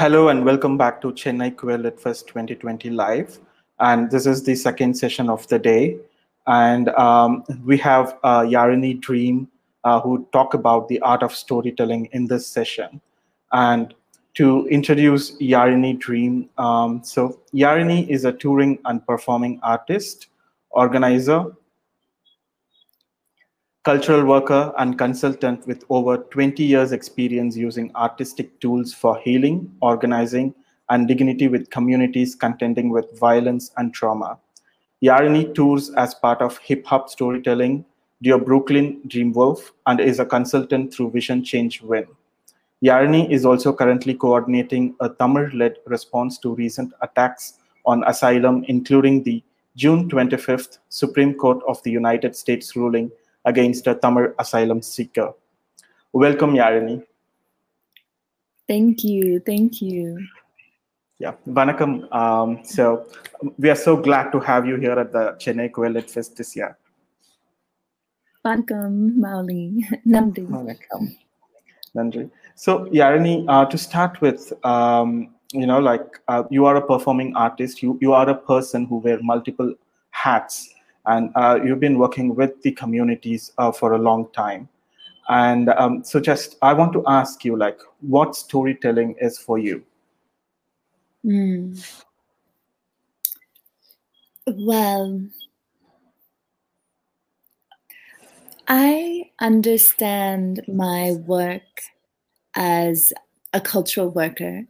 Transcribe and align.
Hello 0.00 0.28
and 0.28 0.46
welcome 0.46 0.78
back 0.78 1.02
to 1.02 1.08
Chennai 1.08 1.54
Queer 1.54 1.76
Lit 1.76 2.00
Fest 2.00 2.26
2020 2.28 2.88
Live. 2.88 3.38
And 3.80 4.10
this 4.10 4.24
is 4.24 4.42
the 4.42 4.54
second 4.54 4.94
session 4.94 5.28
of 5.28 5.46
the 5.48 5.58
day. 5.58 5.98
And 6.46 6.88
um, 6.88 7.44
we 7.66 7.76
have 7.76 8.16
uh, 8.22 8.40
Yarini 8.40 8.98
Dream 8.98 9.46
uh, 9.84 10.00
who 10.00 10.26
talk 10.32 10.54
about 10.54 10.88
the 10.88 11.00
art 11.00 11.22
of 11.22 11.34
storytelling 11.34 12.08
in 12.12 12.28
this 12.28 12.46
session. 12.46 13.02
And 13.52 13.92
to 14.36 14.66
introduce 14.68 15.32
Yarini 15.32 15.98
Dream, 15.98 16.48
um, 16.56 17.02
so 17.04 17.38
Yarini 17.52 18.08
is 18.08 18.24
a 18.24 18.32
touring 18.32 18.78
and 18.86 19.06
performing 19.06 19.60
artist, 19.62 20.28
organizer, 20.70 21.44
cultural 23.82 24.26
worker 24.26 24.72
and 24.76 24.98
consultant 24.98 25.66
with 25.66 25.84
over 25.88 26.18
20 26.18 26.62
years 26.62 26.92
experience 26.92 27.56
using 27.56 27.90
artistic 27.96 28.60
tools 28.60 28.92
for 28.92 29.18
healing, 29.18 29.74
organizing, 29.80 30.54
and 30.90 31.08
dignity 31.08 31.48
with 31.48 31.70
communities 31.70 32.34
contending 32.34 32.90
with 32.90 33.18
violence 33.18 33.70
and 33.78 33.94
trauma. 33.94 34.38
Yarini 35.02 35.54
tours 35.54 35.90
as 35.90 36.14
part 36.14 36.42
of 36.42 36.58
hip 36.58 36.84
hop 36.84 37.08
storytelling, 37.08 37.84
Dear 38.22 38.38
Brooklyn 38.38 39.00
Dream 39.06 39.32
Dreamwolf, 39.32 39.70
and 39.86 39.98
is 39.98 40.18
a 40.20 40.26
consultant 40.26 40.92
through 40.92 41.12
Vision 41.12 41.42
Change 41.42 41.80
Win. 41.80 42.06
Yarini 42.84 43.30
is 43.30 43.46
also 43.46 43.72
currently 43.72 44.12
coordinating 44.12 44.94
a 45.00 45.08
Tamil-led 45.08 45.76
response 45.86 46.36
to 46.38 46.54
recent 46.54 46.92
attacks 47.00 47.54
on 47.86 48.04
asylum, 48.06 48.62
including 48.68 49.22
the 49.22 49.42
June 49.76 50.10
25th 50.10 50.78
Supreme 50.90 51.32
Court 51.32 51.62
of 51.66 51.82
the 51.82 51.90
United 51.90 52.36
States 52.36 52.76
ruling 52.76 53.10
against 53.52 53.86
a 53.92 53.94
Tamil 53.94 54.32
asylum 54.38 54.82
seeker. 54.82 55.30
Welcome, 56.12 56.54
Yarini. 56.54 57.02
Thank 58.66 59.04
you. 59.04 59.40
Thank 59.40 59.82
you. 59.82 60.18
Yeah, 61.18 61.34
Vanakkam. 61.58 61.92
Um, 62.14 62.60
so 62.64 63.06
we 63.58 63.70
are 63.70 63.80
so 63.86 63.96
glad 63.96 64.30
to 64.32 64.40
have 64.40 64.66
you 64.66 64.76
here 64.76 64.98
at 65.04 65.12
the 65.12 65.24
Chennai 65.42 65.70
Queer 65.72 65.90
Lit 65.90 66.10
Fest 66.10 66.36
this 66.36 66.56
year. 66.56 66.76
Vanakkam, 68.44 69.16
Mauli. 69.16 69.84
Nandri. 70.06 70.46
Vanakkam. 70.46 71.16
Nandri. 71.96 72.30
So, 72.54 72.86
Yarini, 72.86 73.44
uh, 73.48 73.66
to 73.66 73.76
start 73.76 74.20
with, 74.20 74.52
um, 74.64 75.34
you 75.52 75.66
know, 75.66 75.78
like 75.78 76.20
uh, 76.28 76.44
you 76.50 76.64
are 76.64 76.76
a 76.76 76.86
performing 76.86 77.34
artist, 77.36 77.82
you, 77.82 77.98
you 78.00 78.12
are 78.12 78.28
a 78.30 78.34
person 78.34 78.86
who 78.86 78.98
wear 78.98 79.18
multiple 79.22 79.74
hats 80.10 80.74
and 81.06 81.30
uh, 81.34 81.58
you've 81.64 81.80
been 81.80 81.98
working 81.98 82.34
with 82.34 82.60
the 82.62 82.72
communities 82.72 83.52
uh, 83.58 83.72
for 83.72 83.92
a 83.92 83.98
long 83.98 84.30
time 84.32 84.68
and 85.30 85.68
um, 85.70 86.04
so 86.04 86.20
just 86.20 86.56
i 86.60 86.72
want 86.72 86.92
to 86.92 87.02
ask 87.06 87.44
you 87.44 87.56
like 87.56 87.78
what 88.00 88.36
storytelling 88.36 89.14
is 89.20 89.38
for 89.38 89.58
you 89.58 89.82
mm. 91.24 92.02
well 94.46 95.20
i 98.68 99.24
understand 99.40 100.62
my 100.68 101.12
work 101.26 101.62
as 102.56 103.12
a 103.52 103.60
cultural 103.60 104.10
worker 104.10 104.64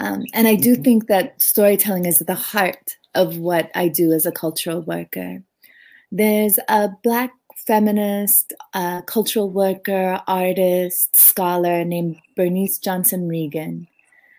um, 0.00 0.24
and 0.34 0.48
i 0.48 0.56
do 0.56 0.72
mm-hmm. 0.72 0.82
think 0.82 1.06
that 1.06 1.40
storytelling 1.40 2.04
is 2.04 2.20
at 2.20 2.26
the 2.26 2.34
heart 2.34 2.96
of 3.14 3.38
what 3.38 3.70
i 3.76 3.86
do 3.86 4.12
as 4.12 4.26
a 4.26 4.32
cultural 4.32 4.82
worker 4.82 5.42
there's 6.14 6.60
a 6.68 6.90
Black 7.02 7.32
feminist, 7.66 8.52
uh, 8.72 9.02
cultural 9.02 9.50
worker, 9.50 10.20
artist, 10.28 11.16
scholar 11.16 11.84
named 11.84 12.16
Bernice 12.36 12.78
Johnson 12.78 13.28
Reagon. 13.28 13.88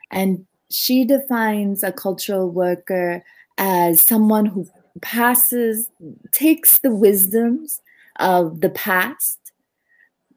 And 0.10 0.46
she 0.72 1.04
defines 1.04 1.84
a 1.84 1.92
cultural 1.92 2.50
worker 2.50 3.22
as 3.58 4.00
someone 4.00 4.46
who 4.46 4.70
passes, 5.02 5.90
takes 6.32 6.80
the 6.80 6.96
wisdoms 6.96 7.82
of 8.20 8.62
the 8.62 8.70
past, 8.70 9.52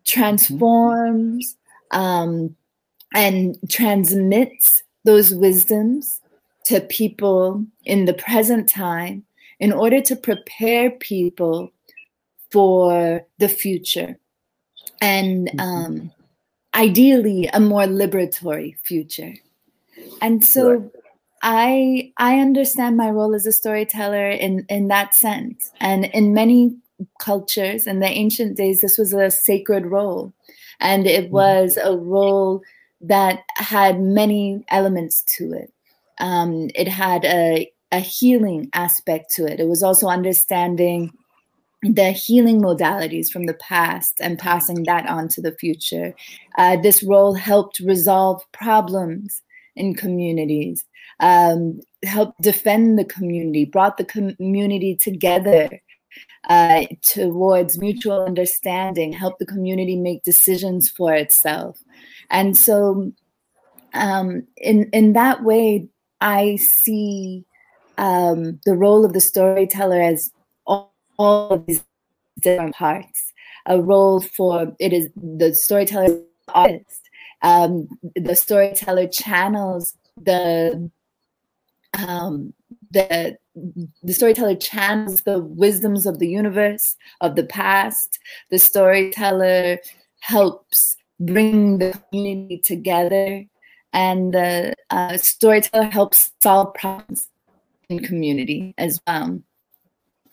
transforms, 0.04 1.56
um, 1.92 2.56
and 3.14 3.56
transmits 3.70 4.82
those 5.04 5.32
wisdoms 5.32 6.20
to 6.64 6.80
people 6.80 7.64
in 7.84 8.06
the 8.06 8.14
present 8.14 8.68
time 8.68 9.24
in 9.60 9.72
order 9.72 10.00
to 10.00 10.16
prepare 10.16 10.90
people 10.90 11.70
for 12.50 13.24
the 13.38 13.48
future 13.48 14.18
and 15.00 15.48
mm-hmm. 15.48 15.60
um, 15.60 16.12
ideally 16.74 17.48
a 17.52 17.60
more 17.60 17.84
liberatory 17.84 18.76
future. 18.84 19.34
And 20.20 20.44
so 20.44 20.70
right. 20.70 20.90
I 21.42 22.12
I 22.16 22.40
understand 22.40 22.96
my 22.96 23.10
role 23.10 23.34
as 23.34 23.46
a 23.46 23.52
storyteller 23.52 24.30
in 24.30 24.64
in 24.68 24.88
that 24.88 25.14
sense. 25.14 25.70
And 25.80 26.06
in 26.06 26.34
many 26.34 26.76
cultures 27.20 27.86
in 27.86 28.00
the 28.00 28.08
ancient 28.08 28.56
days, 28.56 28.80
this 28.80 28.98
was 28.98 29.12
a 29.12 29.30
sacred 29.30 29.86
role, 29.86 30.32
and 30.80 31.06
it 31.06 31.26
mm-hmm. 31.26 31.34
was 31.34 31.78
a 31.82 31.96
role 31.96 32.62
that 33.00 33.44
had 33.54 34.00
many 34.00 34.64
elements 34.70 35.22
to 35.36 35.52
it. 35.52 35.72
Um, 36.18 36.70
it 36.74 36.88
had 36.88 37.24
a 37.24 37.70
a 37.90 38.00
healing 38.00 38.68
aspect 38.74 39.30
to 39.34 39.46
it. 39.46 39.60
It 39.60 39.68
was 39.68 39.82
also 39.82 40.08
understanding 40.08 41.12
the 41.82 42.10
healing 42.10 42.60
modalities 42.60 43.30
from 43.30 43.46
the 43.46 43.54
past 43.54 44.20
and 44.20 44.38
passing 44.38 44.82
that 44.84 45.06
on 45.08 45.28
to 45.28 45.40
the 45.40 45.52
future. 45.52 46.14
Uh, 46.56 46.76
this 46.76 47.02
role 47.02 47.34
helped 47.34 47.78
resolve 47.80 48.42
problems 48.52 49.42
in 49.76 49.94
communities, 49.94 50.84
um, 51.20 51.80
helped 52.04 52.40
defend 52.40 52.98
the 52.98 53.04
community, 53.04 53.64
brought 53.64 53.96
the 53.96 54.04
community 54.04 54.96
together 54.96 55.80
uh, 56.48 56.84
towards 57.02 57.78
mutual 57.78 58.24
understanding, 58.24 59.12
helped 59.12 59.38
the 59.38 59.46
community 59.46 59.94
make 59.94 60.24
decisions 60.24 60.88
for 60.88 61.14
itself. 61.14 61.78
And 62.30 62.56
so, 62.56 63.12
um, 63.94 64.46
in 64.56 64.90
in 64.92 65.12
that 65.12 65.44
way, 65.44 65.88
I 66.20 66.56
see 66.56 67.44
um, 67.98 68.60
the 68.64 68.74
role 68.74 69.04
of 69.04 69.12
the 69.12 69.20
storyteller 69.20 70.00
as 70.00 70.32
all, 70.66 70.94
all 71.18 71.58
these 71.66 71.84
different 72.40 72.74
parts. 72.74 73.32
A 73.66 73.80
role 73.80 74.20
for 74.20 74.74
it 74.78 74.92
is 74.92 75.08
the 75.16 75.54
storyteller 75.54 76.20
artist. 76.54 77.02
Um, 77.42 77.88
the 78.16 78.34
storyteller 78.34 79.06
channels 79.08 79.94
the 80.16 80.90
um, 81.98 82.54
the 82.90 83.36
the 84.02 84.12
storyteller 84.12 84.54
channels 84.54 85.22
the 85.22 85.40
wisdoms 85.40 86.06
of 86.06 86.18
the 86.18 86.28
universe 86.28 86.96
of 87.20 87.36
the 87.36 87.44
past. 87.44 88.18
The 88.50 88.58
storyteller 88.58 89.78
helps 90.20 90.96
bring 91.20 91.78
the 91.78 92.00
community 92.10 92.58
together, 92.58 93.44
and 93.92 94.32
the 94.32 94.74
uh, 94.90 95.16
storyteller 95.18 95.84
helps 95.84 96.32
solve 96.40 96.74
problems 96.74 97.28
community 97.96 98.74
as 98.76 99.00
well. 99.06 99.40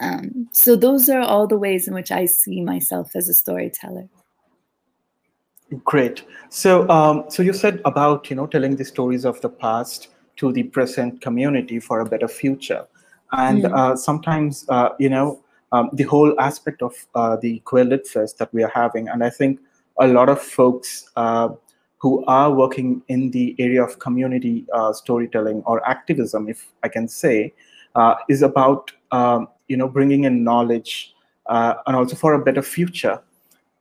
Um, 0.01 0.49
so 0.51 0.75
those 0.75 1.07
are 1.09 1.21
all 1.21 1.47
the 1.47 1.57
ways 1.57 1.88
in 1.88 1.93
which 1.93 2.11
I 2.11 2.25
see 2.25 2.61
myself 2.61 3.16
as 3.16 3.29
a 3.29 3.33
storyteller. 3.33 4.09
Great. 5.83 6.23
So, 6.49 6.88
um, 6.89 7.25
so 7.29 7.41
you 7.41 7.53
said 7.53 7.81
about 7.85 8.29
you 8.29 8.35
know 8.35 8.45
telling 8.45 8.75
the 8.75 8.85
stories 8.85 9.25
of 9.25 9.41
the 9.41 9.49
past 9.49 10.09
to 10.38 10.51
the 10.51 10.63
present 10.63 11.21
community 11.21 11.79
for 11.79 12.02
a 12.02 12.05
better 12.05 12.28
future, 12.28 12.85
and 13.31 13.63
mm. 13.63 13.73
uh, 13.73 13.96
sometimes 13.96 14.66
uh, 14.69 14.90
you 14.99 15.09
know 15.09 15.41
um, 15.72 15.90
the 15.93 16.03
whole 16.03 16.40
aspect 16.40 16.84
of 16.84 16.93
uh, 17.16 17.37
the 17.37 17.59
Queer 17.59 17.85
Lit 17.85 18.08
Fest 18.08 18.37
that 18.37 18.53
we 18.53 18.63
are 18.63 18.72
having, 18.73 19.08
and 19.08 19.23
I 19.23 19.29
think 19.29 19.59
a 19.99 20.08
lot 20.08 20.29
of 20.29 20.40
folks 20.40 21.09
uh, 21.16 21.49
who 22.05 22.23
are 22.28 22.52
working 22.53 23.02
in 23.07 23.31
the 23.31 23.55
area 23.57 23.84
of 23.84 23.97
community 23.97 24.63
uh, 24.72 24.93
storytelling 24.93 25.63
or 25.66 25.84
activism, 25.90 26.47
if 26.47 26.67
I 26.84 26.87
can 26.87 27.07
say, 27.07 27.52
uh, 27.96 28.13
is 28.29 28.43
about 28.43 28.91
um, 29.11 29.47
you 29.69 29.75
know 29.75 29.87
bringing 29.87 30.25
in 30.25 30.43
knowledge 30.43 31.16
uh, 31.47 31.73
and 31.87 31.96
also 31.96 32.16
for 32.16 32.35
a 32.35 32.43
better 32.43 32.61
future. 32.61 33.19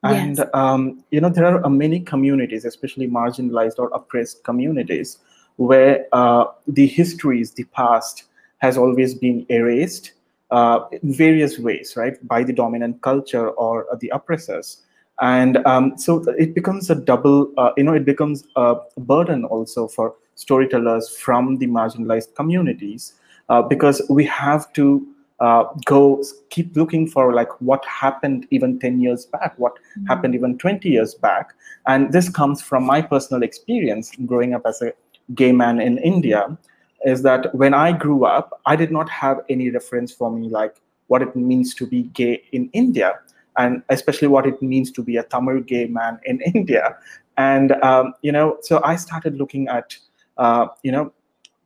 And 0.04 0.38
yes. 0.38 0.48
um, 0.54 1.04
you 1.10 1.20
know 1.20 1.28
there 1.28 1.62
are 1.62 1.68
many 1.68 2.00
communities, 2.00 2.64
especially 2.64 3.08
marginalized 3.08 3.78
or 3.78 3.88
oppressed 3.92 4.42
communities, 4.42 5.18
where 5.56 6.06
uh, 6.12 6.44
the 6.66 6.86
histories, 6.86 7.52
the 7.52 7.64
past, 7.64 8.24
has 8.56 8.78
always 8.78 9.14
been 9.14 9.44
erased 9.50 10.12
uh, 10.50 10.80
in 10.92 11.12
various 11.12 11.58
ways, 11.58 11.94
right, 11.94 12.16
by 12.26 12.42
the 12.42 12.54
dominant 12.54 13.02
culture 13.02 13.50
or 13.50 13.86
the 14.00 14.08
oppressors 14.08 14.83
and 15.20 15.58
um, 15.66 15.96
so 15.96 16.22
it 16.38 16.54
becomes 16.54 16.90
a 16.90 16.94
double 16.94 17.52
uh, 17.56 17.70
you 17.76 17.84
know 17.84 17.94
it 17.94 18.04
becomes 18.04 18.44
a 18.56 18.76
burden 18.98 19.44
also 19.44 19.86
for 19.86 20.14
storytellers 20.34 21.08
from 21.16 21.56
the 21.58 21.66
marginalized 21.66 22.34
communities 22.34 23.14
uh, 23.48 23.62
because 23.62 24.02
we 24.10 24.24
have 24.24 24.72
to 24.72 25.06
uh, 25.40 25.64
go 25.84 26.22
keep 26.50 26.74
looking 26.76 27.06
for 27.08 27.32
like 27.32 27.50
what 27.60 27.84
happened 27.84 28.46
even 28.50 28.78
10 28.78 29.00
years 29.00 29.26
back 29.26 29.54
what 29.56 29.74
mm-hmm. 29.74 30.06
happened 30.06 30.34
even 30.34 30.58
20 30.58 30.88
years 30.88 31.14
back 31.14 31.54
and 31.86 32.12
this 32.12 32.28
comes 32.28 32.62
from 32.62 32.84
my 32.84 33.00
personal 33.00 33.42
experience 33.42 34.12
growing 34.26 34.54
up 34.54 34.62
as 34.66 34.80
a 34.82 34.92
gay 35.34 35.52
man 35.52 35.80
in 35.80 35.98
India 35.98 36.56
is 37.04 37.22
that 37.22 37.54
when 37.54 37.74
I 37.74 37.92
grew 37.92 38.24
up, 38.24 38.60
I 38.66 38.76
did 38.76 38.90
not 38.90 39.08
have 39.10 39.40
any 39.48 39.70
reference 39.70 40.12
for 40.12 40.30
me 40.30 40.48
like 40.48 40.80
what 41.08 41.22
it 41.22 41.36
means 41.36 41.74
to 41.74 41.86
be 41.86 42.04
gay 42.14 42.42
in 42.52 42.70
India, 42.72 43.14
and 43.56 43.82
especially 43.88 44.28
what 44.28 44.46
it 44.46 44.60
means 44.60 44.90
to 44.92 45.02
be 45.02 45.16
a 45.16 45.22
Tamil 45.22 45.60
gay 45.60 45.86
man 45.86 46.18
in 46.24 46.40
India. 46.54 46.96
And 47.36 47.72
um, 47.82 48.14
you 48.22 48.32
know, 48.32 48.58
so 48.62 48.80
I 48.84 48.96
started 48.96 49.36
looking 49.36 49.68
at 49.68 49.96
uh, 50.38 50.66
you 50.82 50.92
know 50.92 51.12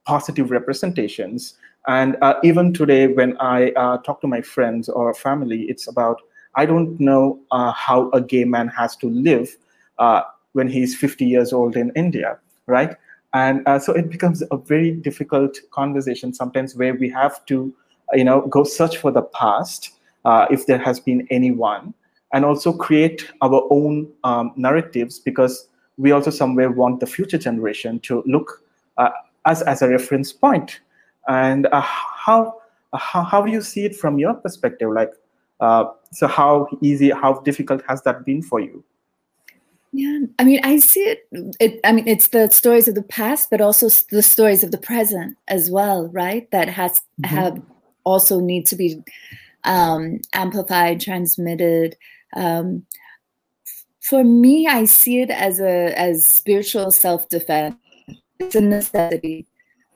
positive 0.05 0.51
representations. 0.51 1.55
And 1.87 2.17
uh, 2.23 2.35
even 2.43 2.73
today, 2.73 3.07
when 3.07 3.37
I 3.39 3.71
uh, 3.73 3.99
talk 3.99 4.21
to 4.23 4.27
my 4.27 4.41
friends 4.41 4.89
or 4.89 5.13
family, 5.15 5.63
it's 5.69 5.87
about 5.89 6.21
I 6.55 6.67
don't 6.67 6.99
know 6.99 7.39
uh, 7.51 7.73
how 7.73 8.11
a 8.11 8.21
gay 8.21 8.45
man 8.45 8.69
has 8.69 8.97
to 8.97 9.09
live 9.11 9.57
uh, 9.99 10.23
when 10.53 10.69
he's 10.69 10.97
50 10.97 11.25
years 11.25 11.53
old 11.53 11.77
in 11.77 11.93
India, 11.95 12.39
right? 12.67 12.97
And 13.35 13.63
uh, 13.69 13.79
so 13.79 13.93
it 13.93 14.11
becomes 14.11 14.43
a 14.51 14.57
very 14.57 14.93
difficult 14.93 15.59
conversation 15.71 16.33
sometimes 16.33 16.75
where 16.75 16.95
we 16.95 17.11
have 17.11 17.45
to, 17.47 17.75
you 18.15 18.25
know, 18.25 18.47
go 18.49 18.65
search 18.65 18.97
for 18.97 19.13
the 19.13 19.23
past 19.23 19.93
uh, 20.25 20.47
if 20.51 20.67
there 20.67 20.79
has 20.79 21.01
been 21.01 21.27
anyone, 21.31 21.95
and 22.33 22.45
also 22.45 22.73
create 22.73 23.31
our 23.43 23.67
own 23.71 24.11
um, 24.25 24.53
narratives 24.57 25.19
because 25.19 25.69
we 25.97 26.13
also 26.13 26.31
somewhere 26.31 26.71
want 26.71 27.01
the 27.01 27.07
future 27.07 27.39
generation 27.39 27.99
to 28.01 28.23
look 28.27 28.63
uh, 28.99 29.11
us 29.45 29.63
as 29.63 29.83
a 29.83 29.89
reference 29.89 30.33
point. 30.33 30.81
And 31.27 31.67
uh, 31.67 31.81
how, 31.81 32.61
how 32.95 33.23
how 33.23 33.43
do 33.43 33.51
you 33.51 33.61
see 33.63 33.85
it 33.85 33.97
from 33.97 34.19
your 34.19 34.35
perspective? 34.35 34.91
Like, 34.93 35.13
uh, 35.61 35.87
so 36.13 36.27
how 36.27 36.69
easy, 36.81 37.11
how 37.11 37.41
difficult 37.41 37.83
has 37.89 38.03
that 38.03 38.25
been 38.25 38.43
for 38.43 38.61
you? 38.61 38.85
Yeah, 39.93 40.21
I 40.39 40.45
mean, 40.45 40.61
I 40.63 40.79
see 40.79 41.01
it, 41.01 41.27
it. 41.59 41.81
I 41.83 41.93
mean, 41.93 42.07
it's 42.07 42.29
the 42.29 42.51
stories 42.51 42.89
of 42.89 42.95
the 42.95 43.03
past, 43.03 43.49
but 43.51 43.61
also 43.61 43.89
the 44.11 44.23
stories 44.23 44.63
of 44.63 44.71
the 44.71 44.79
present 44.79 45.37
as 45.49 45.71
well, 45.71 46.09
right? 46.09 46.51
That 46.51 46.69
has 46.69 46.93
mm-hmm. 46.93 47.35
have 47.35 47.63
also 48.05 48.39
need 48.39 48.67
to 48.67 48.77
be 48.77 49.03
um, 49.65 50.21
amplified, 50.33 51.01
transmitted. 51.01 51.97
Um, 52.37 52.87
for 54.01 54.25
me, 54.25 54.67
I 54.67 54.85
see 54.85 55.21
it 55.21 55.31
as 55.31 55.61
a 55.61 55.99
as 55.99 56.25
spiritual 56.25 56.91
self 56.91 57.29
defense. 57.29 57.77
It's 58.39 58.55
a 58.55 58.61
necessity, 58.61 59.47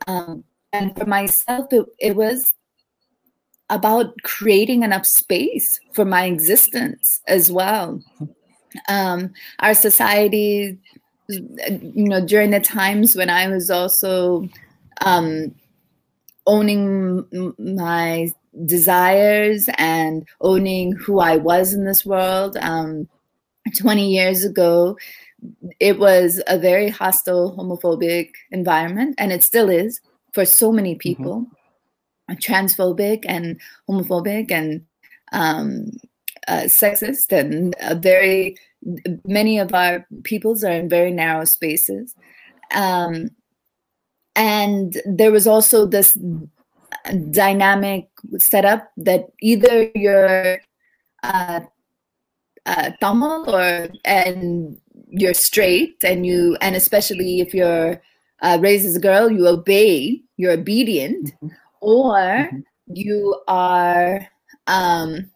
um, 0.07 0.45
and 0.73 0.97
for 0.97 1.07
myself, 1.07 1.73
it, 1.73 1.87
it 1.99 2.17
was 2.17 2.55
about 3.71 4.21
creating 4.23 4.83
enough 4.83 5.07
space 5.07 5.81
for 5.93 6.05
my 6.05 6.27
existence 6.27 7.23
as 7.27 7.51
well 7.51 8.03
um, 8.89 9.33
our 9.61 9.75
society, 9.75 10.79
you 11.29 12.09
know, 12.09 12.25
during 12.25 12.51
the 12.51 12.61
times 12.61 13.17
when 13.17 13.31
I 13.31 13.49
was 13.49 13.71
also 13.71 14.49
um, 15.05 15.55
owning 16.47 17.55
my 17.59 18.33
desires 18.67 19.69
and 19.79 20.27
owning 20.41 20.93
who 20.93 21.21
I 21.21 21.37
was 21.37 21.73
in 21.73 21.85
this 21.85 22.05
world. 22.05 22.57
Um, 22.61 23.09
20 23.79 24.11
years 24.11 24.45
ago, 24.45 24.97
it 25.81 25.99
was 25.99 26.43
a 26.47 26.59
very 26.59 26.89
hostile, 26.89 27.57
homophobic 27.57 28.31
environment, 28.51 29.15
and 29.19 29.33
it 29.33 29.43
still 29.43 29.71
is 29.71 30.01
for 30.33 30.45
so 30.45 30.73
many 30.73 30.93
mm-hmm. 30.93 30.99
people. 30.99 31.47
Mm-hmm. 32.31 32.35
Transphobic 32.35 33.25
and 33.27 33.61
homophobic 33.89 34.51
and 34.51 34.85
um, 35.33 35.91
uh, 36.49 36.63
sexist 36.63 37.31
and 37.33 37.75
very 38.03 38.57
many 39.27 39.59
of 39.59 39.75
our 39.75 40.07
peoples 40.25 40.65
are 40.65 40.73
in 40.73 40.89
very 40.89 41.11
narrow 41.11 41.45
spaces 41.45 42.15
um, 42.75 43.31
and 44.35 45.01
there 45.05 45.31
was 45.31 45.47
also 45.47 45.87
this 45.87 46.19
dynamic 47.31 48.09
setup 48.39 48.91
that 48.97 49.33
either 49.41 49.91
you're 49.95 50.61
uh, 51.23 51.61
uh, 52.67 52.91
Tamil 53.01 53.45
or 53.49 53.89
and 54.05 54.79
you're 55.11 55.35
straight 55.35 56.03
and 56.05 56.27
you 56.27 56.57
and 56.61 56.77
especially 56.77 57.41
if 57.41 57.55
you're 57.55 58.01
uh, 58.43 58.59
raised 58.61 58.87
as 58.87 58.97
a 58.97 59.01
girl 59.01 59.31
you 59.31 59.47
obey 59.47 60.21
you're 60.37 60.53
obedient 60.53 61.27
mm-hmm. 61.27 61.49
or 61.81 62.17
mm-hmm. 62.17 62.59
you 62.95 63.41
are 63.49 64.27
um, 64.67 65.31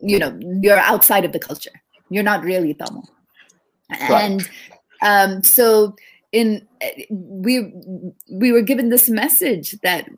you 0.00 0.18
know 0.18 0.38
you're 0.60 0.78
outside 0.78 1.24
of 1.24 1.32
the 1.32 1.38
culture 1.38 1.70
you're 2.10 2.22
not 2.22 2.42
really 2.42 2.74
tamil 2.74 3.08
right. 3.90 4.10
and 4.10 4.50
um, 5.02 5.42
so 5.42 5.94
in 6.32 6.66
we 7.10 7.72
we 8.30 8.52
were 8.52 8.62
given 8.62 8.88
this 8.88 9.08
message 9.08 9.72
that 9.82 10.08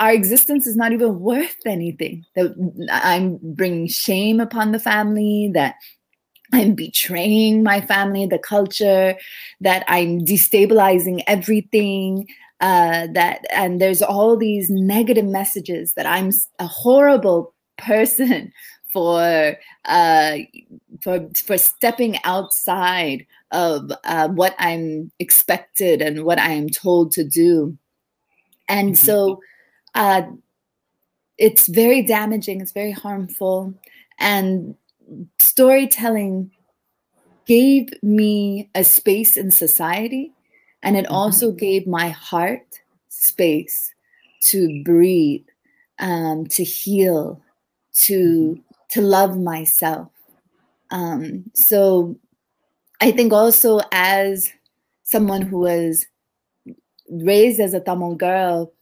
our 0.00 0.12
existence 0.12 0.66
is 0.66 0.76
not 0.76 0.92
even 0.92 1.20
worth 1.20 1.56
anything 1.66 2.24
that 2.34 2.54
i'm 2.90 3.38
bringing 3.42 3.86
shame 3.86 4.40
upon 4.40 4.72
the 4.72 4.78
family 4.78 5.50
that 5.54 5.76
i'm 6.52 6.74
betraying 6.74 7.62
my 7.62 7.80
family 7.80 8.26
the 8.26 8.38
culture 8.38 9.16
that 9.60 9.84
i'm 9.88 10.20
destabilizing 10.20 11.22
everything 11.26 12.26
uh, 12.60 13.08
that 13.12 13.44
and 13.52 13.80
there's 13.80 14.00
all 14.00 14.36
these 14.36 14.70
negative 14.70 15.24
messages 15.24 15.94
that 15.94 16.06
i'm 16.06 16.30
a 16.58 16.66
horrible 16.66 17.52
person 17.76 18.52
for 18.94 19.56
uh, 19.86 20.36
for 21.00 21.28
for 21.44 21.58
stepping 21.58 22.16
outside 22.22 23.26
of 23.50 23.90
uh, 24.04 24.28
what 24.28 24.54
I'm 24.58 25.10
expected 25.18 26.00
and 26.00 26.24
what 26.24 26.38
I 26.38 26.52
am 26.52 26.68
told 26.68 27.10
to 27.12 27.24
do, 27.24 27.76
and 28.68 28.90
mm-hmm. 28.90 29.04
so 29.04 29.40
uh, 29.94 30.22
it's 31.38 31.66
very 31.68 32.02
damaging. 32.02 32.60
It's 32.60 32.72
very 32.72 32.92
harmful, 32.92 33.74
and 34.18 34.74
storytelling 35.38 36.50
gave 37.46 37.90
me 38.02 38.70
a 38.74 38.84
space 38.84 39.36
in 39.36 39.50
society, 39.50 40.32
and 40.82 40.96
it 40.96 41.04
mm-hmm. 41.04 41.14
also 41.14 41.52
gave 41.52 41.86
my 41.86 42.08
heart 42.08 42.80
space 43.08 43.94
to 44.44 44.82
breathe, 44.84 45.46
um, 45.98 46.46
to 46.46 46.64
heal, 46.64 47.40
to 47.94 48.14
mm-hmm 48.14 48.60
to 48.94 49.02
love 49.02 49.36
myself. 49.36 50.08
Um, 50.92 51.50
so 51.52 52.16
I 53.00 53.10
think 53.10 53.32
also 53.32 53.80
as 53.90 54.52
someone 55.02 55.42
who 55.42 55.58
was 55.58 56.06
raised 57.10 57.58
as 57.58 57.74
a 57.74 57.80
Tamil 57.80 58.14
girl, 58.14 58.72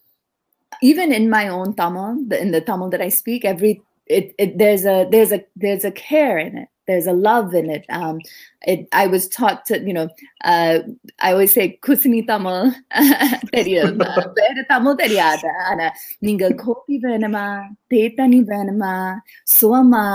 even 0.81 1.11
in 1.11 1.29
my 1.29 1.47
own 1.47 1.73
Tamil, 1.75 2.31
in 2.31 2.51
the 2.51 2.61
Tamil 2.61 2.89
that 2.89 3.01
I 3.01 3.09
speak, 3.09 3.45
every 3.45 3.81
it, 4.05 4.33
it 4.37 4.57
there's 4.57 4.85
a 4.85 5.07
there's 5.11 5.31
a 5.31 5.43
there's 5.55 5.85
a 5.85 5.91
care 5.91 6.37
in 6.37 6.57
it 6.57 6.69
there's 6.87 7.07
a 7.07 7.13
love 7.13 7.53
in 7.53 7.69
it. 7.69 7.85
Um, 7.89 8.19
it 8.61 8.87
I 8.91 9.07
was 9.07 9.27
taught 9.27 9.65
to, 9.65 9.79
you 9.79 9.93
know, 9.93 10.09
uh, 10.43 10.79
I 11.19 11.33
always 11.33 11.51
say 11.51 11.79
kusini 11.87 12.25
Tamil 12.27 12.71
தெரியும் 13.49 13.97
வேற 14.33 14.63
தமிழ் 14.67 14.95
தெரியாது 14.95 15.49
ஆனா 15.69 15.87
நீங்க 16.19 16.49
கோபி 16.49 16.99
வேணுமா 17.03 17.45
தேத்தனி 17.93 18.39
வேணுமா 18.53 19.15
சுவமா 19.43 20.05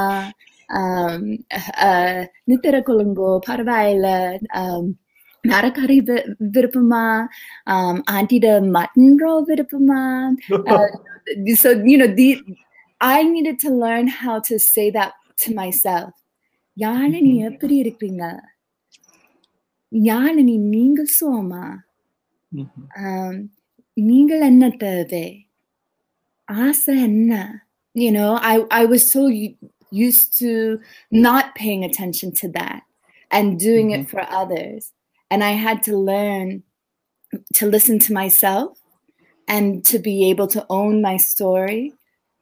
நித்திர 2.50 2.76
கொள்ளுங்கோ 2.82 3.38
பரவாயில்ல 3.48 4.08
நரக்கறி 5.50 5.98
விருப்பமா 6.56 7.04
ஆண்டிட 8.16 8.46
மட்டன் 8.76 9.16
ரோ 9.24 9.32
விருப்பமா 9.50 10.02
so 11.62 11.70
you 11.90 11.98
know 12.00 12.10
the 12.20 12.28
I 13.00 13.22
needed 13.34 13.56
to 13.64 13.70
learn 13.84 14.06
how 14.22 14.36
to 14.48 14.54
say 14.72 14.86
that 14.98 15.12
to 15.42 15.48
myself 15.62 16.10
Yazhini 16.76 17.32
எப்படி 17.48 17.74
இருக்கிறீங்க 17.82 18.26
யாழினி 19.92 20.54
நீங்கள் 20.74 21.12
சோமா 21.16 21.64
நீங்கள் 24.08 24.46
என்ன 24.52 24.64
தேவை 24.84 25.26
ஆசை 26.48 26.94
என்ன 27.10 27.34
you 27.94 28.10
know 28.16 28.28
i 28.50 28.54
i 28.80 28.84
was 28.92 29.02
so 29.14 29.22
used 30.04 30.28
to 30.42 30.50
not 31.26 31.46
paying 31.60 31.82
attention 31.88 32.30
to 32.40 32.46
that 32.58 32.80
and 33.36 33.58
doing 33.66 33.88
mm-hmm. 33.88 34.06
it 34.06 34.12
for 34.12 34.22
others 34.40 34.82
and 35.29 35.43
i 35.43 35.51
had 35.51 35.83
to 35.83 35.97
learn 35.97 36.63
to 37.53 37.67
listen 37.67 37.99
to 37.99 38.13
myself 38.13 38.77
and 39.47 39.85
to 39.85 39.99
be 39.99 40.29
able 40.29 40.47
to 40.47 40.65
own 40.69 41.01
my 41.01 41.17
story 41.17 41.93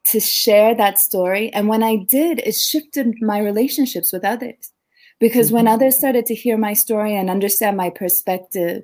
to 0.04 0.20
share 0.20 0.74
that 0.74 0.98
story. 0.98 1.52
And 1.52 1.68
when 1.68 1.82
I 1.82 1.96
did, 1.96 2.40
it 2.40 2.54
shifted 2.54 3.14
my 3.20 3.40
relationships 3.40 4.12
with 4.12 4.24
others. 4.24 4.72
Because 5.18 5.48
mm-hmm. 5.48 5.56
when 5.56 5.68
others 5.68 5.96
started 5.96 6.26
to 6.26 6.34
hear 6.34 6.56
my 6.56 6.74
story 6.74 7.14
and 7.14 7.30
understand 7.30 7.76
my 7.76 7.90
perspective, 7.90 8.82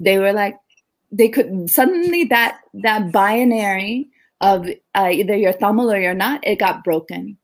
they 0.00 0.18
were 0.18 0.32
like, 0.32 0.56
they 1.12 1.28
could 1.28 1.70
suddenly 1.70 2.24
that 2.24 2.58
that 2.82 3.12
binary 3.12 4.08
of 4.40 4.68
uh, 4.96 5.10
either 5.12 5.36
you're 5.36 5.52
Tamil 5.52 5.92
or 5.92 6.00
you're 6.00 6.12
not, 6.12 6.44
it 6.44 6.58
got 6.58 6.82
broken. 6.82 7.38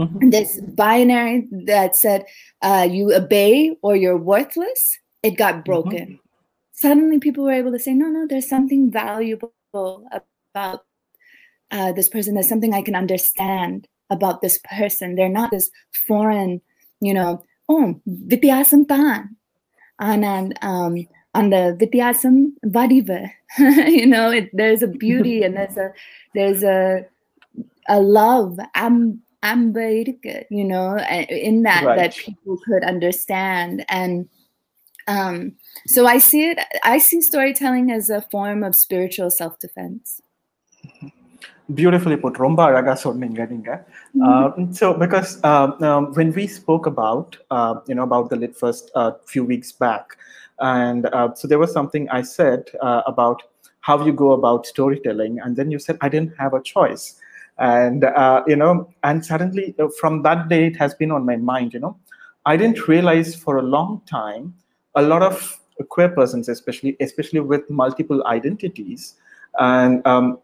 Mm-hmm. 0.00 0.30
This 0.30 0.58
binary 0.60 1.46
that 1.66 1.94
said 1.94 2.24
uh, 2.62 2.88
you 2.90 3.14
obey 3.14 3.76
or 3.82 3.94
you're 3.96 4.16
worthless, 4.16 4.98
it 5.22 5.36
got 5.36 5.54
mm-hmm. 5.54 5.62
broken. 5.62 6.06
Mm-hmm. 6.06 6.14
suddenly 6.72 7.18
people 7.18 7.44
were 7.44 7.52
able 7.52 7.72
to 7.72 7.78
say, 7.78 7.92
no, 7.94 8.06
no, 8.06 8.26
there's 8.26 8.48
something 8.48 8.90
valuable 8.90 9.52
about 9.72 10.84
uh, 11.70 11.92
this 11.92 12.08
person. 12.08 12.34
There's 12.34 12.48
something 12.48 12.74
I 12.74 12.82
can 12.82 12.94
understand 12.94 13.88
about 14.10 14.42
this 14.42 14.58
person. 14.58 15.14
They're 15.14 15.28
not 15.28 15.50
this 15.50 15.70
foreign, 16.06 16.60
you 17.00 17.14
know, 17.14 17.44
oh, 17.68 18.00
Vityasam 18.08 18.86
Tan. 18.86 19.36
And 19.98 20.58
um, 20.62 21.06
on 21.34 21.50
the 21.50 21.76
Vityasam 21.80 22.52
Vadiva, 22.66 23.30
you 23.58 24.06
know, 24.06 24.30
it, 24.30 24.50
there's 24.52 24.82
a 24.82 24.88
beauty 25.04 25.42
and 25.42 25.56
there's 25.56 25.76
a 25.76 25.92
there's 26.34 26.62
a 26.62 27.06
a 27.88 28.00
love. 28.00 28.58
I'm 28.74 29.22
I'm 29.42 29.74
you 30.50 30.64
know, 30.64 30.98
in 30.98 31.62
that 31.62 31.84
right. 31.84 31.98
that 31.98 32.16
people 32.16 32.58
could 32.64 32.84
understand 32.84 33.84
and 33.88 34.28
um, 35.12 35.52
so 35.86 36.06
I 36.06 36.18
see 36.18 36.50
it. 36.50 36.58
I 36.84 36.98
see 36.98 37.20
storytelling 37.20 37.90
as 37.90 38.10
a 38.10 38.22
form 38.22 38.62
of 38.62 38.74
spiritual 38.74 39.30
self-defense. 39.30 40.20
Beautifully 41.74 42.16
put, 42.16 42.34
Romba 42.34 42.72
Raga 42.72 42.92
mm-hmm. 42.92 44.22
uh, 44.22 44.72
So 44.72 44.94
because 44.94 45.42
um, 45.44 45.82
um, 45.82 46.12
when 46.14 46.32
we 46.32 46.46
spoke 46.46 46.86
about 46.86 47.36
uh, 47.50 47.76
you 47.86 47.94
know 47.94 48.02
about 48.02 48.30
the 48.30 48.36
lit 48.36 48.56
fest 48.56 48.90
uh, 48.94 49.12
few 49.26 49.44
weeks 49.44 49.72
back, 49.72 50.16
and 50.58 51.06
uh, 51.06 51.34
so 51.34 51.48
there 51.48 51.58
was 51.58 51.72
something 51.72 52.08
I 52.10 52.22
said 52.22 52.64
uh, 52.80 53.02
about 53.06 53.42
how 53.80 54.04
you 54.04 54.12
go 54.12 54.32
about 54.32 54.66
storytelling, 54.66 55.38
and 55.40 55.56
then 55.56 55.70
you 55.70 55.78
said 55.78 55.96
I 56.00 56.08
didn't 56.08 56.34
have 56.38 56.52
a 56.52 56.62
choice, 56.62 57.20
and 57.58 58.04
uh, 58.04 58.42
you 58.46 58.56
know, 58.56 58.88
and 59.04 59.24
suddenly 59.24 59.74
from 60.00 60.22
that 60.22 60.48
day 60.48 60.66
it 60.66 60.76
has 60.76 60.94
been 60.94 61.10
on 61.10 61.24
my 61.24 61.36
mind. 61.36 61.72
You 61.74 61.80
know, 61.80 61.96
I 62.44 62.56
didn't 62.56 62.86
realize 62.88 63.34
for 63.34 63.56
a 63.58 63.62
long 63.62 64.02
time 64.06 64.54
a 64.94 65.02
lot 65.02 65.22
of 65.22 65.60
queer 65.88 66.08
persons, 66.08 66.48
especially 66.48 66.96
especially 67.00 67.40
with 67.40 67.68
multiple 67.70 68.24
identities, 68.26 69.14
and 69.58 70.06
um, 70.06 70.38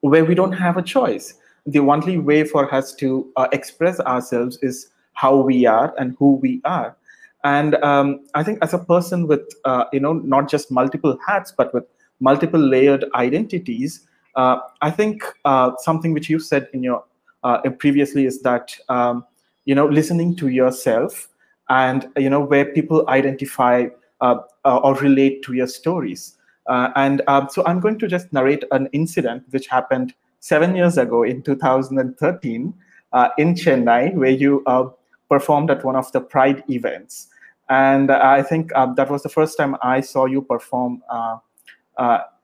where 0.00 0.24
we 0.24 0.34
don't 0.34 0.52
have 0.52 0.76
a 0.76 0.82
choice. 0.82 1.34
The 1.66 1.80
only 1.80 2.18
way 2.18 2.44
for 2.44 2.72
us 2.72 2.94
to 2.96 3.30
uh, 3.36 3.48
express 3.52 3.98
ourselves 4.00 4.58
is 4.62 4.90
how 5.14 5.36
we 5.36 5.66
are 5.66 5.94
and 5.98 6.14
who 6.18 6.34
we 6.36 6.60
are. 6.64 6.96
And 7.42 7.74
um, 7.76 8.20
I 8.34 8.42
think 8.42 8.58
as 8.62 8.72
a 8.74 8.78
person 8.78 9.26
with 9.26 9.42
uh, 9.64 9.84
you 9.92 10.00
know 10.00 10.14
not 10.14 10.48
just 10.48 10.70
multiple 10.70 11.18
hats 11.26 11.52
but 11.56 11.72
with 11.74 11.84
multiple 12.20 12.60
layered 12.60 13.04
identities, 13.14 14.06
uh, 14.36 14.58
I 14.82 14.90
think 14.90 15.22
uh, 15.44 15.72
something 15.78 16.12
which 16.12 16.30
you 16.30 16.38
said 16.38 16.68
in 16.72 16.82
your 16.82 17.04
uh, 17.42 17.58
previously 17.78 18.26
is 18.26 18.42
that 18.42 18.76
um, 18.88 19.24
you 19.64 19.74
know 19.74 19.86
listening 19.86 20.36
to 20.36 20.48
yourself 20.48 21.28
and 21.68 22.08
you 22.16 22.30
know 22.30 22.40
where 22.40 22.64
people 22.64 23.08
identify 23.08 23.86
uh, 24.20 24.38
uh, 24.64 24.78
or 24.78 24.94
relate 24.94 25.42
to 25.42 25.52
your 25.52 25.66
stories. 25.66 26.38
Uh, 26.68 26.90
and 26.96 27.20
um, 27.28 27.48
so 27.50 27.62
I'm 27.66 27.80
going 27.80 27.98
to 27.98 28.08
just 28.08 28.32
narrate 28.32 28.64
an 28.70 28.88
incident 28.92 29.44
which 29.50 29.66
happened 29.66 30.14
seven 30.40 30.74
years 30.74 30.96
ago 30.96 31.22
in 31.22 31.42
2013 31.42 32.74
uh, 33.12 33.28
in 33.36 33.54
Chennai, 33.54 34.14
where 34.14 34.30
you 34.30 34.62
uh, 34.66 34.88
performed 35.28 35.70
at 35.70 35.84
one 35.84 35.96
of 35.96 36.10
the 36.12 36.20
Pride 36.20 36.64
events. 36.70 37.28
And 37.68 38.10
I 38.10 38.42
think 38.42 38.74
um, 38.74 38.94
that 38.94 39.10
was 39.10 39.22
the 39.22 39.28
first 39.28 39.58
time 39.58 39.76
I 39.82 40.00
saw 40.00 40.24
you 40.24 40.40
perform 40.40 41.02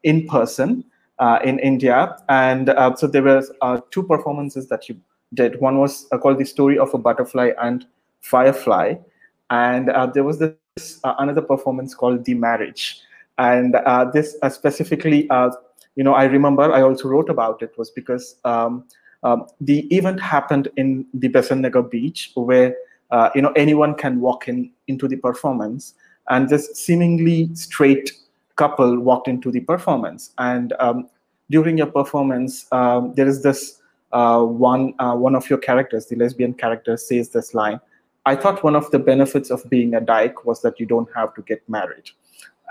in 0.02 0.26
person 0.26 0.84
in 1.44 1.58
India. 1.60 2.16
And 2.28 2.68
so 2.96 3.06
there 3.06 3.22
were 3.22 3.42
two 3.90 4.02
performances 4.02 4.68
that 4.68 4.88
you 4.88 5.00
did. 5.32 5.60
One 5.60 5.78
was 5.78 6.06
called 6.20 6.38
The 6.38 6.44
Story 6.44 6.76
of 6.76 6.92
a 6.92 6.98
Butterfly 6.98 7.52
and 7.62 7.86
Firefly 8.20 8.96
and 9.52 9.90
uh, 9.90 10.06
there 10.06 10.24
was 10.24 10.38
this 10.38 10.98
uh, 11.04 11.14
another 11.18 11.42
performance 11.42 11.94
called 11.94 12.24
the 12.24 12.34
marriage. 12.34 13.00
And 13.36 13.74
uh, 13.76 14.06
this 14.06 14.36
uh, 14.42 14.48
specifically 14.48 15.28
uh, 15.30 15.50
you 15.96 16.04
know 16.04 16.14
i 16.14 16.24
remember 16.24 16.72
i 16.72 16.80
also 16.80 17.08
wrote 17.08 17.28
about 17.28 17.62
it 17.62 17.76
was 17.76 17.90
because 17.90 18.36
um, 18.44 18.84
um, 19.24 19.46
the 19.60 19.80
event 19.94 20.20
happened 20.20 20.68
in 20.76 21.04
the 21.12 21.28
Besantnagar 21.28 21.90
beach 21.90 22.30
where 22.34 22.74
uh, 23.10 23.28
you 23.34 23.42
know 23.42 23.52
anyone 23.64 23.94
can 23.94 24.20
walk 24.20 24.48
in 24.48 24.70
into 24.88 25.06
the 25.06 25.16
performance. 25.16 25.94
And 26.30 26.48
this 26.48 26.70
seemingly 26.74 27.54
straight 27.54 28.12
couple 28.56 29.00
walked 29.00 29.28
into 29.28 29.50
the 29.50 29.60
performance. 29.60 30.30
And 30.38 30.72
um, 30.78 31.08
during 31.50 31.76
your 31.76 31.88
performance 31.98 32.66
um, 32.72 33.12
there 33.14 33.28
is 33.28 33.42
this 33.42 33.80
one 34.10 34.94
one 35.26 35.34
of 35.34 35.48
your 35.50 35.58
characters 35.58 36.06
the 36.06 36.16
lesbian 36.16 36.54
character 36.54 36.96
says 36.96 37.30
this 37.30 37.54
line 37.54 37.80
I 38.24 38.36
thought 38.36 38.62
one 38.62 38.76
of 38.76 38.90
the 38.90 38.98
benefits 38.98 39.50
of 39.50 39.68
being 39.68 39.94
a 39.94 40.00
dyke 40.00 40.44
was 40.44 40.62
that 40.62 40.78
you 40.78 40.86
don't 40.86 41.08
have 41.14 41.34
to 41.34 41.42
get 41.42 41.68
married. 41.68 42.10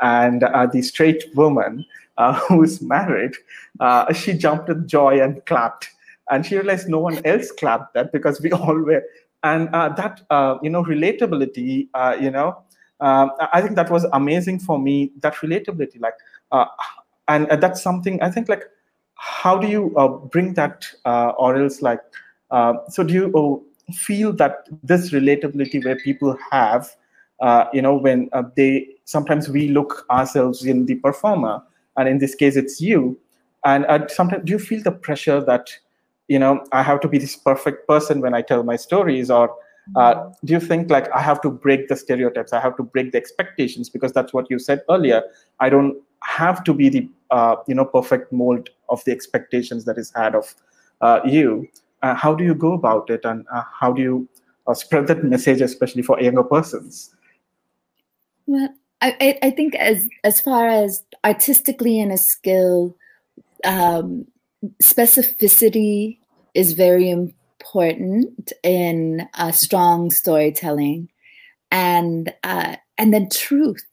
And 0.01 0.43
uh, 0.43 0.67
the 0.67 0.81
straight 0.81 1.24
woman 1.36 1.86
uh, 2.17 2.34
who's 2.48 2.81
married, 2.81 3.34
uh, 3.79 4.12
she 4.13 4.34
jumped 4.34 4.67
with 4.67 4.88
joy 4.88 5.22
and 5.22 5.46
clapped. 5.46 5.89
And 6.29 6.46
she 6.46 6.55
realized 6.55 6.88
no 6.88 7.00
one 7.00 7.24
else 7.25 7.51
clapped 7.51 7.93
that 7.93 8.12
because 8.13 8.39
we 8.41 8.51
all 8.51 8.77
were. 8.77 9.03
And 9.43 9.70
uh, 9.74 9.89
that, 9.89 10.22
uh, 10.29 10.58
you 10.62 10.70
know, 10.70 10.84
relatability, 10.84 11.89
uh, 11.93 12.15
you 12.20 12.31
know, 12.31 12.62
um, 13.00 13.31
I 13.51 13.62
think 13.62 13.75
that 13.75 13.89
was 13.89 14.05
amazing 14.13 14.60
for 14.60 14.79
me, 14.79 15.12
that 15.22 15.34
relatability. 15.36 16.00
Like, 16.00 16.13
and 17.27 17.48
that's 17.62 17.81
something 17.81 18.22
I 18.22 18.29
think 18.29 18.48
like, 18.48 18.63
how 19.15 19.58
do 19.58 19.67
you 19.67 20.29
bring 20.31 20.53
that 20.53 20.86
or 21.05 21.55
else 21.55 21.81
like, 21.81 22.01
so 22.51 23.03
do 23.03 23.13
you, 23.13 23.31
oh, 23.36 23.63
feel 23.91 24.33
that 24.33 24.67
this 24.83 25.12
relatability 25.12 25.83
where 25.83 25.95
people 25.95 26.38
have 26.51 26.89
uh, 27.41 27.65
you 27.74 27.81
know 27.81 27.95
when 27.95 28.29
uh, 28.33 28.43
they 28.55 28.88
sometimes 29.05 29.50
we 29.50 29.69
look 29.69 30.05
ourselves 30.10 30.65
in 30.65 30.86
the 30.86 30.95
performer 30.95 31.62
and 31.98 32.07
in 32.07 32.19
this 32.19 32.36
case 32.36 32.55
it's 32.55 32.79
you. 32.79 33.19
And 33.65 33.86
uh, 33.86 34.07
sometimes 34.07 34.45
do 34.45 34.51
you 34.51 34.60
feel 34.60 34.81
the 34.81 34.91
pressure 34.91 35.41
that 35.41 35.69
you 36.27 36.39
know 36.39 36.65
i 36.71 36.81
have 36.81 37.00
to 37.01 37.07
be 37.07 37.17
this 37.17 37.36
perfect 37.36 37.88
person 37.88 38.21
when 38.21 38.33
i 38.33 38.41
tell 38.41 38.63
my 38.63 38.75
stories? 38.75 39.31
Or 39.31 39.55
uh, 39.95 40.29
do 40.45 40.53
you 40.53 40.60
think 40.60 40.89
like 40.91 41.12
i 41.12 41.21
have 41.21 41.41
to 41.41 41.50
break 41.50 41.88
the 41.88 41.95
stereotypes 41.95 42.53
i 42.53 42.60
have 42.60 42.77
to 42.77 42.83
break 42.83 43.12
the 43.12 43.17
expectations? 43.17 43.89
Because 43.89 44.13
that's 44.13 44.33
what 44.33 44.50
you 44.50 44.60
said 44.60 44.81
earlier 44.89 45.24
i 45.60 45.69
don't 45.69 45.98
have 46.24 46.63
to 46.63 46.74
be 46.74 46.89
the 46.89 47.10
uh, 47.31 47.55
you 47.67 47.75
know 47.75 47.86
perfect 47.86 48.31
mold 48.31 48.69
of 48.89 49.03
the 49.05 49.12
expectations 49.12 49.86
that 49.86 49.98
is 49.98 50.12
had 50.15 50.36
of 50.36 50.55
uh, 51.01 51.19
you 51.25 51.67
how 52.01 52.34
do 52.34 52.43
you 52.43 52.55
go 52.55 52.74
about 52.74 53.10
it 53.10 53.25
and 53.25 53.46
uh, 53.53 53.63
how 53.79 53.91
do 53.91 54.01
you 54.01 54.29
uh, 54.67 54.74
spread 54.74 55.08
that 55.08 55.24
message 55.24 55.62
especially 55.62 56.01
for 56.01 56.20
younger 56.20 56.43
persons? 56.43 57.13
Well 58.46 58.70
I, 59.01 59.39
I 59.41 59.50
think 59.50 59.75
as 59.75 60.08
as 60.24 60.39
far 60.39 60.67
as 60.67 61.03
artistically 61.24 62.00
and 62.00 62.12
a 62.12 62.17
skill 62.17 62.96
um, 63.65 64.27
specificity 64.81 66.20
is 66.53 66.74
very 66.74 67.10
important 67.10 68.51
in 68.63 69.27
a 69.36 69.51
strong 69.53 70.12
storytelling 70.12 71.10
and 71.72 72.34
uh, 72.43 72.75
and 72.98 73.13
then 73.13 73.29
truth. 73.29 73.86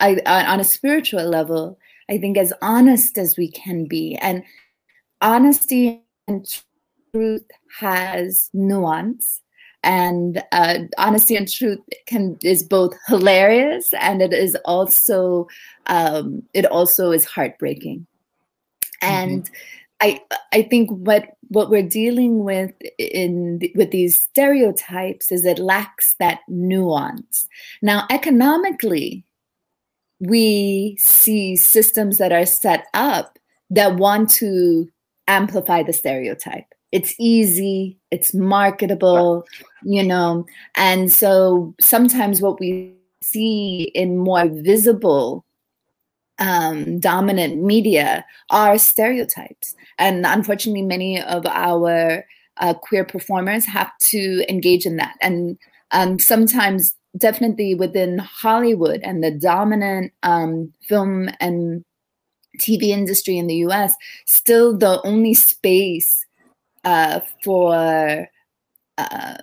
I, 0.00 0.20
on 0.26 0.60
a 0.60 0.64
spiritual 0.64 1.24
level 1.24 1.78
i 2.10 2.18
think 2.18 2.36
as 2.36 2.52
honest 2.60 3.16
as 3.16 3.36
we 3.36 3.50
can 3.50 3.86
be. 3.86 4.16
And 4.16 4.42
honesty 5.20 6.02
and 6.28 6.46
truth 7.14 7.46
has 7.80 8.50
nuance 8.52 9.40
and 9.84 10.42
uh, 10.52 10.78
honesty 10.98 11.36
and 11.36 11.50
truth 11.50 11.78
can 12.06 12.36
is 12.42 12.62
both 12.62 12.94
hilarious 13.06 13.92
and 14.00 14.20
it 14.20 14.32
is 14.32 14.56
also 14.64 15.46
um, 15.86 16.42
it 16.54 16.66
also 16.66 17.12
is 17.12 17.24
heartbreaking. 17.24 18.06
And 19.00 19.44
mm-hmm. 19.44 19.54
i 20.00 20.20
i 20.52 20.62
think 20.62 20.90
what 20.90 21.36
what 21.48 21.70
we're 21.70 21.88
dealing 21.88 22.42
with 22.42 22.72
in 22.98 23.60
with 23.74 23.90
these 23.90 24.18
stereotypes 24.18 25.30
is 25.30 25.44
it 25.44 25.58
lacks 25.58 26.16
that 26.18 26.40
nuance. 26.48 27.48
Now 27.82 28.06
economically 28.10 29.24
we 30.20 30.96
see 30.98 31.56
systems 31.56 32.18
that 32.18 32.32
are 32.32 32.46
set 32.46 32.86
up 32.94 33.38
that 33.70 33.96
want 33.96 34.30
to 34.30 34.88
amplify 35.26 35.82
the 35.82 35.92
stereotype 35.92 36.66
it's 36.94 37.12
easy, 37.18 37.98
it's 38.12 38.32
marketable, 38.32 39.44
you 39.82 40.04
know. 40.04 40.46
And 40.76 41.10
so 41.10 41.74
sometimes 41.80 42.40
what 42.40 42.60
we 42.60 42.94
see 43.20 43.90
in 43.96 44.16
more 44.16 44.46
visible 44.46 45.44
um, 46.38 47.00
dominant 47.00 47.60
media 47.60 48.24
are 48.50 48.78
stereotypes. 48.78 49.74
And 49.98 50.24
unfortunately, 50.24 50.82
many 50.82 51.20
of 51.20 51.44
our 51.46 52.24
uh, 52.58 52.74
queer 52.74 53.04
performers 53.04 53.66
have 53.66 53.90
to 54.02 54.44
engage 54.48 54.86
in 54.86 54.94
that. 54.96 55.16
And 55.20 55.58
um, 55.90 56.20
sometimes, 56.20 56.94
definitely 57.18 57.74
within 57.74 58.18
Hollywood 58.18 59.00
and 59.02 59.22
the 59.22 59.32
dominant 59.32 60.12
um, 60.22 60.72
film 60.82 61.28
and 61.40 61.84
TV 62.60 62.84
industry 62.84 63.36
in 63.36 63.48
the 63.48 63.56
US, 63.66 63.96
still 64.26 64.76
the 64.76 65.00
only 65.04 65.34
space 65.34 66.23
uh, 66.84 67.20
for 67.42 68.28
uh, 68.98 69.36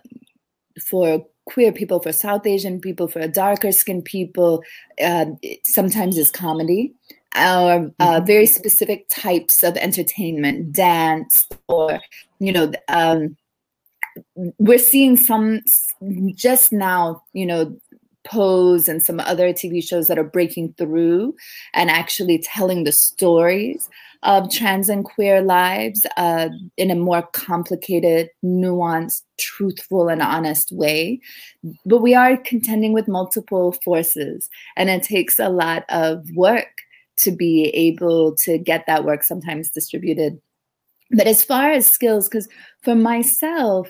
for 0.82 1.26
queer 1.46 1.72
people, 1.72 2.00
for 2.00 2.12
South 2.12 2.46
Asian 2.46 2.80
people, 2.80 3.08
for 3.08 3.28
darker 3.28 3.72
skinned 3.72 4.06
people, 4.06 4.64
uh, 5.04 5.26
sometimes 5.66 6.18
is 6.18 6.32
comedy 6.32 6.94
or 7.36 7.40
uh, 7.40 7.80
mm-hmm. 7.80 8.26
very 8.26 8.46
specific 8.46 9.08
types 9.10 9.64
of 9.64 9.78
entertainment, 9.78 10.74
dance, 10.74 11.48
or, 11.68 12.00
you 12.40 12.52
know, 12.52 12.72
um, 12.90 13.38
we're 14.60 14.78
seeing 14.78 15.16
some 15.16 15.62
just 16.36 16.74
now, 16.74 17.24
you 17.34 17.46
know, 17.46 17.78
Pose 18.24 18.88
and 18.88 19.02
some 19.02 19.20
other 19.22 19.52
TV 19.52 19.84
shows 19.84 20.08
that 20.08 20.20
are 20.20 20.24
breaking 20.24 20.74
through 20.78 21.34
and 21.74 21.90
actually 21.90 22.38
telling 22.38 22.84
the 22.84 22.92
stories 22.92 23.90
of 24.24 24.52
trans 24.52 24.88
and 24.88 25.04
queer 25.04 25.42
lives 25.42 26.06
uh, 26.18 26.50
in 26.78 26.92
a 26.92 26.96
more 26.96 27.24
complicated, 27.34 28.30
nuanced, 28.44 29.24
truthful, 29.40 30.10
and 30.10 30.22
honest 30.22 30.72
way. 30.72 31.20
But 31.86 32.02
we 32.02 32.14
are 32.14 32.38
contending 32.38 32.94
with 32.94 33.08
multiple 33.08 33.74
forces, 33.84 34.50
and 34.78 34.90
it 34.90 35.04
takes 35.04 35.40
a 35.40 35.50
lot 35.50 35.86
of 35.90 36.30
work 36.36 36.82
to 37.18 37.32
be 37.32 37.66
able 37.70 38.36
to 38.36 38.58
get 38.58 38.86
that 38.88 39.06
work 39.06 39.24
sometimes 39.24 39.70
distributed. 39.70 40.40
But 41.12 41.28
as 41.28 41.44
far 41.44 41.72
as 41.72 41.88
skills, 41.88 42.30
because 42.30 42.48
for 42.84 42.96
myself, 42.96 43.90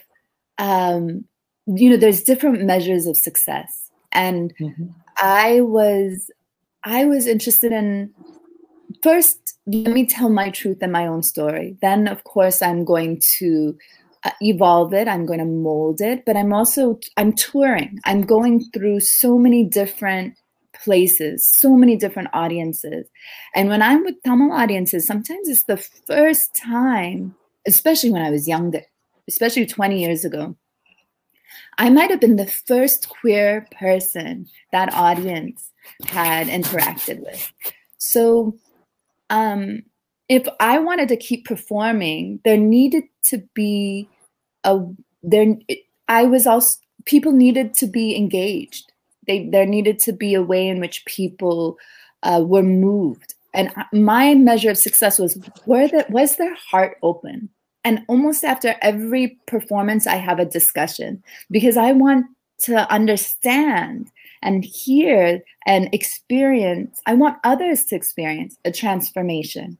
um, 0.57 1.25
you 1.67 1.89
know, 1.89 1.97
there's 1.97 2.23
different 2.23 2.63
measures 2.63 3.05
of 3.05 3.17
success, 3.17 3.91
and 4.11 4.53
mm-hmm. 4.59 4.87
I 5.17 5.61
was 5.61 6.31
I 6.83 7.05
was 7.05 7.27
interested 7.27 7.71
in 7.71 8.13
first 9.01 9.57
let 9.67 9.93
me 9.93 10.05
tell 10.05 10.29
my 10.29 10.49
truth 10.49 10.79
and 10.81 10.91
my 10.91 11.07
own 11.07 11.23
story. 11.23 11.77
Then, 11.81 12.07
of 12.07 12.23
course, 12.23 12.61
I'm 12.61 12.83
going 12.83 13.21
to 13.37 13.77
uh, 14.23 14.31
evolve 14.41 14.93
it. 14.93 15.07
I'm 15.07 15.25
going 15.25 15.39
to 15.39 15.45
mold 15.45 16.01
it. 16.01 16.25
But 16.25 16.35
I'm 16.35 16.53
also 16.53 16.99
I'm 17.17 17.33
touring. 17.33 17.99
I'm 18.05 18.23
going 18.23 18.63
through 18.73 19.01
so 19.01 19.37
many 19.37 19.63
different 19.63 20.35
places, 20.83 21.45
so 21.45 21.75
many 21.75 21.95
different 21.95 22.29
audiences. 22.33 23.07
And 23.55 23.69
when 23.69 23.81
I'm 23.81 24.03
with 24.03 24.15
Tamil 24.25 24.51
audiences, 24.51 25.05
sometimes 25.05 25.47
it's 25.47 25.63
the 25.63 25.77
first 25.77 26.55
time, 26.55 27.35
especially 27.67 28.11
when 28.11 28.23
I 28.23 28.31
was 28.31 28.47
younger, 28.47 28.81
especially 29.27 29.65
20 29.65 29.99
years 29.99 30.25
ago, 30.25 30.55
I 31.77 31.89
might 31.89 32.09
have 32.09 32.19
been 32.19 32.35
the 32.35 32.47
first 32.47 33.09
queer 33.09 33.67
person 33.77 34.47
that 34.71 34.93
audience 34.93 35.71
had 36.05 36.47
interacted 36.47 37.19
with. 37.19 37.51
So 37.97 38.55
um, 39.31 39.81
if 40.29 40.47
I 40.59 40.77
wanted 40.77 41.07
to 41.09 41.17
keep 41.17 41.45
performing, 41.45 42.39
there 42.45 42.57
needed 42.57 43.05
to 43.23 43.41
be 43.55 44.07
a 44.63 44.79
there. 45.23 45.55
I 46.07 46.25
was 46.25 46.45
also 46.45 46.77
people 47.05 47.31
needed 47.31 47.73
to 47.75 47.87
be 47.87 48.15
engaged. 48.15 48.91
They 49.25 49.49
there 49.49 49.65
needed 49.65 49.97
to 49.99 50.13
be 50.13 50.33
a 50.35 50.43
way 50.43 50.67
in 50.67 50.79
which 50.79 51.05
people 51.05 51.77
uh, 52.21 52.43
were 52.45 52.63
moved. 52.63 53.33
And 53.53 53.73
my 53.91 54.35
measure 54.35 54.69
of 54.69 54.77
success 54.77 55.17
was 55.17 55.37
were 55.65 55.87
that 55.87 56.11
was 56.11 56.35
their 56.35 56.55
heart 56.55 56.97
open. 57.01 57.49
And 57.83 58.05
almost 58.07 58.43
after 58.43 58.75
every 58.81 59.39
performance, 59.47 60.05
I 60.05 60.15
have 60.17 60.39
a 60.39 60.45
discussion 60.45 61.23
because 61.49 61.77
I 61.77 61.93
want 61.93 62.27
to 62.65 62.89
understand 62.93 64.11
and 64.41 64.65
hear 64.65 65.41
and 65.65 65.89
experience. 65.93 67.01
I 67.05 67.13
want 67.13 67.37
others 67.43 67.85
to 67.85 67.95
experience 67.95 68.57
a 68.65 68.71
transformation, 68.71 69.77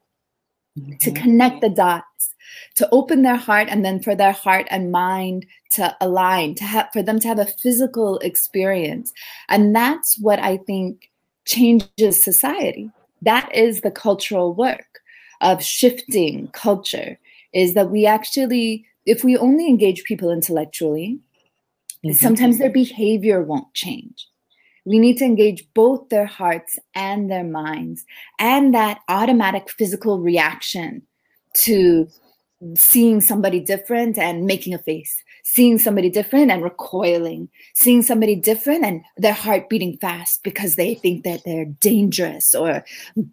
mm-hmm. 0.77 0.97
to 0.97 1.11
connect 1.11 1.61
the 1.61 1.69
dots, 1.69 2.35
to 2.75 2.87
open 2.91 3.21
their 3.21 3.37
heart, 3.37 3.67
and 3.69 3.83
then 3.83 4.01
for 4.01 4.15
their 4.15 4.33
heart 4.33 4.67
and 4.69 4.91
mind 4.91 5.45
to 5.71 5.95
align, 6.01 6.55
to 6.55 6.63
have 6.63 6.89
for 6.93 7.01
them 7.01 7.19
to 7.19 7.27
have 7.27 7.39
a 7.39 7.45
physical 7.45 8.19
experience. 8.19 9.13
And 9.49 9.75
that's 9.75 10.17
what 10.19 10.39
I 10.39 10.57
think 10.57 11.09
changes 11.45 12.21
society. 12.21 12.91
That 13.21 13.53
is 13.55 13.81
the 13.81 13.91
cultural 13.91 14.53
work 14.53 14.99
of 15.41 15.63
shifting 15.63 16.47
culture, 16.49 17.17
is 17.53 17.73
that 17.73 17.89
we 17.89 18.05
actually, 18.05 18.85
if 19.05 19.23
we 19.23 19.37
only 19.37 19.67
engage 19.67 20.03
people 20.03 20.29
intellectually, 20.29 21.19
mm-hmm. 22.05 22.13
sometimes 22.13 22.59
their 22.59 22.69
behavior 22.69 23.41
won't 23.41 23.73
change. 23.73 24.27
We 24.85 24.99
need 24.99 25.17
to 25.17 25.25
engage 25.25 25.67
both 25.73 26.09
their 26.09 26.25
hearts 26.25 26.79
and 26.95 27.29
their 27.29 27.43
minds 27.43 28.05
and 28.39 28.73
that 28.73 28.99
automatic 29.07 29.69
physical 29.69 30.19
reaction 30.19 31.03
to 31.65 32.07
seeing 32.75 33.21
somebody 33.21 33.59
different 33.59 34.17
and 34.17 34.45
making 34.45 34.73
a 34.73 34.77
face, 34.77 35.23
seeing 35.43 35.79
somebody 35.79 36.09
different 36.09 36.51
and 36.51 36.63
recoiling, 36.63 37.49
seeing 37.73 38.01
somebody 38.01 38.35
different 38.35 38.85
and 38.85 39.01
their 39.17 39.33
heart 39.33 39.69
beating 39.69 39.97
fast 39.97 40.43
because 40.43 40.75
they 40.75 40.95
think 40.95 41.23
that 41.23 41.41
they're 41.43 41.65
dangerous 41.65 42.53
or 42.53 42.83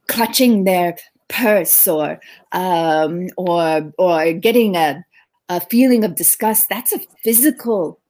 clutching 0.06 0.64
their 0.64 0.96
purse 1.28 1.86
or 1.86 2.18
um, 2.52 3.28
or 3.36 3.92
or 3.98 4.32
getting 4.32 4.76
a, 4.76 5.04
a 5.48 5.60
feeling 5.60 6.04
of 6.04 6.16
disgust. 6.16 6.68
That's 6.68 6.92
a 6.92 7.00
physical 7.22 8.00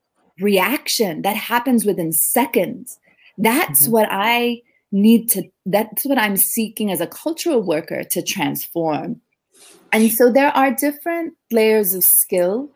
reaction 0.41 1.23
that 1.23 1.37
happens 1.37 1.85
within 1.85 2.13
seconds. 2.13 2.99
That's 3.39 3.85
mm-hmm. 3.85 3.93
what 3.93 4.09
I 4.11 4.63
need 4.93 5.31
to, 5.31 5.45
that's 5.65 6.05
what 6.05 6.19
I'm 6.19 6.37
seeking 6.37 6.91
as 6.91 7.01
a 7.01 7.07
cultural 7.07 7.63
worker 7.63 8.05
to 8.05 8.23
transform. 8.23 9.21
And 9.93 10.13
so 10.13 10.31
there 10.31 10.55
are 10.57 10.71
different 10.75 11.35
layers 11.51 11.95
of 11.95 12.05
skill 12.05 12.71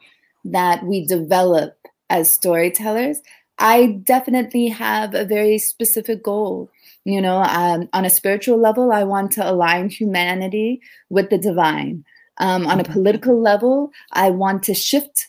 that 0.45 0.85
we 0.85 1.07
develop 1.07 1.77
as 2.09 2.31
storytellers. 2.31 3.21
I 3.59 4.01
definitely 4.05 4.69
have 4.69 5.15
a 5.15 5.25
very 5.25 5.59
specific 5.59 6.23
goal. 6.23 6.71
You 7.05 7.21
know, 7.21 7.43
um, 7.43 7.89
on 7.93 8.05
a 8.05 8.11
spiritual 8.11 8.59
level, 8.59 8.93
I 8.93 9.05
want 9.05 9.33
to 9.33 9.49
align 9.49 9.89
humanity 9.89 10.81
with 11.11 11.31
the 11.31 11.39
divine. 11.39 12.05
Um, 12.39 12.67
on 12.67 12.81
a 12.81 12.83
mm-hmm. 12.83 12.93
political 12.93 13.41
level, 13.41 13.91
I 14.13 14.31
want 14.31 14.63
to 14.65 14.75
shift 14.75 15.29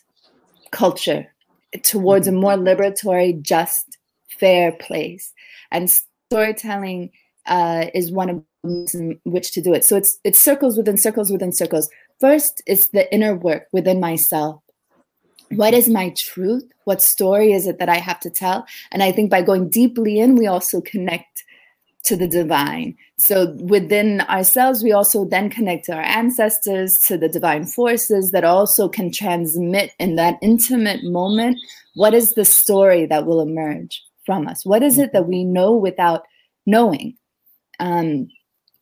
culture 0.70 1.26
towards 1.82 2.26
a 2.26 2.30
mm-hmm. 2.30 2.40
more 2.40 2.56
liberatory, 2.56 3.40
just, 3.42 3.98
fair 4.38 4.72
place. 4.72 5.32
And 5.70 5.90
storytelling 6.30 7.10
uh, 7.46 7.86
is 7.94 8.12
one 8.12 8.30
of 8.30 8.42
in 8.64 9.20
which 9.24 9.52
to 9.52 9.60
do 9.60 9.74
it. 9.74 9.84
So 9.84 9.96
it's 9.96 10.18
it's 10.24 10.38
circles 10.38 10.76
within 10.76 10.96
circles 10.96 11.30
within 11.30 11.52
circles. 11.52 11.90
First, 12.20 12.62
it's 12.66 12.88
the 12.88 13.12
inner 13.12 13.36
work 13.36 13.66
within 13.72 14.00
myself. 14.00 14.62
What 15.50 15.74
is 15.74 15.88
my 15.88 16.14
truth? 16.16 16.64
What 16.84 17.02
story 17.02 17.52
is 17.52 17.66
it 17.66 17.78
that 17.78 17.88
I 17.88 17.96
have 17.96 18.20
to 18.20 18.30
tell? 18.30 18.66
And 18.90 19.02
I 19.02 19.12
think 19.12 19.30
by 19.30 19.42
going 19.42 19.68
deeply 19.68 20.18
in, 20.18 20.36
we 20.36 20.46
also 20.46 20.80
connect 20.80 21.44
to 22.04 22.16
the 22.16 22.28
divine. 22.28 22.96
So 23.16 23.54
within 23.60 24.20
ourselves, 24.22 24.82
we 24.82 24.92
also 24.92 25.24
then 25.24 25.48
connect 25.48 25.86
to 25.86 25.94
our 25.94 26.02
ancestors, 26.02 26.98
to 27.06 27.16
the 27.16 27.28
divine 27.28 27.66
forces 27.66 28.30
that 28.30 28.44
also 28.44 28.88
can 28.88 29.10
transmit 29.10 29.92
in 29.98 30.16
that 30.16 30.38
intimate 30.42 31.02
moment 31.04 31.58
what 31.94 32.12
is 32.12 32.34
the 32.34 32.44
story 32.44 33.06
that 33.06 33.26
will 33.26 33.40
emerge 33.40 34.02
from 34.24 34.46
us? 34.48 34.64
What 34.64 34.82
is 34.82 34.98
it 34.98 35.12
that 35.12 35.28
we 35.28 35.44
know 35.44 35.74
without 35.76 36.24
knowing? 36.66 37.16
Um, 37.80 38.28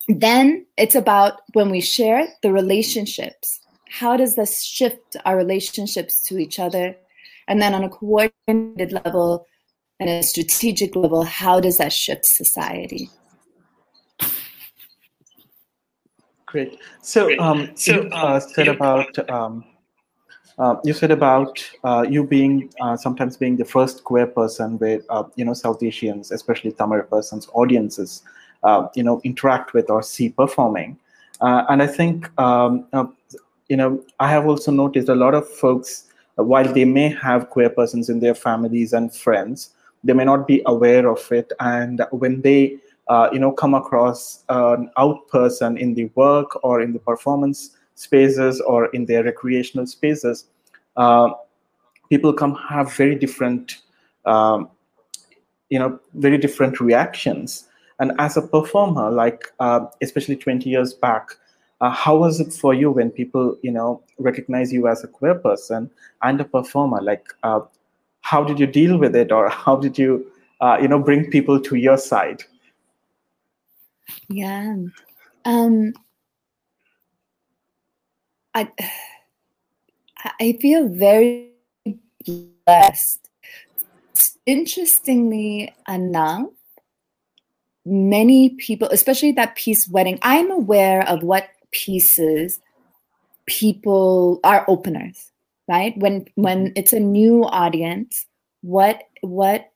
then 0.07 0.65
it's 0.77 0.95
about 0.95 1.41
when 1.53 1.69
we 1.69 1.81
share 1.81 2.27
the 2.41 2.51
relationships. 2.51 3.59
How 3.89 4.17
does 4.17 4.35
this 4.35 4.63
shift 4.63 5.15
our 5.25 5.37
relationships 5.37 6.21
to 6.27 6.37
each 6.37 6.59
other? 6.59 6.95
And 7.47 7.61
then 7.61 7.73
on 7.73 7.83
a 7.83 7.89
coordinated 7.89 8.91
level 8.91 9.45
and 9.99 10.09
a 10.09 10.23
strategic 10.23 10.95
level, 10.95 11.23
how 11.23 11.59
does 11.59 11.77
that 11.77 11.93
shift 11.93 12.25
society? 12.25 13.09
Great. 16.45 16.79
So, 17.01 17.35
um, 17.39 17.71
so 17.75 18.03
you 18.03 18.09
uh, 18.09 18.39
said 18.39 18.67
about 18.67 19.29
um, 19.29 19.63
uh, 20.59 20.75
you 20.83 20.93
said 20.93 21.11
about 21.11 21.63
uh, 21.83 22.05
you 22.07 22.23
being 22.23 22.71
uh, 22.79 22.95
sometimes 22.95 23.37
being 23.37 23.57
the 23.57 23.65
first 23.65 24.03
queer 24.03 24.27
person 24.27 24.77
where 24.77 25.01
uh, 25.09 25.23
you 25.35 25.43
know 25.43 25.53
South 25.53 25.81
Asians, 25.81 26.31
especially 26.31 26.71
Tamil 26.71 27.03
persons, 27.03 27.47
audiences, 27.53 28.21
uh, 28.63 28.87
you 28.95 29.03
know, 29.03 29.19
interact 29.23 29.73
with 29.73 29.89
or 29.89 30.03
see 30.03 30.29
performing. 30.29 30.97
Uh, 31.41 31.63
and 31.69 31.81
I 31.81 31.87
think 31.87 32.29
um, 32.39 32.85
you 33.67 33.77
know 33.77 34.03
I 34.19 34.29
have 34.29 34.45
also 34.45 34.71
noticed 34.71 35.09
a 35.09 35.15
lot 35.15 35.33
of 35.33 35.47
folks, 35.47 36.05
while 36.35 36.71
they 36.71 36.85
may 36.85 37.09
have 37.09 37.49
queer 37.49 37.69
persons 37.69 38.09
in 38.09 38.19
their 38.19 38.35
families 38.35 38.93
and 38.93 39.13
friends, 39.13 39.71
they 40.03 40.13
may 40.13 40.25
not 40.25 40.47
be 40.47 40.61
aware 40.67 41.09
of 41.09 41.31
it. 41.31 41.51
And 41.59 42.05
when 42.11 42.41
they 42.41 42.77
you 43.31 43.39
know 43.39 43.51
come 43.51 43.73
across 43.73 44.43
an 44.49 44.91
out 44.97 45.27
person 45.29 45.77
in 45.77 45.95
the 45.95 46.11
work 46.13 46.63
or 46.63 46.79
in 46.79 46.93
the 46.93 46.99
performance 46.99 47.71
spaces 47.95 48.61
or 48.61 48.87
in 48.87 49.05
their 49.05 49.23
recreational 49.23 49.85
spaces, 49.85 50.45
uh, 50.97 51.31
people 52.09 52.33
come 52.33 52.55
have 52.55 52.93
very 52.93 53.15
different, 53.15 53.81
um, 54.25 54.69
you 55.69 55.79
know, 55.79 55.99
very 56.15 56.37
different 56.37 56.79
reactions. 56.79 57.67
And 57.99 58.11
as 58.19 58.37
a 58.37 58.41
performer, 58.41 59.11
like 59.11 59.45
uh, 59.59 59.85
especially 60.01 60.35
20 60.35 60.69
years 60.69 60.93
back, 60.93 61.29
uh, 61.81 61.89
how 61.89 62.17
was 62.17 62.39
it 62.39 62.53
for 62.53 62.73
you 62.73 62.91
when 62.91 63.11
people, 63.11 63.57
you 63.61 63.71
know, 63.71 64.01
recognize 64.17 64.71
you 64.71 64.87
as 64.87 65.03
a 65.03 65.07
queer 65.07 65.35
person 65.35 65.89
and 66.21 66.39
a 66.39 66.45
performer? 66.45 67.01
Like, 67.01 67.27
uh, 67.43 67.61
how 68.23 68.43
did 68.43 68.59
you 68.59 68.65
deal 68.65 68.97
with 68.97 69.15
it 69.15 69.31
or 69.31 69.49
how 69.65 69.75
did 69.75 69.97
you 69.97 70.25
uh, 70.61 70.77
you 70.81 70.87
know 70.87 70.99
bring 70.99 71.29
people 71.29 71.59
to 71.59 71.75
your 71.75 71.97
side 71.97 72.43
yeah 74.29 74.75
um 75.45 75.93
i 78.55 78.69
i 80.39 80.57
feel 80.61 80.87
very 80.87 81.51
blessed. 82.65 83.29
Interestingly 84.45 85.73
enough 85.87 86.49
many 87.85 88.49
people 88.51 88.87
especially 88.91 89.31
that 89.33 89.55
piece 89.55 89.87
wedding 89.89 90.17
i'm 90.21 90.51
aware 90.51 91.07
of 91.07 91.23
what 91.23 91.49
pieces 91.71 92.59
people 93.45 94.39
are 94.43 94.65
openers 94.69 95.31
right? 95.67 95.97
When 95.97 96.25
when 96.35 96.67
mm-hmm. 96.67 96.73
it's 96.75 96.93
a 96.93 96.99
new 96.99 97.45
audience 97.45 98.25
what 98.61 99.03
what 99.21 99.71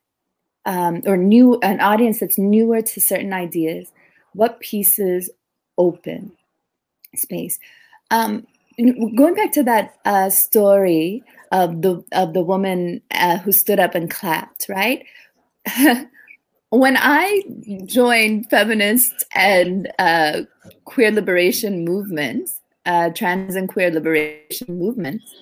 um, 0.66 1.02
or 1.06 1.16
new 1.16 1.58
an 1.62 1.80
audience 1.80 2.20
that's 2.20 2.38
newer 2.38 2.82
to 2.82 3.00
certain 3.00 3.32
ideas 3.32 3.90
what 4.34 4.60
pieces 4.60 5.30
open 5.78 6.32
space? 7.14 7.58
Um, 8.10 8.46
going 8.78 9.34
back 9.34 9.52
to 9.52 9.62
that 9.64 9.94
uh, 10.04 10.30
story 10.30 11.22
of 11.52 11.82
the 11.82 12.04
of 12.12 12.34
the 12.34 12.42
woman 12.42 13.02
uh, 13.10 13.38
who 13.38 13.52
stood 13.52 13.80
up 13.80 13.94
and 13.94 14.10
clapped 14.10 14.66
right? 14.68 15.04
When 16.70 16.98
i 16.98 17.42
joined 17.86 18.50
feminist 18.50 19.24
and 19.34 19.90
uh, 19.98 20.42
queer 20.84 21.10
liberation 21.10 21.82
movements 21.82 22.60
uh, 22.84 23.08
trans 23.08 23.56
and 23.56 23.70
queer 23.70 23.90
liberation 23.90 24.78
movements 24.78 25.34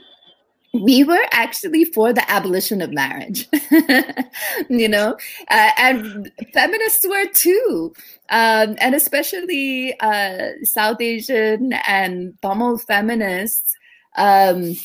we 0.82 1.04
were 1.04 1.26
actually 1.32 1.84
for 1.84 2.12
the 2.12 2.30
abolition 2.30 2.80
of 2.82 2.92
marriage 2.92 3.48
you 4.68 4.88
know? 4.88 5.16
Uh, 5.48 5.70
and 5.78 6.32
feminists 6.52 7.06
were 7.08 7.26
too. 7.32 7.92
Um, 8.28 8.76
and 8.80 8.94
especially 8.94 9.98
uh, 10.00 10.50
south 10.64 11.00
asian 11.00 11.72
and 11.86 12.34
tamil 12.42 12.78
feminists 12.78 13.76
um, 14.16 14.76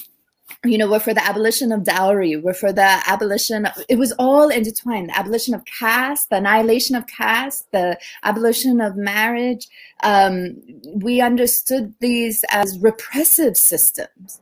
you 0.64 0.78
know, 0.78 0.90
we're 0.90 1.00
for 1.00 1.14
the 1.14 1.26
abolition 1.26 1.72
of 1.72 1.84
dowry, 1.84 2.36
we're 2.36 2.54
for 2.54 2.72
the 2.72 3.02
abolition, 3.08 3.66
of, 3.66 3.74
it 3.90 3.98
was 3.98 4.12
all 4.20 4.50
intertwined 4.50 5.10
the 5.10 5.18
abolition 5.18 5.56
of 5.56 5.64
caste, 5.66 6.30
the 6.30 6.36
annihilation 6.36 6.96
of 6.96 7.08
caste, 7.08 7.66
the 7.72 7.98
abolition 8.24 8.80
of 8.80 8.96
marriage. 8.96 9.68
Um, 10.04 10.58
we 10.94 11.20
understood 11.20 11.96
these 12.00 12.44
as 12.50 12.78
repressive 12.80 13.58
systems 13.58 14.42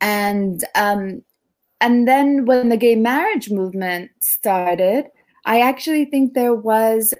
and 0.00 0.64
um, 0.74 1.22
and 1.80 2.06
then 2.06 2.44
when 2.44 2.68
the 2.68 2.76
gay 2.76 2.94
marriage 2.94 3.50
movement 3.50 4.10
started, 4.20 5.06
I 5.44 5.60
actually 5.60 6.04
think 6.04 6.34
there 6.34 6.54
was 6.54 7.14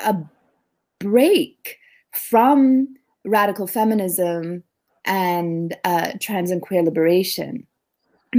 a 0.00 0.16
break 0.98 1.76
from 2.12 2.88
radical 3.24 3.66
feminism 3.66 4.64
and 5.04 5.76
uh, 5.84 6.12
trans 6.20 6.50
and 6.50 6.60
queer 6.60 6.82
liberation 6.82 7.66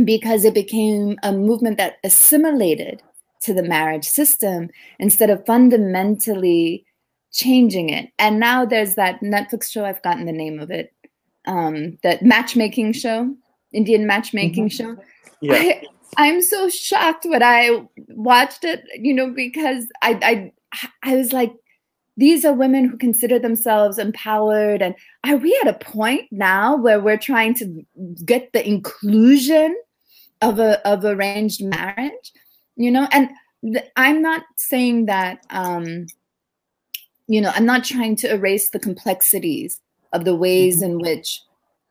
because 0.06 0.45
it 0.45 0.54
became 0.54 1.17
a 1.23 1.32
movement 1.32 1.77
that 1.77 1.97
assimilated 2.04 3.01
to 3.41 3.54
the 3.54 3.63
marriage 3.63 4.06
system 4.06 4.69
instead 4.99 5.30
of 5.30 5.45
fundamentally 5.45 6.86
changing 7.32 7.89
it. 7.89 8.10
And 8.19 8.39
now 8.39 8.65
there's 8.65 8.95
that 8.95 9.21
Netflix 9.21 9.71
show, 9.71 9.86
I've 9.86 10.04
gotten 10.04 10.25
the 10.25 10.32
name 10.32 10.60
of 10.60 10.69
it, 10.69 10.93
um, 11.45 11.97
that 12.04 12.21
matchmaking 12.21 12.93
show 12.93 13.36
Indian 13.73 14.05
matchmaking 14.07 14.69
mm-hmm. 14.69 14.95
show. 14.95 15.03
Yeah. 15.41 15.53
I, 15.53 15.84
I'm 16.17 16.41
so 16.41 16.69
shocked 16.69 17.25
when 17.25 17.41
I 17.41 17.88
watched 18.10 18.63
it, 18.63 18.84
you 18.95 19.13
know, 19.13 19.29
because 19.29 19.86
I 20.01 20.19
I 20.21 20.51
I 21.03 21.15
was 21.15 21.34
like, 21.34 21.53
these 22.17 22.43
are 22.45 22.53
women 22.53 22.86
who 22.86 22.97
consider 22.97 23.39
themselves 23.39 23.97
empowered. 23.97 24.81
And 24.81 24.95
are 25.25 25.38
we 25.38 25.57
at 25.63 25.69
a 25.69 25.73
point 25.73 26.27
now 26.31 26.75
where 26.75 26.99
we're 26.99 27.17
trying 27.17 27.53
to 27.55 27.86
get 28.25 28.51
the 28.53 28.67
inclusion 28.67 29.75
of 30.41 30.60
a 30.60 30.86
of 30.88 31.05
arranged 31.05 31.63
marriage? 31.63 32.34
You 32.75 32.91
know, 32.91 33.07
and 33.12 33.29
th- 33.63 33.89
I'm 33.95 34.21
not 34.21 34.43
saying 34.57 35.05
that 35.05 35.45
um, 35.49 36.07
you 37.27 37.39
know, 37.39 37.51
I'm 37.55 37.65
not 37.65 37.86
trying 37.86 38.17
to 38.17 38.34
erase 38.34 38.69
the 38.69 38.79
complexities 38.79 39.79
of 40.12 40.25
the 40.25 40.36
ways 40.36 40.77
mm-hmm. 40.77 40.91
in 40.91 40.99
which 40.99 41.41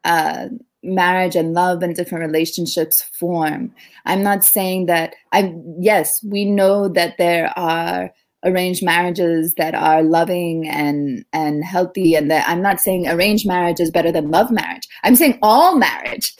uh, 0.05 0.49
marriage 0.83 1.37
and 1.37 1.53
love 1.53 1.83
and 1.83 1.95
different 1.95 2.25
relationships 2.25 3.03
form. 3.03 3.75
I'm 4.07 4.23
not 4.23 4.45
saying 4.45 4.87
that 4.87 5.15
I'm 5.33 5.63
yes, 5.79 6.23
we 6.25 6.45
know 6.45 6.89
that 6.89 7.17
there 7.19 7.53
are 7.59 8.11
arranged 8.45 8.83
marriages 8.83 9.55
that 9.55 9.75
are 9.75 10.03
loving 10.03 10.67
and 10.69 11.25
and 11.33 11.65
healthy 11.65 12.15
and 12.15 12.31
that 12.31 12.49
I'm 12.49 12.63
not 12.63 12.81
saying 12.81 13.07
arranged 13.07 13.47
marriage 13.47 13.81
is 13.81 13.91
better 13.91 14.13
than 14.13 14.31
love 14.31 14.51
marriage. 14.51 14.89
I'm 15.03 15.17
saying 15.17 15.39
all 15.43 15.77
marriage. 15.77 16.35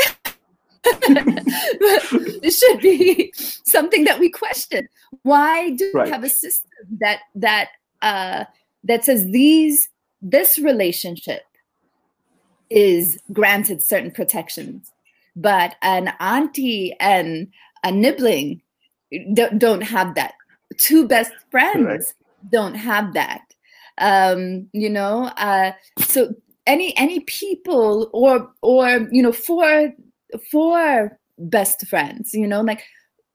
it 0.85 2.51
should 2.53 2.81
be 2.81 3.31
something 3.37 4.05
that 4.05 4.19
we 4.19 4.31
question. 4.31 4.89
Why 5.23 5.71
do 5.71 5.91
right. 5.95 6.07
we 6.07 6.11
have 6.11 6.25
a 6.25 6.31
system 6.31 6.71
that 7.01 7.21
that 7.35 7.69
uh 8.01 8.45
that 8.85 9.05
says 9.05 9.27
these 9.27 9.89
this 10.23 10.59
relationship 10.59 11.43
is 12.71 13.19
granted 13.33 13.83
certain 13.83 14.11
protections, 14.11 14.93
but 15.37 15.77
an 15.83 16.13
auntie 16.21 16.95
and 17.01 17.49
a 17.85 17.91
nibbling 17.91 18.63
don't, 19.35 19.83
have 19.83 20.15
that. 20.15 20.35
Two 20.77 21.07
best 21.09 21.33
friends 21.51 21.85
Correct. 21.85 22.15
don't 22.51 22.75
have 22.75 23.13
that. 23.15 23.43
Um, 23.99 24.69
you 24.73 24.89
know, 24.89 25.25
uh, 25.37 25.73
so 25.99 26.35
any 26.67 26.97
any 26.97 27.21
people 27.21 28.09
or 28.13 28.51
or 28.63 29.09
you 29.11 29.23
know 29.23 29.33
for 29.33 29.93
for 30.51 31.19
best 31.39 31.87
friends, 31.87 32.33
you 32.33 32.47
know, 32.47 32.61
like 32.61 32.83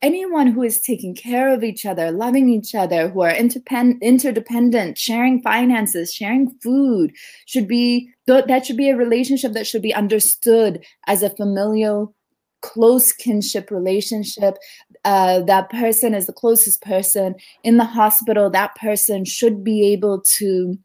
anyone 0.01 0.47
who 0.47 0.61
is 0.63 0.81
taking 0.81 1.15
care 1.15 1.53
of 1.53 1.63
each 1.63 1.85
other, 1.85 2.11
loving 2.11 2.49
each 2.49 2.75
other, 2.75 3.09
who 3.09 3.21
are 3.21 3.31
interdependent, 3.31 4.97
sharing 4.97 5.41
finances, 5.41 6.13
sharing 6.13 6.51
food, 6.61 7.11
should 7.45 7.67
be 7.67 8.09
that 8.27 8.65
should 8.65 8.77
be 8.77 8.89
a 8.89 8.97
relationship 8.97 9.53
that 9.53 9.67
should 9.67 9.81
be 9.81 9.93
understood 9.93 10.83
as 11.07 11.23
a 11.23 11.29
familial, 11.29 12.13
close 12.61 13.13
kinship 13.13 13.69
relationship. 13.71 14.57
Uh, 15.03 15.41
that 15.41 15.69
person 15.69 16.13
is 16.13 16.25
the 16.25 16.33
closest 16.33 16.81
person 16.81 17.35
in 17.63 17.77
the 17.77 17.85
hospital. 17.85 18.49
That 18.49 18.75
person 18.75 19.25
should 19.25 19.63
be 19.63 19.91
able 19.93 20.21
to. 20.37 20.77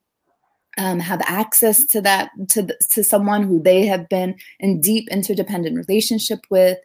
Um, 0.78 1.00
have 1.00 1.20
access 1.26 1.84
to 1.86 2.00
that 2.02 2.30
to 2.50 2.68
to 2.92 3.02
someone 3.02 3.42
who 3.42 3.60
they 3.60 3.84
have 3.86 4.08
been 4.08 4.36
in 4.60 4.80
deep 4.80 5.08
interdependent 5.10 5.76
relationship 5.76 6.38
with 6.48 6.78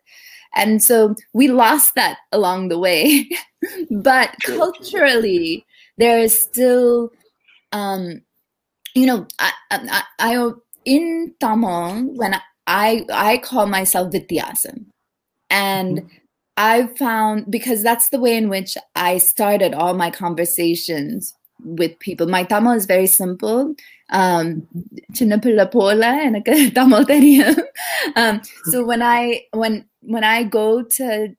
and 0.56 0.82
so 0.82 1.16
we 1.34 1.48
lost 1.48 1.96
that 1.96 2.20
along 2.32 2.70
the 2.70 2.80
way. 2.80 3.30
but 3.92 4.36
culturally, 4.44 5.66
there 5.98 6.20
is 6.20 6.40
still, 6.40 7.12
um, 7.72 8.22
you 8.94 9.06
know, 9.06 9.28
I, 9.40 9.52
I, 9.72 10.04
I 10.20 10.52
in 10.86 11.34
Tamil, 11.40 12.14
when 12.16 12.40
I, 12.68 13.06
I 13.12 13.38
call 13.40 13.66
myself 13.66 14.14
Vityasam. 14.14 14.86
And 15.50 16.00
mm-hmm. 16.00 16.18
I 16.58 16.88
found, 16.98 17.52
because 17.52 17.84
that's 17.84 18.10
the 18.10 18.20
way 18.20 18.38
in 18.38 18.50
which 18.50 18.78
I 18.96 19.18
started 19.18 19.74
all 19.74 19.94
my 19.94 20.10
conversations 20.10 21.34
with 21.64 21.98
people. 22.00 22.28
My 22.28 22.44
Tamil 22.44 22.74
is 22.74 22.86
very 22.86 23.08
simple. 23.08 23.76
Um, 24.10 24.68
um, 28.16 28.42
so 28.66 28.86
when 28.86 29.02
I 29.02 29.42
when 29.52 29.86
when 30.08 30.24
I 30.24 30.44
go 30.44 30.84
to 30.84 31.36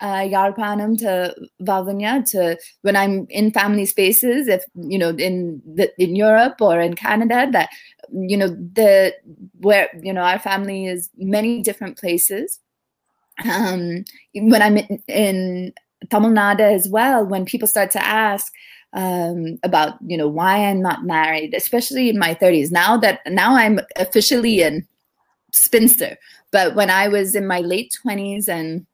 uh, 0.00 0.20
Yarpanam 0.20 0.96
to 0.98 1.34
Vavuniya 1.62 2.24
to 2.30 2.58
when 2.82 2.96
I'm 2.96 3.26
in 3.30 3.50
family 3.50 3.84
spaces, 3.84 4.48
if 4.48 4.64
you 4.74 4.98
know 4.98 5.10
in 5.10 5.60
the, 5.66 5.90
in 6.02 6.14
Europe 6.14 6.60
or 6.60 6.80
in 6.80 6.94
Canada, 6.94 7.48
that 7.52 7.70
you 8.12 8.36
know 8.36 8.48
the 8.48 9.14
where 9.60 9.88
you 10.00 10.12
know 10.12 10.22
our 10.22 10.38
family 10.38 10.86
is 10.86 11.10
many 11.16 11.62
different 11.62 11.98
places. 11.98 12.60
Um, 13.44 14.04
when 14.34 14.62
I'm 14.62 14.76
in, 14.78 15.02
in 15.08 15.72
Tamil 16.10 16.30
Nadu 16.30 16.60
as 16.60 16.88
well, 16.88 17.24
when 17.24 17.44
people 17.44 17.68
start 17.68 17.90
to 17.92 18.04
ask 18.04 18.52
um, 18.92 19.58
about 19.64 19.94
you 20.06 20.16
know 20.16 20.28
why 20.28 20.64
I'm 20.64 20.80
not 20.80 21.04
married, 21.04 21.54
especially 21.54 22.08
in 22.08 22.18
my 22.18 22.34
30s, 22.34 22.70
now 22.70 22.96
that 22.98 23.20
now 23.26 23.56
I'm 23.56 23.80
officially 23.96 24.62
in 24.62 24.86
spinster. 25.52 26.16
But 26.50 26.74
when 26.74 26.90
I 26.90 27.08
was 27.08 27.34
in 27.34 27.46
my 27.46 27.60
late 27.60 27.92
20s 28.04 28.48
and 28.48 28.86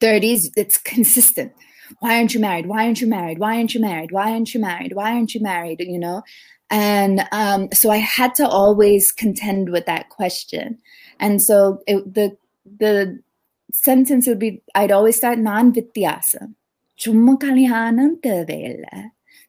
30s, 0.00 0.50
it's 0.56 0.78
consistent. 0.78 1.52
Why 2.00 2.16
aren't 2.16 2.34
you 2.34 2.40
married? 2.40 2.66
Why 2.66 2.86
aren't 2.86 3.00
you 3.00 3.06
married? 3.06 3.38
Why 3.38 3.60
aren't 3.60 3.74
you 3.74 3.80
married? 3.80 4.12
Why 4.12 4.32
aren't 4.32 4.54
you 4.54 4.60
married? 4.60 4.94
Why 4.94 5.12
aren't 5.12 5.34
you 5.34 5.40
married? 5.40 5.80
You 5.80 5.98
know? 5.98 6.22
And 6.70 7.28
um, 7.32 7.68
so 7.72 7.90
I 7.90 7.98
had 7.98 8.34
to 8.36 8.48
always 8.48 9.12
contend 9.12 9.70
with 9.70 9.84
that 9.86 10.08
question. 10.08 10.78
And 11.20 11.42
so 11.42 11.82
it, 11.86 12.14
the 12.14 12.36
the 12.78 13.20
sentence 13.74 14.26
would 14.26 14.38
be 14.38 14.62
I'd 14.74 14.90
always 14.90 15.16
start 15.16 15.38
non 15.38 15.72
vityasa. 15.72 16.54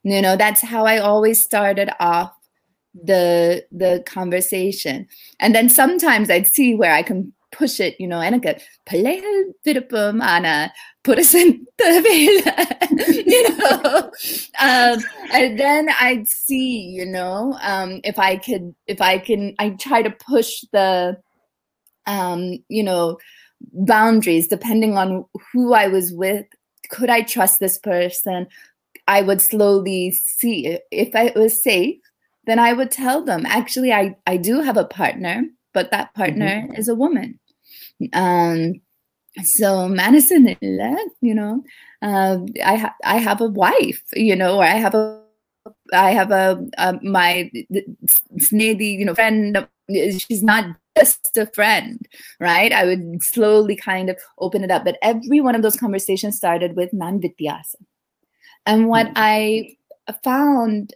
You 0.05 0.21
know, 0.21 0.35
that's 0.35 0.61
how 0.61 0.85
I 0.85 0.97
always 0.97 1.41
started 1.41 1.89
off 1.99 2.33
the 2.93 3.65
the 3.71 4.03
conversation. 4.05 5.07
And 5.39 5.55
then 5.55 5.69
sometimes 5.69 6.29
I'd 6.29 6.47
see 6.47 6.75
where 6.75 6.93
I 6.93 7.03
can 7.03 7.33
push 7.51 7.79
it, 7.79 7.95
you 7.99 8.07
know, 8.07 8.19
and 8.19 8.35
I 8.35 8.39
ana 10.21 10.73
put 11.03 11.19
us 11.19 11.33
in 11.33 11.65
the 11.77 12.01
you 13.25 13.57
know. 13.57 14.11
Um, 14.59 14.99
and 15.33 15.59
then 15.59 15.89
I'd 15.99 16.27
see, 16.27 16.81
you 16.81 17.05
know, 17.05 17.57
um, 17.61 18.01
if 18.03 18.17
I 18.17 18.37
could, 18.37 18.73
if 18.87 19.01
I 19.01 19.17
can, 19.17 19.55
I 19.59 19.71
try 19.71 20.01
to 20.01 20.09
push 20.09 20.63
the, 20.71 21.17
um, 22.05 22.57
you 22.69 22.83
know, 22.83 23.17
boundaries 23.73 24.47
depending 24.47 24.97
on 24.97 25.25
who 25.51 25.73
I 25.73 25.87
was 25.87 26.11
with. 26.13 26.45
Could 26.89 27.09
I 27.09 27.21
trust 27.21 27.59
this 27.59 27.77
person? 27.77 28.47
I 29.07 29.21
would 29.21 29.41
slowly 29.41 30.11
see 30.11 30.79
if 30.91 31.15
I 31.15 31.33
was 31.35 31.61
safe. 31.61 31.97
Then 32.45 32.59
I 32.59 32.73
would 32.73 32.91
tell 32.91 33.23
them, 33.23 33.45
actually, 33.45 33.93
I, 33.93 34.17
I 34.27 34.37
do 34.37 34.61
have 34.61 34.77
a 34.77 34.85
partner, 34.85 35.43
but 35.73 35.91
that 35.91 36.13
partner 36.13 36.63
mm-hmm. 36.63 36.75
is 36.75 36.87
a 36.87 36.95
woman. 36.95 37.39
Um, 38.11 38.81
so 39.43 39.87
Madison, 39.87 40.55
you 41.21 41.33
know, 41.33 41.63
uh, 42.01 42.39
I 42.63 42.75
have 42.75 42.93
I 43.03 43.17
have 43.17 43.41
a 43.41 43.47
wife, 43.47 44.03
you 44.13 44.35
know, 44.35 44.57
or 44.57 44.63
I 44.63 44.75
have 44.75 44.93
a 44.93 45.21
I 45.93 46.11
have 46.11 46.31
a, 46.31 46.63
a 46.77 46.99
my 47.01 47.49
snady, 48.37 48.97
you 48.97 49.05
know, 49.05 49.15
friend. 49.15 49.67
She's 49.89 50.43
not 50.43 50.75
just 50.97 51.35
a 51.37 51.47
friend, 51.47 52.07
right? 52.39 52.71
I 52.71 52.85
would 52.85 53.23
slowly 53.23 53.75
kind 53.75 54.09
of 54.09 54.17
open 54.37 54.63
it 54.63 54.71
up, 54.71 54.85
but 54.85 54.97
every 55.01 55.41
one 55.41 55.55
of 55.55 55.61
those 55.61 55.75
conversations 55.75 56.37
started 56.37 56.75
with 56.75 56.93
nan 56.93 57.19
vityasa, 57.19 57.75
and 58.65 58.87
what 58.87 59.07
mm-hmm. 59.07 59.17
I 59.17 59.77
found 60.23 60.93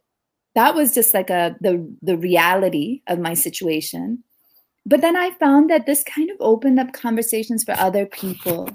that 0.58 0.76
was 0.76 0.94
just 0.94 1.14
like 1.14 1.30
a 1.30 1.56
the 1.62 1.74
the 2.02 2.18
reality 2.18 3.02
of 3.08 3.20
my 3.20 3.34
situation 3.34 4.24
but 4.88 5.02
then 5.02 5.18
I 5.18 5.32
found 5.32 5.70
that 5.70 5.86
this 5.86 6.02
kind 6.04 6.30
of 6.30 6.38
opened 6.40 6.80
up 6.80 6.94
conversations 6.94 7.66
for 7.66 7.74
other 7.74 8.06
people 8.06 8.70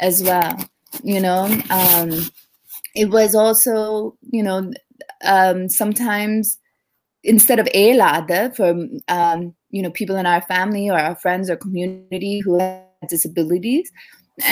as 0.00 0.22
well. 0.22 0.58
You 1.02 1.20
know, 1.20 1.44
um, 1.68 2.24
it 2.94 3.10
was 3.10 3.34
also, 3.34 4.16
you 4.30 4.42
know, 4.42 4.72
um, 5.24 5.68
sometimes 5.68 6.58
instead 7.22 7.58
of 7.58 7.66
elada 7.66 8.56
for, 8.56 8.88
um, 9.08 9.54
you 9.70 9.82
know, 9.82 9.90
people 9.90 10.16
in 10.16 10.24
our 10.24 10.40
family 10.40 10.88
or 10.88 10.98
our 10.98 11.16
friends 11.16 11.50
or 11.50 11.56
community 11.56 12.40
who 12.40 12.58
have 12.58 12.82
disabilities, 13.10 13.92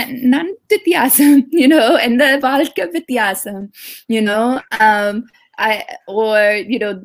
nan 0.09 0.55
vityasam, 0.69 1.47
you 1.51 1.67
know, 1.67 1.97
and 1.97 2.21
the 2.21 2.39
valka 2.43 2.93
vityasam, 2.93 3.73
you 4.07 4.21
know, 4.21 4.61
um, 4.81 5.25
I, 5.61 5.85
or, 6.09 6.55
you 6.55 6.79
know, 6.79 7.03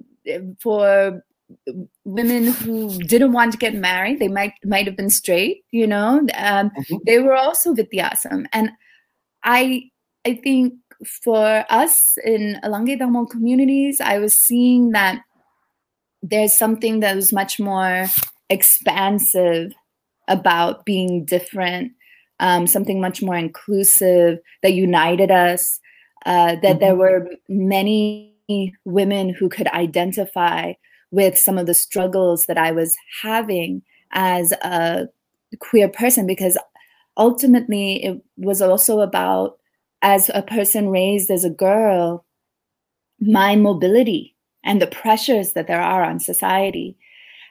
for 0.60 1.22
women 2.06 2.48
who 2.48 2.98
didn't 3.00 3.32
want 3.32 3.52
to 3.52 3.58
get 3.58 3.76
married 3.76 4.20
they 4.20 4.28
might 4.28 4.54
might 4.63 4.86
have 4.86 4.98
been 4.98 5.10
straight 5.10 5.63
you 5.72 5.86
know 5.86 6.20
um, 6.36 6.70
mm-hmm. 6.72 6.96
they 7.06 7.20
were 7.20 7.36
also 7.36 7.74
vityasam 7.74 8.46
and 8.52 8.72
i 9.44 9.84
i 10.26 10.34
think 10.34 10.74
for 11.24 11.65
us 11.70 12.18
in 12.24 12.60
Alange 12.63 13.00
Dhammo 13.00 13.30
communities 13.30 14.02
i 14.02 14.18
was 14.18 14.34
seeing 14.34 14.91
that 14.91 15.22
there's 16.24 16.58
something 16.58 17.02
that 17.02 17.15
was 17.15 17.32
much 17.32 17.60
more 17.60 18.08
expansive 18.50 19.72
about 20.28 20.86
being 20.86 21.26
different 21.26 21.91
um, 22.39 22.65
something 22.65 23.00
much 23.00 23.22
more 23.22 23.36
inclusive 23.36 24.39
that 24.63 24.74
united 24.74 25.30
us 25.30 25.80
uh, 26.26 26.56
that 26.56 26.63
mm-hmm. 26.63 26.80
there 26.80 26.96
were 26.96 27.30
many 27.48 28.35
women 28.86 29.30
who 29.30 29.50
could 29.50 29.68
identify 29.68 30.74
with 31.12 31.38
some 31.38 31.58
of 31.58 31.66
the 31.66 31.74
struggles 31.74 32.46
that 32.46 32.58
I 32.58 32.72
was 32.72 32.96
having 33.22 33.82
as 34.12 34.52
a 34.52 35.08
queer 35.60 35.88
person 35.88 36.28
because 36.28 36.58
ultimately 37.18 38.04
it 38.04 38.22
was 38.38 38.62
also 38.62 39.00
about 39.00 39.58
as 40.02 40.30
a 40.34 40.42
person 40.42 40.90
raised 40.90 41.32
as 41.32 41.44
a 41.44 41.50
girl 41.50 42.26
my 43.20 43.56
mobility 43.56 44.36
and 44.64 44.82
the 44.82 44.88
pressures 44.88 45.54
that 45.54 45.68
there 45.68 45.82
are 45.82 46.04
on 46.04 46.20
society. 46.20 46.98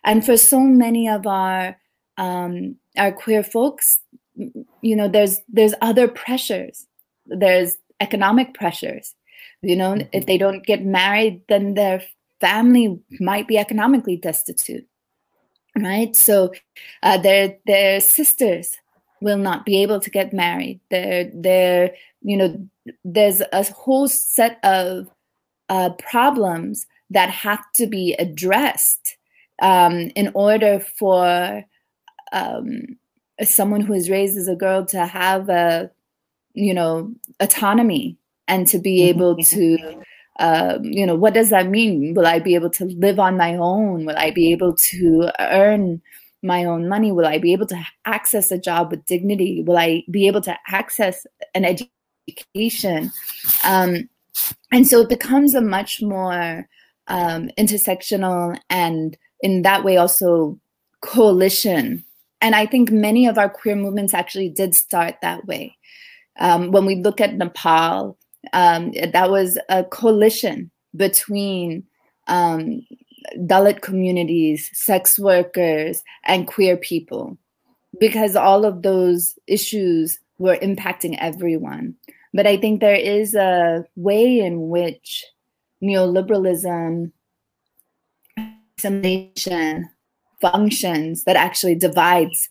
And 0.05 0.25
for 0.25 0.37
so 0.37 0.61
many 0.61 1.09
of 1.09 1.27
our 1.27 1.79
um, 2.17 2.77
our 2.97 3.11
queer 3.11 3.43
folks 3.43 3.99
you 4.37 4.97
know 4.97 5.09
there's 5.09 5.41
there's 5.49 5.75
other 5.81 6.09
pressures. 6.09 6.87
There's 7.27 7.77
economic 8.01 8.55
pressures 8.55 9.15
you 9.65 9.77
know 9.77 9.95
if 9.95 10.01
mm-hmm. 10.09 10.21
they 10.27 10.39
don't 10.39 10.67
get 10.67 10.85
married 10.85 11.43
then 11.49 11.75
their 11.75 12.03
family 12.41 12.99
might 13.21 13.49
be 13.49 13.59
economically 13.59 14.17
destitute 14.17 14.87
right 15.77 16.15
so 16.15 16.53
uh, 17.03 17.19
their 17.19 17.57
their 17.67 18.01
sisters 18.01 18.77
will 19.21 19.39
not 19.39 19.65
be 19.65 19.83
able 19.83 20.01
to 20.01 20.11
get 20.11 20.33
married 20.33 20.81
their 20.91 21.31
their 21.35 21.95
you 22.23 22.37
know 22.37 22.69
there's 23.05 23.43
a 23.53 23.65
whole 23.73 24.09
set 24.09 24.59
of 24.63 25.09
uh, 25.69 25.91
problems 25.99 26.87
that 27.11 27.31
have 27.31 27.65
to 27.75 27.87
be 27.87 28.15
addressed 28.19 29.17
um, 29.63 30.11
in 30.15 30.31
order 30.35 30.81
for 30.81 31.65
um, 32.33 32.99
someone 33.43 33.81
who 33.81 33.95
is 33.95 34.11
raised 34.11 34.37
as 34.37 34.49
a 34.49 34.57
girl 34.57 34.85
to 34.85 35.07
have 35.07 35.49
a 35.49 35.91
you 36.55 36.75
know 36.75 37.13
autonomy 37.41 38.17
and 38.49 38.67
to 38.69 38.79
be 38.79 39.01
mm-hmm. 39.01 39.19
able 39.19 39.37
to 39.37 40.03
um, 40.39 40.85
you 40.85 41.07
know, 41.07 41.15
what 41.15 41.35
does 41.35 41.51
that 41.51 41.69
mean? 41.69 42.15
Will 42.15 42.27
I 42.27 42.41
be 42.41 42.55
able 42.55 42.71
to 42.71 42.87
live 42.87 43.21
on 43.21 43.37
my 43.37 43.55
own? 43.55 44.05
Will 44.05 44.17
I 44.17 44.31
be 44.31 44.51
able 44.53 44.75
to 44.75 45.31
earn 45.39 46.03
my 46.43 46.65
own 46.65 46.89
money? 46.89 47.13
Will 47.13 47.27
I 47.27 47.39
be 47.39 47.53
able 47.53 47.67
to 47.67 47.87
access 48.05 48.51
a 48.51 48.59
job 48.59 48.91
with 48.91 49.07
dignity? 49.07 49.63
Will 49.65 49.79
I 49.79 50.03
be 50.11 50.27
able 50.27 50.41
to 50.43 50.57
access 50.69 51.25
an 51.55 51.65
education? 51.65 53.13
Um, 53.65 54.09
and 54.73 54.87
so 54.87 55.03
it 55.03 55.09
becomes 55.09 55.55
a 55.55 55.61
much 55.61 56.03
more 56.03 56.69
um, 57.07 57.51
intersectional 57.57 58.59
and 58.69 59.17
in 59.41 59.63
that 59.63 59.85
way 59.85 59.97
also 59.97 60.59
coalition. 61.01 62.05
And 62.41 62.57
I 62.57 62.67
think 62.67 62.91
many 62.91 63.27
of 63.27 63.39
our 63.39 63.49
queer 63.49 63.77
movements 63.77 64.15
actually 64.15 64.49
did 64.49 64.75
start 64.75 65.17
that 65.23 65.47
way. 65.47 65.77
Um, 66.41 66.73
when 66.73 66.85
we 66.85 66.97
look 66.97 67.21
at 67.21 67.35
Nepal, 67.35 68.19
um, 68.53 68.93
that 69.13 69.31
was 69.31 69.59
a 69.69 69.85
coalition 69.85 70.71
between 70.97 71.85
um, 72.27 72.81
Dalit 73.39 73.81
communities, 73.81 74.71
sex 74.73 75.19
workers, 75.19 76.03
and 76.25 76.47
queer 76.47 76.77
people, 76.77 77.39
because 77.99 78.37
all 78.37 78.65
of 78.65 78.83
those 78.83 79.39
issues 79.47 80.19
were 80.39 80.57
impacting 80.57 81.17
everyone. 81.21 81.95
But 82.33 82.47
I 82.47 82.57
think 82.57 82.81
there 82.81 82.95
is 82.95 83.35
a 83.35 83.85
way 83.97 84.41
in 84.41 84.69
which 84.69 85.25
neoliberalism, 85.83 87.13
assimilation 88.79 89.89
functions 90.41 91.25
that 91.25 91.37
actually 91.37 91.77
divides 91.77 92.49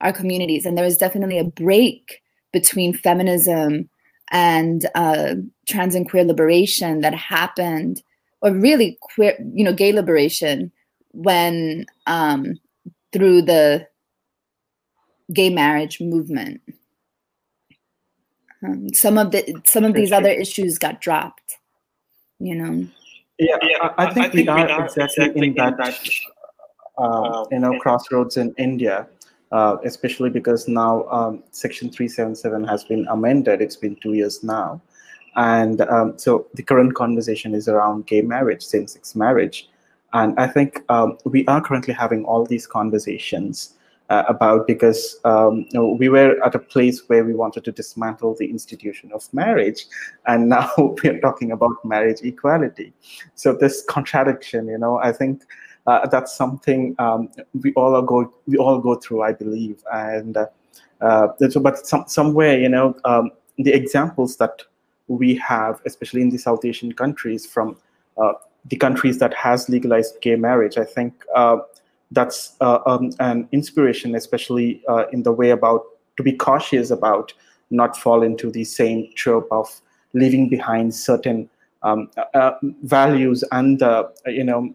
our 0.00 0.12
communities. 0.12 0.66
And 0.66 0.76
there 0.76 0.84
is 0.84 0.98
definitely 0.98 1.38
a 1.38 1.44
break 1.44 2.20
between 2.52 2.92
feminism 2.92 3.88
and 4.32 4.88
uh, 4.94 5.34
trans 5.68 5.94
and 5.94 6.08
queer 6.08 6.24
liberation 6.24 7.02
that 7.02 7.14
happened, 7.14 8.02
or 8.40 8.50
really 8.50 8.98
queer, 9.00 9.36
you 9.54 9.62
know, 9.62 9.74
gay 9.74 9.92
liberation 9.92 10.72
when 11.12 11.86
um, 12.06 12.58
through 13.12 13.42
the 13.42 13.86
gay 15.32 15.50
marriage 15.50 16.00
movement. 16.00 16.60
Um, 18.64 18.88
some 18.94 19.18
of 19.18 19.32
the 19.32 19.60
some 19.64 19.84
of 19.84 19.94
these 19.94 20.12
other 20.12 20.30
issues 20.30 20.78
got 20.78 21.00
dropped, 21.00 21.58
you 22.38 22.54
know. 22.54 22.86
Yeah, 23.38 23.56
yeah 23.62 23.92
I, 23.98 24.06
I, 24.06 24.14
think, 24.14 24.26
I 24.26 24.28
think 24.30 24.34
we, 24.34 24.48
are, 24.48 24.68
are 24.68 24.84
exactly, 24.84 25.24
exactly 25.24 25.46
in 25.48 25.54
that, 25.54 25.76
that 25.78 26.10
uh, 26.96 27.44
you 27.50 27.58
know 27.58 27.78
crossroads 27.80 28.36
in 28.36 28.54
India 28.56 29.06
uh, 29.52 29.76
especially 29.84 30.30
because 30.30 30.66
now 30.66 31.04
um, 31.10 31.42
Section 31.50 31.90
377 31.90 32.64
has 32.64 32.84
been 32.84 33.06
amended. 33.08 33.60
It's 33.60 33.76
been 33.76 33.96
two 33.96 34.14
years 34.14 34.42
now. 34.42 34.80
And 35.36 35.80
um, 35.82 36.18
so 36.18 36.46
the 36.54 36.62
current 36.62 36.94
conversation 36.94 37.54
is 37.54 37.68
around 37.68 38.06
gay 38.06 38.22
marriage, 38.22 38.62
same 38.62 38.86
sex 38.86 39.14
marriage. 39.14 39.68
And 40.14 40.38
I 40.38 40.46
think 40.46 40.82
um, 40.90 41.18
we 41.24 41.46
are 41.46 41.60
currently 41.60 41.94
having 41.94 42.24
all 42.24 42.44
these 42.44 42.66
conversations 42.66 43.74
uh, 44.10 44.24
about 44.28 44.66
because 44.66 45.18
um, 45.24 45.60
you 45.70 45.80
know, 45.80 45.88
we 45.98 46.10
were 46.10 46.36
at 46.44 46.54
a 46.54 46.58
place 46.58 47.08
where 47.08 47.24
we 47.24 47.32
wanted 47.34 47.64
to 47.64 47.72
dismantle 47.72 48.34
the 48.34 48.50
institution 48.50 49.10
of 49.14 49.32
marriage, 49.32 49.86
and 50.26 50.48
now 50.56 50.70
we're 51.02 51.20
talking 51.20 51.52
about 51.52 51.72
marriage 51.82 52.20
equality. 52.22 52.92
So 53.36 53.54
this 53.54 53.82
contradiction, 53.88 54.68
you 54.68 54.76
know, 54.76 54.98
I 54.98 55.12
think 55.12 55.44
uh, 55.86 56.06
that's 56.06 56.36
something 56.36 56.94
um, 56.98 57.28
we 57.62 57.72
all 57.74 58.00
go 58.02 58.32
we 58.46 58.56
all 58.56 58.78
go 58.78 58.94
through, 58.94 59.22
I 59.22 59.32
believe, 59.32 59.82
and 59.92 60.36
uh, 60.36 60.46
uh, 61.02 61.28
so, 61.50 61.60
but 61.60 61.86
some, 61.86 62.04
somewhere, 62.06 62.58
you 62.58 62.68
know, 62.68 62.96
um, 63.04 63.32
the 63.58 63.72
examples 63.72 64.36
that 64.36 64.62
we 65.08 65.34
have, 65.36 65.80
especially 65.84 66.22
in 66.22 66.30
the 66.30 66.38
South 66.38 66.64
Asian 66.64 66.92
countries, 66.92 67.44
from 67.44 67.76
uh, 68.16 68.34
the 68.66 68.76
countries 68.76 69.18
that 69.18 69.34
has 69.34 69.68
legalized 69.68 70.20
gay 70.20 70.36
marriage, 70.36 70.78
I 70.78 70.84
think 70.84 71.24
uh, 71.34 71.58
that's 72.12 72.54
uh, 72.60 72.78
um, 72.86 73.10
an 73.18 73.48
inspiration, 73.50 74.14
especially 74.14 74.82
in 75.12 75.24
the 75.24 75.32
way 75.32 75.50
about 75.50 75.82
to 76.16 76.22
be 76.22 76.32
cautious 76.32 76.90
about 76.90 77.32
not 77.70 77.96
fall 77.96 78.22
into 78.22 78.50
the 78.50 78.64
same 78.64 79.08
trope 79.16 79.48
of 79.50 79.80
leaving 80.12 80.48
behind 80.48 80.94
certain 80.94 81.48
um, 81.82 82.10
uh, 82.34 82.52
values 82.82 83.42
and 83.50 83.82
you 84.26 84.44
know 84.44 84.72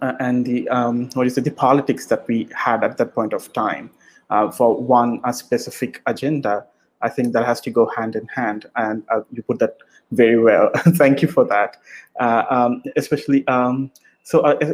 and 0.00 0.46
the 0.46 0.68
um, 0.68 1.10
what 1.14 1.26
is 1.26 1.36
it, 1.36 1.44
the 1.44 1.50
politics 1.50 2.06
that 2.06 2.26
we 2.26 2.48
had 2.54 2.82
at 2.82 2.96
that 2.98 3.14
point 3.14 3.32
of 3.32 3.52
time 3.52 3.90
uh, 4.30 4.50
for 4.50 4.80
one 4.80 5.20
a 5.24 5.32
specific 5.32 6.02
agenda. 6.06 6.64
I 7.02 7.08
think 7.08 7.32
that 7.32 7.44
has 7.44 7.60
to 7.62 7.70
go 7.70 7.90
hand 7.96 8.14
in 8.16 8.26
hand, 8.28 8.66
and 8.76 9.02
uh, 9.10 9.22
you 9.32 9.42
put 9.42 9.58
that 9.58 9.76
very 10.12 10.38
well. 10.38 10.70
Thank 10.96 11.20
you 11.20 11.28
for 11.28 11.44
that. 11.44 11.76
Uh, 12.20 12.44
um, 12.48 12.82
especially, 12.96 13.46
um, 13.48 13.90
so 14.22 14.40
uh, 14.40 14.72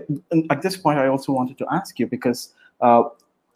at 0.50 0.62
this 0.62 0.76
point, 0.76 0.98
I 0.98 1.08
also 1.08 1.32
wanted 1.32 1.56
to 1.58 1.66
ask 1.72 1.98
you 1.98 2.06
because 2.06 2.52
uh, 2.82 3.04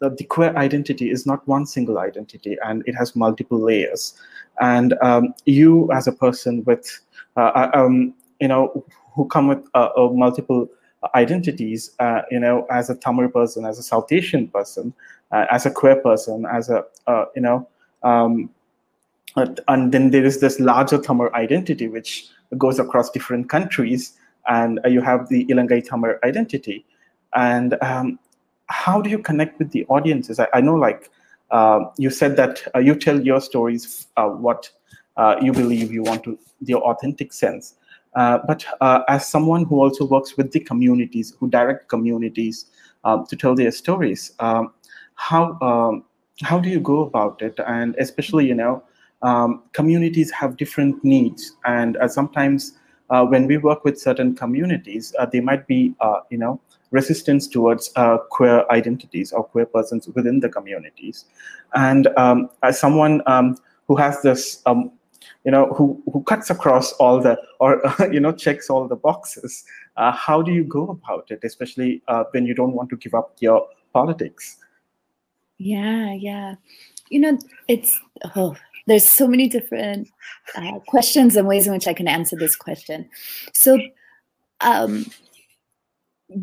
the 0.01 0.23
queer 0.23 0.55
identity 0.57 1.11
is 1.11 1.25
not 1.27 1.47
one 1.47 1.67
single 1.67 1.99
identity, 1.99 2.57
and 2.65 2.83
it 2.87 2.95
has 2.95 3.15
multiple 3.15 3.59
layers. 3.59 4.15
And 4.59 4.95
um, 5.01 5.35
you, 5.45 5.91
as 5.91 6.07
a 6.07 6.11
person 6.11 6.63
with, 6.63 6.99
uh, 7.37 7.69
um, 7.73 8.13
you 8.39 8.47
know, 8.47 8.85
who 9.13 9.27
come 9.27 9.47
with 9.47 9.63
multiple 9.75 10.67
identities, 11.15 11.91
uh, 11.99 12.21
you 12.31 12.39
know, 12.39 12.65
as 12.69 12.89
a 12.89 12.95
Tamil 12.95 13.29
person, 13.29 13.65
as 13.65 13.79
a 13.79 13.83
South 13.83 14.11
Asian 14.11 14.47
person, 14.47 14.93
uh, 15.31 15.45
as 15.51 15.65
a 15.65 15.71
queer 15.71 15.95
person, 15.95 16.45
as 16.45 16.69
a, 16.69 16.83
uh, 17.07 17.25
you 17.35 17.41
know, 17.41 17.67
um, 18.03 18.49
and 19.35 19.91
then 19.91 20.11
there 20.11 20.23
is 20.23 20.39
this 20.39 20.59
larger 20.59 20.97
Tamil 20.97 21.29
identity 21.33 21.87
which 21.87 22.27
goes 22.57 22.79
across 22.79 23.09
different 23.09 23.49
countries, 23.49 24.13
and 24.47 24.79
you 24.87 25.01
have 25.01 25.29
the 25.29 25.45
Ilangai 25.45 25.87
Tamil 25.87 26.15
identity. 26.23 26.85
And 27.33 27.81
um, 27.81 28.19
how 28.67 29.01
do 29.01 29.09
you 29.09 29.17
connect 29.17 29.57
with 29.57 29.71
the 29.71 29.85
audiences? 29.85 30.39
I, 30.39 30.47
I 30.53 30.61
know, 30.61 30.75
like 30.75 31.09
uh, 31.49 31.85
you 31.97 32.09
said 32.09 32.35
that 32.35 32.61
uh, 32.75 32.79
you 32.79 32.95
tell 32.95 33.19
your 33.19 33.41
stories 33.41 34.07
uh, 34.17 34.27
what 34.27 34.69
you 35.41 35.51
believe 35.51 35.91
you 35.91 36.03
want 36.03 36.23
to, 36.23 36.37
the 36.61 36.75
authentic 36.75 37.33
sense. 37.33 37.75
Uh, 38.15 38.39
but 38.47 38.65
uh, 38.81 39.01
as 39.07 39.27
someone 39.27 39.65
who 39.65 39.81
also 39.81 40.05
works 40.05 40.37
with 40.37 40.51
the 40.51 40.59
communities, 40.59 41.33
who 41.39 41.49
direct 41.49 41.89
communities 41.89 42.65
um, 43.03 43.25
to 43.27 43.35
tell 43.35 43.55
their 43.55 43.71
stories, 43.71 44.33
um, 44.39 44.73
how 45.15 45.57
um, 45.61 46.03
how 46.41 46.59
do 46.59 46.69
you 46.69 46.79
go 46.79 47.01
about 47.01 47.41
it? 47.41 47.59
And 47.65 47.95
especially, 47.97 48.47
you 48.47 48.55
know, 48.55 48.83
um, 49.21 49.63
communities 49.73 50.31
have 50.31 50.57
different 50.57 51.03
needs, 51.03 51.55
and 51.65 51.97
uh, 51.97 52.07
sometimes 52.07 52.73
uh, 53.09 53.25
when 53.25 53.47
we 53.47 53.57
work 53.57 53.83
with 53.83 53.99
certain 53.99 54.35
communities, 54.35 55.13
uh, 55.19 55.25
they 55.25 55.39
might 55.39 55.67
be, 55.67 55.93
you 56.29 56.37
know, 56.37 56.59
resistance 56.91 57.47
towards 57.47 57.91
queer 58.29 58.65
identities 58.71 59.31
or 59.31 59.43
queer 59.43 59.65
persons 59.65 60.07
within 60.09 60.39
the 60.39 60.49
communities. 60.49 61.25
And 61.75 62.07
um, 62.17 62.49
as 62.63 62.79
someone 62.79 63.21
um, 63.25 63.57
who 63.87 63.95
has 63.97 64.21
this 64.21 64.61
um, 64.65 64.91
you 65.43 65.51
know 65.51 65.67
who 65.73 66.01
who 66.11 66.23
cuts 66.23 66.49
across 66.49 66.93
all 66.93 67.19
the 67.19 67.37
or 67.59 67.81
you 68.11 68.19
know 68.19 68.31
checks 68.31 68.69
all 68.69 68.87
the 68.87 68.95
boxes 68.95 69.63
uh, 69.97 70.11
how 70.11 70.41
do 70.41 70.51
you 70.51 70.63
go 70.63 70.89
about 70.89 71.29
it 71.29 71.39
especially 71.43 72.01
uh, 72.07 72.23
when 72.31 72.45
you 72.45 72.53
don't 72.53 72.73
want 72.73 72.89
to 72.89 72.97
give 72.97 73.13
up 73.13 73.35
your 73.39 73.67
politics? 73.93 74.57
Yeah 75.57 76.13
yeah. 76.13 76.55
You 77.09 77.19
know 77.19 77.37
it's 77.67 77.99
oh 78.35 78.55
there's 78.87 79.07
so 79.07 79.27
many 79.27 79.47
different 79.47 80.09
uh, 80.55 80.79
questions 80.87 81.37
and 81.37 81.47
ways 81.47 81.67
in 81.67 81.73
which 81.73 81.87
i 81.87 81.93
can 81.93 82.07
answer 82.07 82.35
this 82.35 82.55
question. 82.55 83.09
So 83.53 83.79
um 84.61 85.05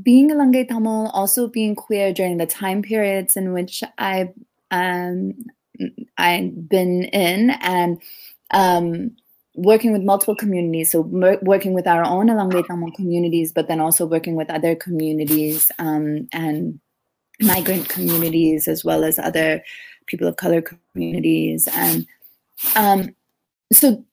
being 0.02 0.30
a 0.30 0.34
Langai 0.34 0.68
Tamil, 0.68 1.10
also 1.12 1.48
being 1.48 1.74
queer 1.74 2.12
during 2.12 2.36
the 2.36 2.46
time 2.46 2.82
periods 2.82 3.36
in 3.36 3.52
which 3.52 3.82
I've 3.98 4.32
um, 4.70 5.34
I've 6.18 6.68
been 6.68 7.04
in, 7.04 7.50
and 7.50 8.00
um, 8.50 9.16
working 9.54 9.92
with 9.92 10.02
multiple 10.02 10.34
communities. 10.34 10.92
So 10.92 11.02
working 11.02 11.72
with 11.72 11.86
our 11.86 12.04
own 12.04 12.28
Ilangai 12.28 12.66
Tamil 12.66 12.92
communities, 12.92 13.52
but 13.52 13.68
then 13.68 13.80
also 13.80 14.06
working 14.06 14.36
with 14.36 14.50
other 14.50 14.74
communities 14.74 15.70
um, 15.78 16.28
and 16.32 16.80
migrant 17.40 17.88
communities, 17.88 18.68
as 18.68 18.84
well 18.84 19.04
as 19.04 19.18
other 19.18 19.62
people 20.06 20.28
of 20.28 20.36
color 20.36 20.62
communities. 20.62 21.68
And 21.74 22.06
um, 22.76 23.14
so 23.72 24.04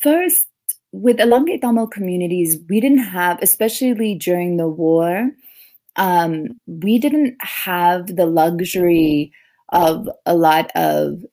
first, 0.00 0.46
with 0.92 1.18
Ilangai 1.18 1.60
Tamil 1.60 1.88
communities, 1.88 2.58
we 2.68 2.80
didn't 2.80 2.98
have, 2.98 3.38
especially 3.42 4.14
during 4.14 4.56
the 4.56 4.68
war, 4.68 5.30
um, 5.96 6.60
we 6.66 6.98
didn't 6.98 7.36
have 7.40 8.16
the 8.16 8.26
luxury 8.26 9.32
of 9.70 10.08
a 10.24 10.34
lot 10.34 10.70
of 10.74 11.24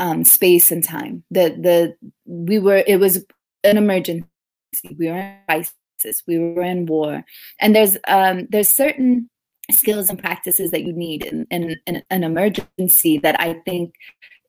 um, 0.00 0.24
space 0.24 0.72
and 0.72 0.82
time. 0.82 1.22
The 1.30 1.50
the 1.50 1.96
we 2.24 2.58
were 2.58 2.82
it 2.86 2.96
was 2.96 3.24
an 3.62 3.76
emergency. 3.76 4.26
We 4.98 5.08
were 5.08 5.18
in 5.18 5.36
crisis. 5.46 6.22
We 6.26 6.38
were 6.38 6.62
in 6.62 6.86
war, 6.86 7.24
and 7.60 7.76
there's 7.76 7.96
um, 8.08 8.48
there's 8.50 8.68
certain 8.68 9.28
skills 9.70 10.08
and 10.08 10.18
practices 10.18 10.72
that 10.72 10.82
you 10.82 10.92
need 10.92 11.24
in, 11.24 11.46
in, 11.50 11.76
in 11.86 12.02
an 12.10 12.24
emergency 12.24 13.18
that 13.18 13.40
I 13.40 13.54
think 13.64 13.94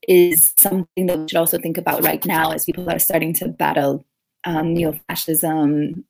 is 0.08 0.52
something 0.58 1.06
that 1.06 1.20
we 1.20 1.28
should 1.28 1.38
also 1.38 1.60
think 1.60 1.78
about 1.78 2.04
right 2.04 2.26
now 2.26 2.52
as 2.52 2.66
people 2.66 2.90
are 2.90 2.98
starting 2.98 3.34
to 3.36 3.48
battle 3.48 4.04
um, 4.46 4.74
neo-fascism, 4.74 6.04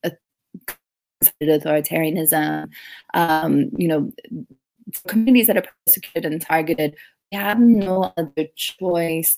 authoritarianism, 1.43 2.69
um, 3.13 3.69
you 3.75 3.89
know, 3.89 4.11
communities 5.07 5.47
that 5.47 5.57
are 5.57 5.65
persecuted 5.85 6.31
and 6.31 6.41
targeted 6.41 6.95
have 7.31 7.59
no 7.59 8.13
other 8.17 8.47
choice 8.55 9.37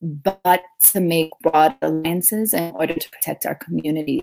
but 0.00 0.62
to 0.80 1.00
make 1.00 1.30
broad 1.42 1.76
alliances 1.80 2.52
in 2.52 2.72
order 2.74 2.94
to 2.94 3.10
protect 3.10 3.46
our 3.46 3.54
communities. 3.54 4.22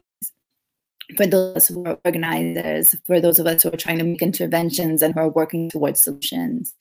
For 1.18 1.26
those 1.26 1.68
who 1.68 1.86
are 1.86 1.98
organizers, 2.06 2.96
for 3.06 3.20
those 3.20 3.40
of 3.40 3.48
us 3.48 3.64
who 3.64 3.70
are 3.70 3.78
trying 3.78 3.98
to 3.98 4.04
make 4.04 4.22
interventions 4.22 5.02
and 5.02 5.14
who 5.14 5.22
are 5.22 5.30
working 5.30 5.70
towards 5.70 6.04
solutions. 6.04 6.76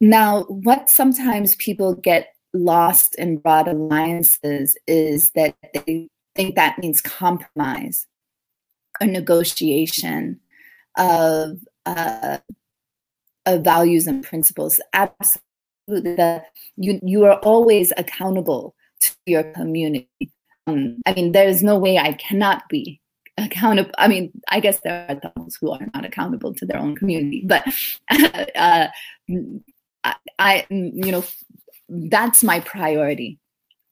Now, 0.00 0.44
what 0.44 0.88
sometimes 0.88 1.56
people 1.56 1.94
get 1.94 2.32
lost 2.54 3.14
in 3.16 3.36
broad 3.36 3.68
alliances 3.68 4.76
is 4.86 5.30
that 5.30 5.54
they 5.74 6.08
think 6.34 6.54
that 6.54 6.78
means 6.78 7.00
compromise 7.00 8.06
or 9.00 9.06
negotiation 9.06 10.40
of 10.96 11.58
uh, 11.86 12.38
of 13.54 13.64
values 13.64 14.06
and 14.06 14.22
principles. 14.22 14.80
Absolutely, 14.92 15.40
the, 15.88 16.42
you 16.76 17.00
you 17.02 17.24
are 17.24 17.38
always 17.40 17.92
accountable 17.96 18.74
to 19.00 19.12
your 19.26 19.44
community. 19.44 20.08
Um, 20.66 21.00
I 21.06 21.14
mean, 21.14 21.32
there 21.32 21.48
is 21.48 21.62
no 21.62 21.78
way 21.78 21.98
I 21.98 22.12
cannot 22.14 22.68
be 22.68 23.00
accountable. 23.38 23.90
I 23.98 24.08
mean, 24.08 24.30
I 24.48 24.60
guess 24.60 24.80
there 24.80 25.06
are 25.08 25.32
those 25.36 25.56
who 25.60 25.70
are 25.70 25.88
not 25.94 26.04
accountable 26.04 26.54
to 26.54 26.66
their 26.66 26.78
own 26.78 26.96
community, 26.96 27.42
but 27.46 27.66
uh, 28.10 28.88
I, 30.04 30.14
I, 30.38 30.66
you 30.70 31.12
know, 31.12 31.24
that's 31.88 32.44
my 32.44 32.60
priority. 32.60 33.38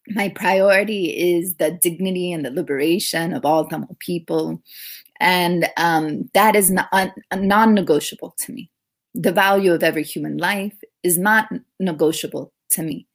My 0.08 0.30
priority 0.30 1.06
is 1.06 1.56
the 1.56 1.70
dignity 1.70 2.32
and 2.32 2.44
the 2.44 2.50
liberation 2.50 3.34
of 3.34 3.44
all 3.44 3.66
Tamil 3.66 3.96
people, 3.98 4.62
and 5.20 5.68
um, 5.76 6.30
that 6.32 6.56
is 6.56 6.70
not, 6.70 7.12
non-negotiable 7.34 8.34
to 8.38 8.52
me 8.52 8.70
the 9.18 9.32
value 9.32 9.72
of 9.74 9.82
every 9.82 10.04
human 10.04 10.38
life 10.38 10.76
is 11.02 11.18
not 11.18 11.48
negotiable 11.80 12.52
to 12.70 12.82
me. 12.82 13.06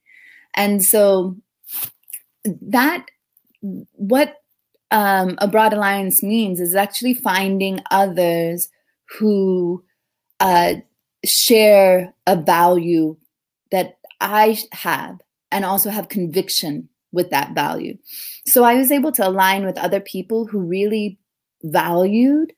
And 0.54 0.84
so 0.84 1.36
that 2.44 3.06
what 3.92 4.36
um, 4.90 5.36
a 5.38 5.48
broad 5.48 5.72
alliance 5.72 6.22
means 6.22 6.60
is 6.60 6.74
actually 6.74 7.14
finding 7.14 7.80
others 7.90 8.68
who 9.18 9.82
uh, 10.40 10.74
share 11.24 12.14
a 12.26 12.36
value 12.36 13.16
that 13.70 13.96
I 14.20 14.58
have 14.72 15.20
and 15.50 15.64
also 15.64 15.88
have 15.88 16.10
conviction 16.10 16.90
with 17.12 17.30
that 17.30 17.54
value. 17.54 17.96
So 18.46 18.62
I 18.62 18.74
was 18.74 18.92
able 18.92 19.12
to 19.12 19.26
align 19.26 19.64
with 19.64 19.78
other 19.78 20.00
people 20.00 20.46
who 20.46 20.58
really 20.58 21.18
valued 21.62 22.52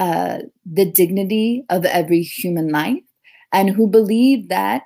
uh, 0.00 0.38
the 0.64 0.86
dignity 0.86 1.62
of 1.68 1.84
every 1.84 2.22
human 2.22 2.70
life 2.70 3.02
and 3.52 3.68
who 3.68 3.86
believe 3.86 4.48
that 4.48 4.84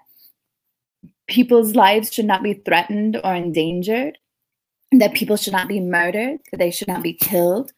people's 1.28 1.76
lives 1.76 2.12
should 2.12 2.24
not 2.24 2.42
be 2.42 2.54
threatened 2.54 3.20
or 3.22 3.32
endangered, 3.32 4.18
that 4.90 5.14
people 5.14 5.36
should 5.36 5.52
not 5.52 5.68
be 5.68 5.78
murdered, 5.78 6.40
that 6.50 6.58
they 6.58 6.72
should 6.72 6.88
not 6.88 7.04
be 7.04 7.12
killed. 7.12 7.70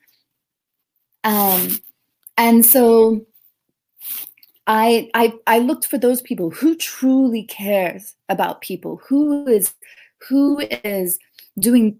Um, 1.24 1.78
and 2.38 2.64
so 2.64 3.26
I, 4.66 5.10
I 5.12 5.34
I 5.46 5.58
looked 5.58 5.86
for 5.86 5.98
those 5.98 6.22
people 6.22 6.48
who 6.48 6.74
truly 6.74 7.42
cares 7.42 8.16
about 8.30 8.62
people, 8.62 8.98
who 9.06 9.46
is 9.46 9.74
who 10.26 10.60
is 10.82 11.18
doing 11.58 11.98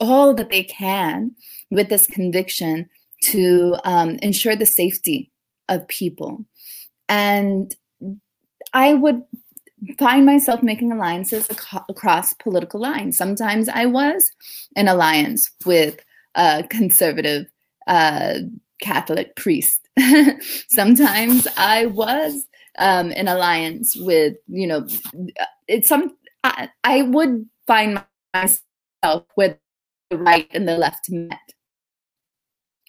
all 0.00 0.32
that 0.32 0.48
they 0.48 0.62
can 0.62 1.32
with 1.70 1.90
this 1.90 2.06
conviction 2.06 2.88
to 3.20 3.76
um, 3.84 4.18
ensure 4.22 4.56
the 4.56 4.66
safety 4.66 5.30
of 5.68 5.86
people. 5.88 6.44
And 7.08 7.74
I 8.72 8.94
would 8.94 9.22
find 9.98 10.26
myself 10.26 10.62
making 10.62 10.92
alliances 10.92 11.48
ac- 11.50 11.84
across 11.88 12.32
political 12.34 12.80
lines. 12.80 13.16
Sometimes 13.16 13.68
I 13.68 13.86
was 13.86 14.30
in 14.76 14.88
alliance 14.88 15.50
with 15.64 16.00
a 16.34 16.64
conservative 16.68 17.46
uh, 17.86 18.34
Catholic 18.80 19.36
priest. 19.36 19.88
Sometimes 20.68 21.46
I 21.56 21.86
was 21.86 22.46
um, 22.78 23.10
in 23.12 23.28
alliance 23.28 23.96
with, 23.96 24.36
you 24.46 24.66
know, 24.66 24.86
it's 25.66 25.88
some. 25.88 26.16
I, 26.44 26.68
I 26.84 27.02
would 27.02 27.46
find 27.66 28.02
myself 28.32 29.24
where 29.34 29.58
the 30.10 30.18
right 30.18 30.48
and 30.52 30.68
the 30.68 30.78
left 30.78 31.10
met 31.10 31.54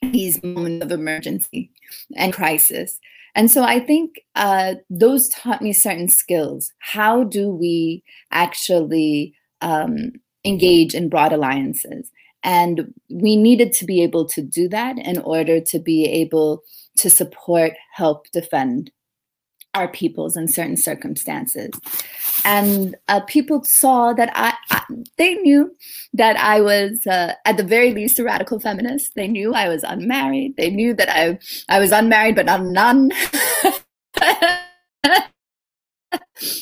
these 0.01 0.41
moments 0.43 0.85
of 0.85 0.91
emergency 0.91 1.71
and 2.15 2.33
crisis. 2.33 2.99
And 3.35 3.49
so 3.49 3.63
I 3.63 3.79
think 3.79 4.21
uh, 4.35 4.75
those 4.89 5.29
taught 5.29 5.61
me 5.61 5.73
certain 5.73 6.07
skills. 6.07 6.71
How 6.79 7.23
do 7.23 7.49
we 7.49 8.03
actually 8.31 9.35
um, 9.61 10.13
engage 10.43 10.95
in 10.95 11.09
broad 11.09 11.31
alliances? 11.31 12.11
And 12.43 12.93
we 13.09 13.35
needed 13.35 13.73
to 13.73 13.85
be 13.85 14.01
able 14.01 14.25
to 14.29 14.41
do 14.41 14.69
that 14.69 14.97
in 14.97 15.19
order 15.19 15.59
to 15.59 15.79
be 15.79 16.05
able 16.05 16.63
to 16.97 17.09
support, 17.09 17.73
help, 17.93 18.27
defend 18.31 18.91
our 19.73 19.87
peoples 19.87 20.35
in 20.35 20.47
certain 20.47 20.77
circumstances. 20.77 21.71
And 22.45 22.95
uh, 23.07 23.21
people 23.21 23.63
saw 23.63 24.13
that 24.13 24.31
I, 24.35 24.53
I, 24.71 24.83
they 25.17 25.35
knew 25.35 25.75
that 26.13 26.37
I 26.37 26.61
was, 26.61 27.05
uh, 27.07 27.33
at 27.45 27.57
the 27.57 27.63
very 27.63 27.93
least, 27.93 28.19
a 28.19 28.23
radical 28.23 28.59
feminist. 28.59 29.13
They 29.15 29.27
knew 29.27 29.53
I 29.53 29.69
was 29.69 29.83
unmarried. 29.83 30.55
They 30.57 30.69
knew 30.69 30.93
that 30.95 31.09
I, 31.09 31.39
I 31.69 31.79
was 31.79 31.91
unmarried, 31.91 32.35
but 32.35 32.45
not 32.45 32.61
a 32.61 32.63
nun. 32.63 33.11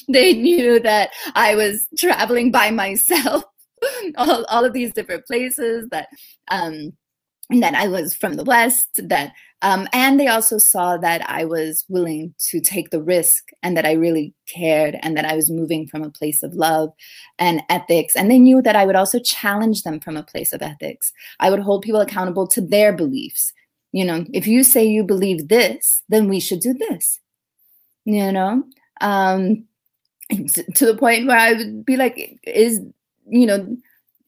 they 0.10 0.34
knew 0.34 0.80
that 0.80 1.12
I 1.36 1.56
was 1.56 1.88
traveling 1.98 2.52
by 2.52 2.72
myself, 2.72 3.44
all, 4.18 4.46
all 4.46 4.66
of 4.66 4.74
these 4.74 4.94
different 4.94 5.26
places 5.26 5.88
that, 5.92 6.08
um, 6.50 6.94
that 7.50 7.76
I 7.76 7.88
was 7.88 8.14
from 8.14 8.34
the 8.36 8.44
West, 8.44 9.00
that 9.08 9.34
um, 9.64 9.88
and 9.92 10.20
they 10.20 10.28
also 10.28 10.60
saw 10.60 10.98
that 10.98 11.28
I 11.28 11.46
was 11.46 11.84
willing 11.90 12.36
to 12.50 12.60
take 12.60 12.92
the 12.92 13.02
risk 13.02 13.50
and 13.64 13.76
that 13.76 13.86
I 13.86 13.94
really 13.94 14.36
cared 14.48 14.98
and 15.02 15.18
that 15.18 15.26
I 15.26 15.36
was 15.36 15.50
moving 15.50 15.88
from 15.88 16.04
a 16.04 16.12
place 16.12 16.44
of 16.44 16.54
love 16.54 16.92
and 17.40 17.64
ethics. 17.70 18.16
And 18.16 18.30
they 18.30 18.38
knew 18.38 18.62
that 18.62 18.76
I 18.76 18.86
would 18.86 18.96
also 18.96 19.20
challenge 19.20 19.82
them 19.82 20.00
from 20.00 20.16
a 20.16 20.24
place 20.24 20.54
of 20.54 20.62
ethics. 20.62 21.12
I 21.40 21.50
would 21.50 21.60
hold 21.60 21.82
people 21.82 22.02
accountable 22.02 22.48
to 22.50 22.62
their 22.62 22.94
beliefs. 22.94 23.52
You 23.94 24.06
know, 24.06 24.26
if 24.32 24.46
you 24.46 24.64
say 24.64 24.86
you 24.86 25.04
believe 25.04 25.48
this, 25.48 26.04
then 26.08 26.28
we 26.28 26.40
should 26.40 26.60
do 26.60 26.76
this. 26.76 27.20
You 28.06 28.32
know, 28.32 28.64
um, 29.02 29.66
to 30.76 30.86
the 30.86 30.98
point 30.98 31.26
where 31.26 31.38
I 31.38 31.54
would 31.54 31.84
be 31.84 31.98
like, 31.98 32.40
is, 32.44 32.80
you 33.28 33.48
know, 33.48 33.76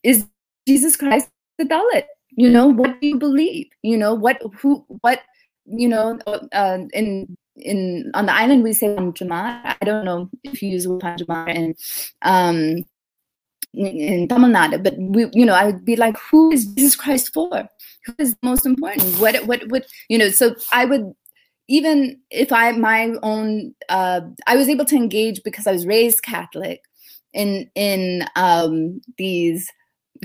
is 0.01 0.25
Jesus 0.67 0.95
Christ 0.95 1.29
the 1.59 1.65
Dalit? 1.65 2.05
You 2.39 2.49
know 2.49 2.67
what 2.67 2.99
do 3.01 3.07
you 3.07 3.17
believe 3.17 3.67
you 3.81 3.97
know 3.97 4.13
what 4.13 4.41
who 4.59 4.85
what 5.01 5.21
you 5.65 5.87
know 5.87 6.17
uh, 6.53 6.79
in 6.93 7.37
in 7.57 8.11
on 8.13 8.25
the 8.25 8.33
island 8.33 8.63
we 8.63 8.73
say 8.73 8.95
Jama. 9.13 9.75
I 9.81 9.85
don't 9.85 10.05
know 10.05 10.29
if 10.43 10.61
you 10.61 10.69
use 10.69 10.85
Jama 10.85 11.45
in 11.47 11.75
um 12.21 12.85
in 13.73 14.27
Tamil 14.27 14.49
Nadu, 14.49 14.81
but 14.83 14.95
we 14.97 15.27
you 15.33 15.45
know 15.45 15.53
I 15.53 15.65
would 15.65 15.85
be 15.85 15.95
like, 15.95 16.17
who 16.31 16.51
is 16.51 16.65
Jesus 16.65 16.95
Christ 16.95 17.33
for? 17.33 17.67
Who 18.05 18.13
is 18.17 18.35
most 18.41 18.65
important? 18.65 19.19
What 19.19 19.35
what 19.45 19.67
what 19.69 19.85
you 20.07 20.17
know? 20.17 20.29
So 20.29 20.55
I 20.71 20.85
would 20.85 21.13
even 21.67 22.19
if 22.31 22.51
I 22.51 22.71
my 22.71 23.13
own 23.21 23.75
uh, 23.89 24.21
I 24.47 24.55
was 24.55 24.69
able 24.69 24.85
to 24.85 24.95
engage 24.95 25.43
because 25.43 25.67
I 25.67 25.71
was 25.71 25.85
raised 25.85 26.23
Catholic 26.23 26.81
in 27.33 27.69
in 27.75 28.25
um, 28.35 29.01
these 29.17 29.69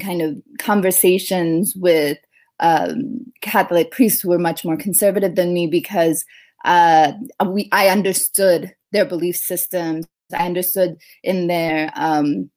kind 0.00 0.22
of 0.22 0.36
conversations 0.58 1.74
with 1.76 2.18
um, 2.60 3.24
Catholic 3.40 3.90
priests 3.90 4.22
who 4.22 4.28
were 4.28 4.38
much 4.38 4.64
more 4.64 4.76
conservative 4.76 5.34
than 5.34 5.52
me 5.52 5.66
because 5.66 6.24
uh, 6.64 7.12
we 7.46 7.68
I 7.72 7.88
understood 7.88 8.74
their 8.92 9.04
belief 9.04 9.36
systems. 9.36 10.06
I 10.32 10.46
understood 10.46 10.96
in 11.22 11.46
their 11.48 11.92
um, 11.94 12.50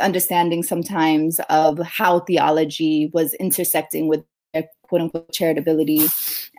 understanding 0.00 0.62
sometimes 0.62 1.40
of 1.48 1.78
how 1.78 2.20
theology 2.20 3.10
was 3.12 3.34
intersecting 3.34 4.08
with 4.08 4.24
their 4.52 4.64
quote 4.82 5.02
unquote 5.02 5.32
charitability. 5.32 6.10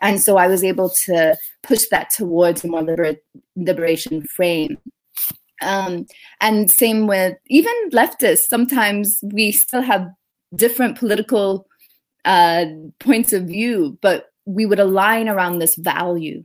And 0.02 0.22
so 0.22 0.38
I 0.38 0.48
was 0.48 0.64
able 0.64 0.90
to 1.06 1.36
push 1.64 1.86
that 1.92 2.10
towards 2.10 2.64
a 2.64 2.68
more 2.68 2.84
liber- 2.84 3.18
liberation 3.56 4.22
frame. 4.24 4.78
Um, 5.62 6.06
and 6.40 6.70
same 6.70 7.08
with 7.08 7.38
even 7.48 7.74
leftists. 7.92 8.48
Sometimes 8.48 9.20
we 9.24 9.52
still 9.52 9.82
have 9.82 10.08
different 10.56 10.98
political 10.98 11.68
uh, 12.26 12.66
points 13.00 13.34
of 13.34 13.46
view, 13.46 13.98
but 14.02 14.28
we 14.46 14.66
would 14.66 14.80
align 14.80 15.28
around 15.28 15.60
this 15.60 15.76
value 15.76 16.44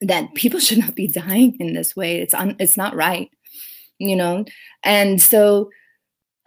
that 0.00 0.34
people 0.34 0.60
should 0.60 0.78
not 0.78 0.94
be 0.94 1.08
dying 1.08 1.56
in 1.58 1.74
this 1.74 1.96
way. 1.96 2.18
It's 2.20 2.34
un- 2.34 2.56
it's 2.58 2.76
not 2.76 2.94
right, 2.94 3.30
you 3.98 4.16
know. 4.16 4.44
And 4.82 5.20
so 5.20 5.70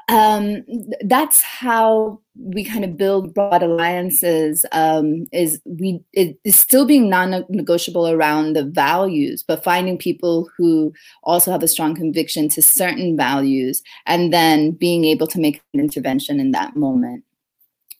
um, 0.09 0.63
that's 1.01 1.41
how 1.41 2.21
we 2.37 2.63
kind 2.63 2.83
of 2.83 2.97
build 2.97 3.33
broad 3.33 3.63
alliances 3.63 4.65
um, 4.71 5.25
is 5.31 5.59
we 5.65 6.01
it 6.13 6.37
is 6.43 6.55
still 6.55 6.85
being 6.85 7.09
non-negotiable 7.09 8.07
around 8.09 8.53
the 8.53 8.63
values 8.65 9.43
but 9.47 9.63
finding 9.63 9.97
people 9.97 10.49
who 10.57 10.93
also 11.23 11.51
have 11.51 11.63
a 11.63 11.67
strong 11.67 11.95
conviction 11.95 12.49
to 12.49 12.61
certain 12.61 13.15
values 13.15 13.81
and 14.05 14.33
then 14.33 14.71
being 14.71 15.05
able 15.05 15.27
to 15.27 15.39
make 15.39 15.61
an 15.73 15.79
intervention 15.79 16.39
in 16.39 16.51
that 16.51 16.75
moment. 16.75 17.23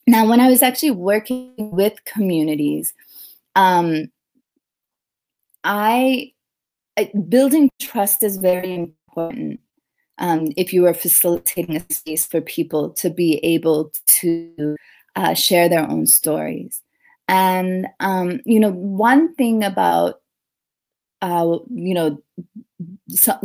Now 0.07 0.27
when 0.27 0.39
i 0.39 0.49
was 0.49 0.61
actually 0.61 0.91
working 0.91 1.53
with 1.57 2.03
communities 2.05 2.93
um, 3.55 4.11
I, 5.63 6.33
I 6.97 7.11
building 7.27 7.71
trust 7.81 8.21
is 8.21 8.37
very 8.37 8.73
important 8.75 9.59
um, 10.17 10.51
if 10.55 10.73
you 10.73 10.85
are 10.85 10.93
facilitating 10.93 11.75
a 11.75 11.93
space 11.93 12.25
for 12.25 12.41
people 12.41 12.91
to 12.91 13.09
be 13.09 13.37
able 13.43 13.91
to 14.19 14.75
uh, 15.15 15.33
share 15.33 15.69
their 15.69 15.89
own 15.89 16.05
stories. 16.05 16.81
And, 17.27 17.87
um, 17.99 18.39
you 18.45 18.59
know, 18.59 18.71
one 18.71 19.33
thing 19.35 19.63
about, 19.63 20.21
uh, 21.21 21.57
you 21.69 21.93
know, 21.93 22.21
some, 23.09 23.39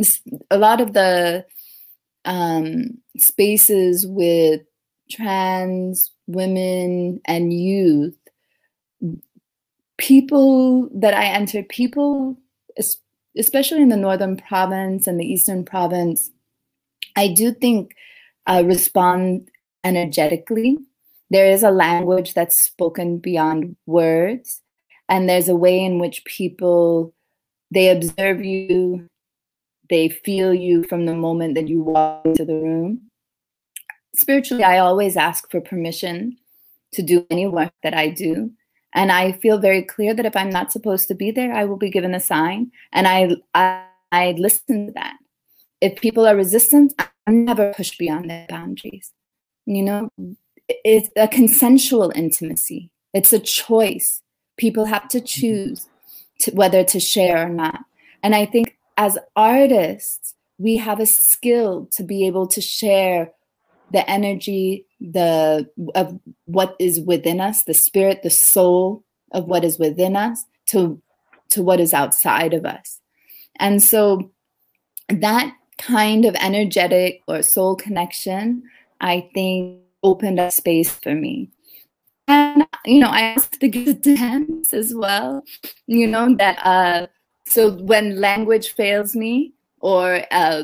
a 0.49 0.57
lot 0.57 0.81
of 0.81 0.93
the 0.93 1.45
um, 2.25 2.97
spaces 3.17 4.05
with 4.05 4.61
trans 5.09 6.11
women 6.27 7.19
and 7.25 7.53
youth, 7.53 8.15
people 9.97 10.89
that 10.93 11.13
I 11.13 11.25
entered, 11.25 11.69
people, 11.69 12.37
especially 13.37 13.81
in 13.81 13.89
the 13.89 13.97
northern 13.97 14.37
province 14.37 15.07
and 15.07 15.19
the 15.19 15.25
eastern 15.25 15.65
province, 15.65 16.31
I 17.15 17.27
do 17.27 17.53
think 17.53 17.95
uh, 18.47 18.63
respond 18.65 19.49
energetically. 19.83 20.77
There 21.29 21.49
is 21.49 21.63
a 21.63 21.71
language 21.71 22.33
that's 22.33 22.61
spoken 22.61 23.19
beyond 23.19 23.75
words, 23.85 24.61
and 25.07 25.29
there's 25.29 25.49
a 25.49 25.55
way 25.55 25.83
in 25.83 25.99
which 25.99 26.25
people 26.25 27.13
they 27.71 27.89
observe 27.89 28.43
you, 28.43 29.07
they 29.89 30.09
feel 30.09 30.53
you 30.53 30.83
from 30.83 31.05
the 31.05 31.15
moment 31.15 31.55
that 31.55 31.69
you 31.69 31.81
walk 31.81 32.25
into 32.25 32.45
the 32.45 32.55
room. 32.55 33.01
Spiritually, 34.13 34.63
I 34.63 34.79
always 34.79 35.15
ask 35.15 35.49
for 35.49 35.61
permission 35.61 36.37
to 36.93 37.01
do 37.01 37.25
any 37.29 37.47
work 37.47 37.71
that 37.83 37.93
I 37.93 38.09
do. 38.09 38.51
And 38.93 39.09
I 39.09 39.31
feel 39.31 39.57
very 39.57 39.83
clear 39.83 40.13
that 40.13 40.25
if 40.25 40.35
I'm 40.35 40.49
not 40.49 40.73
supposed 40.73 41.07
to 41.07 41.15
be 41.15 41.31
there, 41.31 41.53
I 41.53 41.63
will 41.63 41.77
be 41.77 41.89
given 41.89 42.13
a 42.13 42.19
sign. 42.19 42.71
And 42.91 43.07
I, 43.07 43.37
I, 43.53 43.85
I 44.11 44.35
listen 44.37 44.87
to 44.87 44.93
that 44.93 45.15
if 45.81 45.99
people 45.99 46.27
are 46.27 46.35
resistant, 46.35 46.93
I 46.99 47.31
never 47.31 47.73
push 47.73 47.97
beyond 47.97 48.29
their 48.29 48.45
boundaries. 48.47 49.11
You 49.65 49.83
know, 49.83 50.09
it's 50.67 51.09
a 51.15 51.27
consensual 51.27 52.11
intimacy. 52.15 52.89
It's 53.13 53.33
a 53.33 53.39
choice. 53.39 54.21
People 54.57 54.85
have 54.85 55.07
to 55.09 55.17
mm-hmm. 55.17 55.25
choose 55.25 55.87
to, 56.41 56.51
whether 56.51 56.83
to 56.83 56.99
share 56.99 57.45
or 57.45 57.49
not. 57.49 57.79
And 58.23 58.35
I 58.35 58.45
think 58.45 58.77
as 58.97 59.17
artists, 59.35 60.35
we 60.57 60.77
have 60.77 60.99
a 60.99 61.05
skill 61.05 61.89
to 61.93 62.03
be 62.03 62.27
able 62.27 62.47
to 62.47 62.61
share 62.61 63.31
the 63.91 64.09
energy, 64.09 64.85
the 64.99 65.67
of 65.95 66.19
what 66.45 66.75
is 66.79 67.01
within 67.01 67.41
us, 67.41 67.63
the 67.63 67.73
spirit, 67.73 68.21
the 68.23 68.29
soul 68.29 69.03
of 69.31 69.45
what 69.45 69.65
is 69.65 69.79
within 69.79 70.15
us, 70.15 70.45
to 70.67 71.01
to 71.49 71.63
what 71.63 71.79
is 71.79 71.93
outside 71.93 72.53
of 72.53 72.65
us. 72.65 72.99
And 73.59 73.83
so 73.83 74.31
that 75.09 75.53
kind 75.81 76.25
of 76.25 76.35
energetic 76.35 77.21
or 77.27 77.41
soul 77.41 77.75
connection, 77.75 78.63
I 79.01 79.29
think, 79.33 79.79
opened 80.03 80.39
up 80.39 80.51
space 80.53 80.91
for 80.91 81.15
me. 81.15 81.49
And, 82.27 82.65
you 82.85 82.99
know, 82.99 83.09
I 83.09 83.21
asked 83.21 83.59
the 83.59 83.69
dance 83.93 84.73
as 84.73 84.93
well, 84.95 85.43
you 85.87 86.07
know, 86.07 86.35
that, 86.35 86.65
uh, 86.65 87.07
so 87.45 87.71
when 87.71 88.21
language 88.21 88.73
fails 88.73 89.15
me, 89.15 89.53
or 89.81 90.21
uh, 90.31 90.63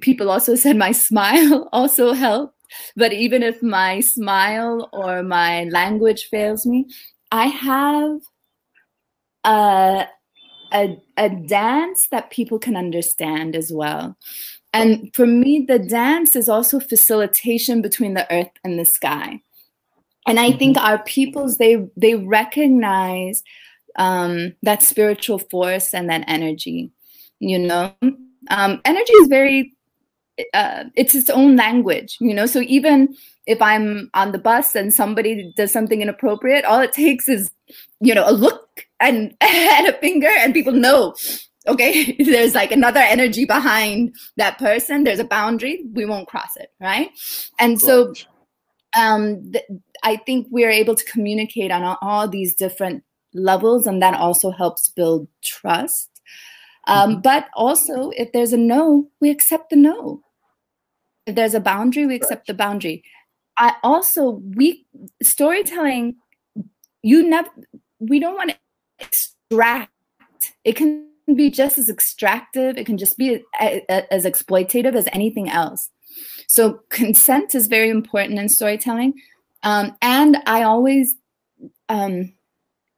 people 0.00 0.30
also 0.30 0.54
said 0.62 0.76
my 0.76 0.92
smile 0.92 1.68
also 1.72 2.12
helped. 2.12 2.54
But 2.96 3.12
even 3.12 3.42
if 3.42 3.62
my 3.62 4.00
smile 4.00 4.88
or 4.92 5.22
my 5.22 5.64
language 5.64 6.28
fails 6.28 6.66
me, 6.66 6.86
I 7.30 7.46
have 7.46 8.20
a, 9.44 10.08
a, 10.72 11.02
a 11.16 11.28
dance 11.28 12.08
that 12.10 12.30
people 12.30 12.58
can 12.58 12.76
understand 12.76 13.54
as 13.54 13.70
well. 13.72 14.16
And 14.74 15.14
for 15.14 15.24
me, 15.24 15.64
the 15.66 15.78
dance 15.78 16.34
is 16.34 16.48
also 16.48 16.80
facilitation 16.80 17.80
between 17.80 18.14
the 18.14 18.30
earth 18.30 18.50
and 18.64 18.78
the 18.78 18.84
sky. 18.84 19.40
And 20.26 20.40
I 20.40 20.50
think 20.52 20.76
mm-hmm. 20.76 20.86
our 20.86 20.98
peoples, 21.04 21.58
they 21.58 21.86
they 21.96 22.16
recognize 22.16 23.42
um, 23.96 24.54
that 24.62 24.82
spiritual 24.82 25.38
force 25.38 25.94
and 25.94 26.10
that 26.10 26.24
energy. 26.26 26.90
You 27.38 27.60
know, 27.60 27.94
um, 28.50 28.80
energy 28.84 29.12
is 29.12 29.28
very 29.28 29.74
uh, 30.52 30.84
it's 30.96 31.14
its 31.14 31.30
own 31.30 31.54
language 31.54 32.16
you 32.20 32.34
know 32.34 32.46
so 32.46 32.60
even 32.62 33.14
if 33.46 33.62
i'm 33.62 34.10
on 34.14 34.32
the 34.32 34.38
bus 34.38 34.74
and 34.74 34.92
somebody 34.92 35.52
does 35.56 35.70
something 35.70 36.02
inappropriate 36.02 36.64
all 36.64 36.80
it 36.80 36.92
takes 36.92 37.28
is 37.28 37.52
you 38.00 38.12
know 38.12 38.28
a 38.28 38.32
look 38.32 38.84
and, 38.98 39.32
and 39.40 39.86
a 39.86 39.92
finger 39.98 40.30
and 40.38 40.52
people 40.52 40.72
know 40.72 41.14
okay? 41.66 42.12
There's 42.18 42.54
like 42.54 42.72
another 42.72 43.00
energy 43.00 43.44
behind 43.44 44.14
that 44.36 44.58
person. 44.58 45.04
There's 45.04 45.18
a 45.18 45.24
boundary. 45.24 45.84
We 45.92 46.04
won't 46.04 46.28
cross 46.28 46.56
it 46.56 46.70
right? 46.80 47.10
And 47.58 47.80
so 47.80 48.14
um 48.96 49.50
th- 49.52 49.64
i 50.04 50.16
think 50.16 50.46
we're 50.50 50.70
able 50.70 50.94
to 50.94 51.04
communicate 51.06 51.72
on 51.72 51.82
all, 51.82 51.98
all, 52.00 52.28
these 52.28 52.54
different 52.54 53.02
levels 53.32 53.86
and 53.86 54.00
that 54.00 54.14
also 54.14 54.50
helps 54.50 54.88
build 54.88 55.26
trust. 55.42 56.08
Um, 56.86 57.10
mm-hmm. 57.10 57.20
but 57.22 57.48
also 57.54 58.10
if 58.10 58.32
there's 58.32 58.52
a 58.52 58.56
no 58.56 59.08
we 59.20 59.30
accept 59.30 59.70
the 59.70 59.76
no. 59.76 60.22
If 61.26 61.34
there's 61.34 61.54
a 61.54 61.60
boundary 61.60 62.06
we 62.06 62.14
accept 62.14 62.46
the 62.46 62.54
boundary. 62.54 63.02
I 63.58 63.74
also 63.82 64.42
we 64.54 64.86
storytelling 65.22 66.16
you 67.02 67.28
never 67.28 67.50
we 67.98 68.20
don't 68.20 68.34
want 68.34 68.50
to 68.50 68.56
extract. 69.00 69.90
It 70.64 70.76
can 70.76 71.08
be 71.32 71.50
just 71.50 71.78
as 71.78 71.88
extractive 71.88 72.76
it 72.76 72.84
can 72.84 72.98
just 72.98 73.16
be 73.16 73.42
a, 73.60 73.82
a, 73.88 74.12
as 74.12 74.24
exploitative 74.24 74.94
as 74.94 75.08
anything 75.12 75.48
else 75.48 75.90
so 76.46 76.80
consent 76.90 77.54
is 77.54 77.66
very 77.66 77.88
important 77.88 78.38
in 78.38 78.48
storytelling 78.48 79.14
um, 79.62 79.96
and 80.02 80.36
i 80.46 80.62
always 80.62 81.14
um, 81.88 82.32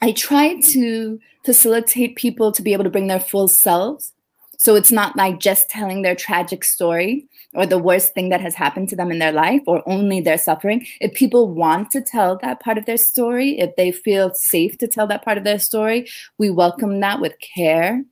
i 0.03 0.11
try 0.13 0.61
to 0.61 1.21
facilitate 1.45 2.17
people 2.17 2.51
to 2.51 2.63
be 2.63 2.73
able 2.73 2.85
to 2.85 2.91
bring 2.91 3.07
their 3.07 3.21
full 3.21 3.49
selves 3.49 4.13
so 4.59 4.75
it's 4.75 4.93
not 4.93 5.17
like 5.17 5.39
just 5.39 5.69
telling 5.69 6.03
their 6.03 6.15
tragic 6.15 6.65
story 6.65 7.29
or 7.55 7.67
the 7.67 7.79
worst 7.79 8.15
thing 8.15 8.29
that 8.31 8.41
has 8.41 8.55
happened 8.55 8.89
to 8.89 8.97
them 8.97 9.11
in 9.11 9.19
their 9.19 9.33
life 9.33 9.63
or 9.67 9.83
only 9.89 10.21
their 10.21 10.39
suffering. 10.39 10.87
If 11.01 11.15
people 11.15 11.49
want 11.53 11.91
to 11.93 12.01
tell 12.01 12.39
that 12.39 12.61
part 12.61 12.79
of 12.79 12.87
their 12.87 12.97
story, 12.97 13.59
if 13.59 13.77
they 13.77 13.93
feel 13.93 14.33
safe 14.35 14.79
to 14.79 14.89
tell 14.89 15.07
that 15.09 15.25
part 15.25 15.39
of 15.39 15.45
their 15.45 15.59
story, 15.59 16.09
we 16.39 16.51
welcome 16.51 17.01
that 17.01 17.21
with 17.21 17.35
care. 17.41 18.03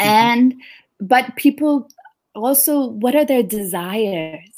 Mm-hmm. 0.00 0.08
And, 0.08 0.54
but 1.00 1.36
people 1.36 1.88
also, 2.34 2.86
what 2.86 3.14
are 3.14 3.24
their 3.24 3.42
desires? 3.42 4.48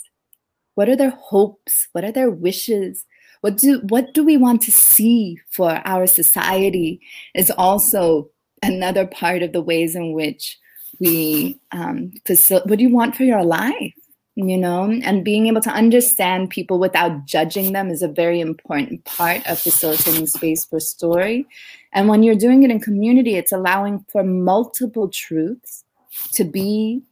What 0.74 0.88
are 0.88 0.96
their 0.96 1.10
hopes? 1.10 1.88
What 1.92 2.04
are 2.04 2.12
their 2.12 2.30
wishes? 2.30 3.04
What 3.42 3.56
do, 3.56 3.80
what 3.88 4.14
do 4.14 4.24
we 4.24 4.36
want 4.36 4.62
to 4.62 4.72
see 4.72 5.38
for 5.50 5.82
our 5.84 6.06
society 6.06 7.00
is 7.34 7.50
also 7.50 8.30
another 8.62 9.06
part 9.06 9.42
of 9.42 9.52
the 9.52 9.60
ways 9.60 9.96
in 9.96 10.12
which 10.12 10.58
we 11.00 11.58
um, 11.72 12.12
facil- 12.24 12.64
what 12.66 12.78
do 12.78 12.84
you 12.84 12.94
want 12.94 13.16
for 13.16 13.24
your 13.24 13.42
life 13.42 13.94
you 14.34 14.56
know? 14.56 14.90
And 15.02 15.24
being 15.24 15.46
able 15.46 15.60
to 15.62 15.70
understand 15.70 16.50
people 16.50 16.78
without 16.78 17.24
judging 17.26 17.72
them 17.72 17.90
is 17.90 18.02
a 18.02 18.08
very 18.08 18.40
important 18.40 19.04
part 19.04 19.46
of 19.46 19.58
facilitating 19.58 20.26
space 20.26 20.64
for 20.64 20.80
story. 20.80 21.46
And 21.92 22.08
when 22.08 22.22
you're 22.22 22.34
doing 22.34 22.62
it 22.62 22.70
in 22.70 22.80
community 22.80 23.36
it's 23.36 23.52
allowing 23.52 24.04
for 24.08 24.24
multiple 24.24 25.08
truths 25.08 25.84
to 26.32 26.44
be 26.44 27.02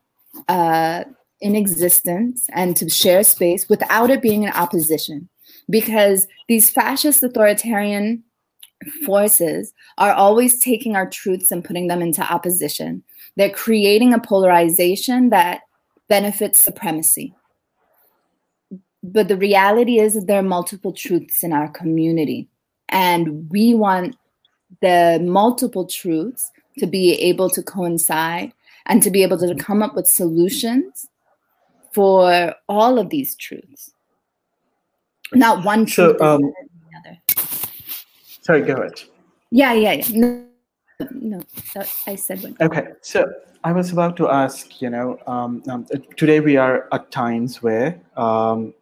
uh, 0.49 1.05
in 1.41 1.57
existence 1.57 2.47
and 2.53 2.77
to 2.77 2.89
share 2.89 3.23
space 3.23 3.69
without 3.69 4.11
it 4.11 4.23
being 4.23 4.45
in 4.45 4.53
opposition. 4.53 5.29
Because 5.69 6.27
these 6.49 6.71
fascist 6.71 7.23
authoritarian 7.23 8.25
forces 9.05 9.73
are 9.99 10.13
always 10.13 10.59
taking 10.59 10.97
our 10.97 11.09
truths 11.09 11.51
and 11.51 11.65
putting 11.65 11.89
them 11.89 12.01
into 12.01 12.23
opposition. 12.23 13.03
They're 13.37 13.51
creating 13.51 14.13
a 14.13 14.19
polarization 14.19 15.31
that 15.31 15.61
benefits 16.11 16.59
supremacy. 16.59 17.33
But 19.03 19.29
the 19.29 19.37
reality 19.37 19.99
is 19.99 20.13
that 20.15 20.27
there 20.27 20.41
are 20.41 20.55
multiple 20.59 20.93
truths 20.93 21.43
in 21.43 21.55
our 21.55 21.69
community. 21.69 22.49
And 22.91 23.49
we 23.51 23.73
want 23.73 24.17
the 24.83 25.19
multiple 25.23 25.87
truths 25.87 26.51
to 26.79 26.87
be 26.87 27.13
able 27.15 27.49
to 27.51 27.63
coincide 27.63 28.53
and 28.87 29.03
to 29.03 29.11
be 29.11 29.23
able 29.23 29.39
to 29.39 29.55
come 29.55 29.83
up 29.83 29.95
with 29.95 30.07
solutions 30.07 31.07
for 31.93 32.55
all 32.69 32.99
of 32.99 33.09
these 33.09 33.35
truths. 33.37 33.93
Not 35.33 35.65
one 35.65 35.87
truth. 35.87 36.17
So, 36.19 36.27
um, 36.27 36.53
sorry, 38.43 38.63
go 38.63 38.75
ahead. 38.75 39.01
Yeah, 39.51 39.73
yeah, 39.73 39.93
yeah. 39.93 40.09
No, 40.13 40.45
no, 41.13 41.43
I 42.07 42.17
said 42.17 42.43
one. 42.43 42.57
Okay, 42.61 42.89
so 43.01 43.33
I 43.63 43.73
was 43.73 43.93
about 43.93 44.17
to 44.17 44.29
ask, 44.31 44.81
you 44.81 44.89
know, 44.89 45.19
um, 45.27 45.63
um, 45.69 45.87
today 46.17 46.41
we 46.41 46.57
are 46.57 46.89
at 46.93 47.11
times 47.11 47.63
where, 47.63 48.01
um, 48.17 48.73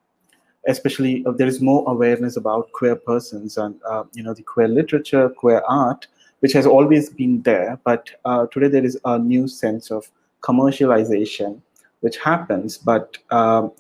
especially 0.68 1.26
uh, 1.26 1.32
there 1.32 1.48
is 1.48 1.60
more 1.60 1.82
awareness 1.90 2.36
about 2.36 2.70
queer 2.70 2.94
persons 2.94 3.56
and, 3.58 3.80
uh, 3.88 4.04
you 4.12 4.22
know, 4.22 4.34
the 4.34 4.42
queer 4.44 4.68
literature, 4.68 5.30
queer 5.30 5.62
art, 5.68 6.06
which 6.40 6.52
has 6.52 6.64
always 6.64 7.10
been 7.10 7.42
there. 7.42 7.80
But 7.82 8.10
uh, 8.24 8.46
today 8.46 8.68
there 8.68 8.84
is 8.84 8.96
a 9.04 9.18
new 9.18 9.48
sense 9.48 9.90
of 9.90 10.08
commercialization, 10.42 11.60
which 12.00 12.16
happens. 12.18 12.78
But, 12.78 13.18
um, 13.32 13.72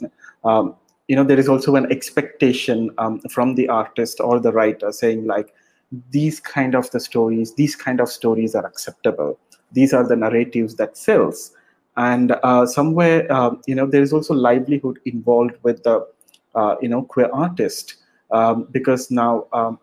um, 0.44 0.74
you 1.06 1.14
know, 1.14 1.22
there 1.22 1.38
is 1.38 1.48
also 1.48 1.76
an 1.76 1.92
expectation 1.92 2.90
um, 2.98 3.20
from 3.30 3.54
the 3.54 3.68
artist 3.68 4.18
or 4.18 4.40
the 4.40 4.50
writer 4.50 4.90
saying 4.90 5.26
like, 5.26 5.54
these 6.10 6.38
kind 6.38 6.74
of 6.74 6.90
the 6.90 7.00
stories 7.00 7.54
these 7.54 7.74
kind 7.74 7.98
of 7.98 8.10
stories 8.10 8.54
are 8.54 8.66
acceptable 8.66 9.38
these 9.72 9.92
are 9.92 10.06
the 10.06 10.16
narratives 10.16 10.76
that 10.76 10.96
sells. 10.96 11.52
And 11.96 12.32
uh, 12.42 12.64
somewhere 12.66 13.30
uh, 13.30 13.56
you 13.66 13.74
know 13.74 13.86
there 13.86 14.02
is 14.02 14.12
also 14.12 14.34
livelihood 14.34 14.98
involved 15.04 15.56
with 15.62 15.82
the 15.82 16.06
uh, 16.54 16.76
you 16.80 16.88
know 16.88 17.02
queer 17.02 17.30
artist. 17.32 17.96
Um, 18.30 18.68
because 18.70 19.10
now 19.10 19.46
um, 19.54 19.78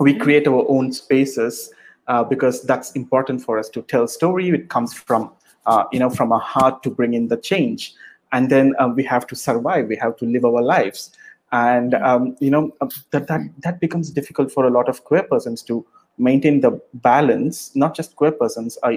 we 0.00 0.12
create 0.14 0.48
our 0.48 0.64
own 0.68 0.92
spaces 0.92 1.70
uh, 2.08 2.24
because 2.24 2.62
that's 2.62 2.92
important 2.92 3.42
for 3.42 3.58
us 3.58 3.68
to 3.70 3.82
tell 3.82 4.08
story. 4.08 4.48
It 4.48 4.68
comes 4.68 4.92
from 4.94 5.30
uh, 5.66 5.84
you 5.92 5.98
know 5.98 6.10
from 6.10 6.32
our 6.32 6.40
heart 6.40 6.82
to 6.84 6.90
bring 6.90 7.14
in 7.14 7.28
the 7.28 7.36
change. 7.36 7.94
And 8.32 8.50
then 8.50 8.74
uh, 8.78 8.88
we 8.88 9.04
have 9.04 9.26
to 9.28 9.36
survive. 9.36 9.88
We 9.88 9.96
have 9.96 10.16
to 10.16 10.26
live 10.26 10.44
our 10.44 10.62
lives. 10.62 11.12
And 11.50 11.94
um, 11.94 12.36
you 12.40 12.50
know 12.50 12.74
that, 13.10 13.26
that 13.28 13.50
that 13.62 13.80
becomes 13.80 14.10
difficult 14.10 14.52
for 14.52 14.66
a 14.66 14.70
lot 14.70 14.88
of 14.88 15.04
queer 15.04 15.22
persons 15.22 15.62
to 15.62 15.84
maintain 16.18 16.60
the 16.60 16.80
balance 16.94 17.74
not 17.74 17.94
just 17.94 18.16
queer 18.16 18.32
persons 18.32 18.78
uh, 18.82 18.92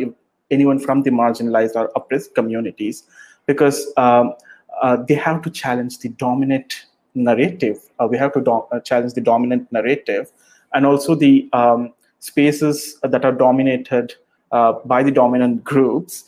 anyone 0.50 0.80
from 0.80 1.04
the 1.04 1.10
marginalized 1.10 1.76
or 1.76 1.92
oppressed 1.96 2.36
communities 2.36 3.04
because 3.46 3.92
um, 3.98 4.34
uh, 4.82 4.98
they 5.08 5.14
have 5.14 5.42
to 5.42 5.50
challenge 5.50 6.00
the 6.00 6.10
dominant 6.10 6.86
narrative 7.16 7.78
uh, 8.00 8.08
we 8.08 8.18
have 8.18 8.34
to 8.34 8.42
do- 8.42 8.68
uh, 8.72 8.80
challenge 8.80 9.14
the 9.14 9.22
dominant 9.22 9.72
narrative 9.72 10.32
and 10.74 10.86
also 10.86 11.16
the 11.16 11.50
um, 11.54 11.94
spaces 12.20 13.00
that 13.04 13.26
are 13.26 13.32
dominated 13.32 14.14
uh, 14.52 14.74
by 14.86 15.02
the 15.04 15.12
dominant 15.12 15.64
groups 15.64 16.26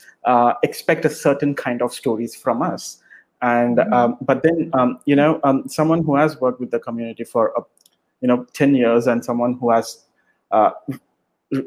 expect 0.64 1.04
a 1.06 1.10
certain 1.10 1.54
kind 1.54 1.82
of 1.82 1.94
stories 1.94 2.36
from 2.36 2.62
us 2.62 3.04
and 3.44 3.78
mm-hmm. 3.78 3.94
um, 3.94 4.18
but 4.22 4.42
then 4.42 4.72
um, 4.74 5.00
you 5.06 5.16
know 5.16 5.40
um, 5.44 5.68
someone 5.68 6.04
who 6.04 6.16
has 6.16 6.40
worked 6.40 6.60
with 6.60 6.72
the 6.72 6.80
community 6.80 7.24
for 7.24 7.58
uh, 7.58 7.64
you 8.22 8.28
know 8.28 8.46
10 8.54 8.74
years 8.74 9.06
and 9.06 9.24
someone 9.24 9.54
who 9.54 9.70
has 9.70 9.88
uh, 9.90 9.92
uh, 9.92 10.03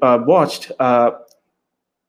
watched 0.03 0.73
uh, 0.79 1.11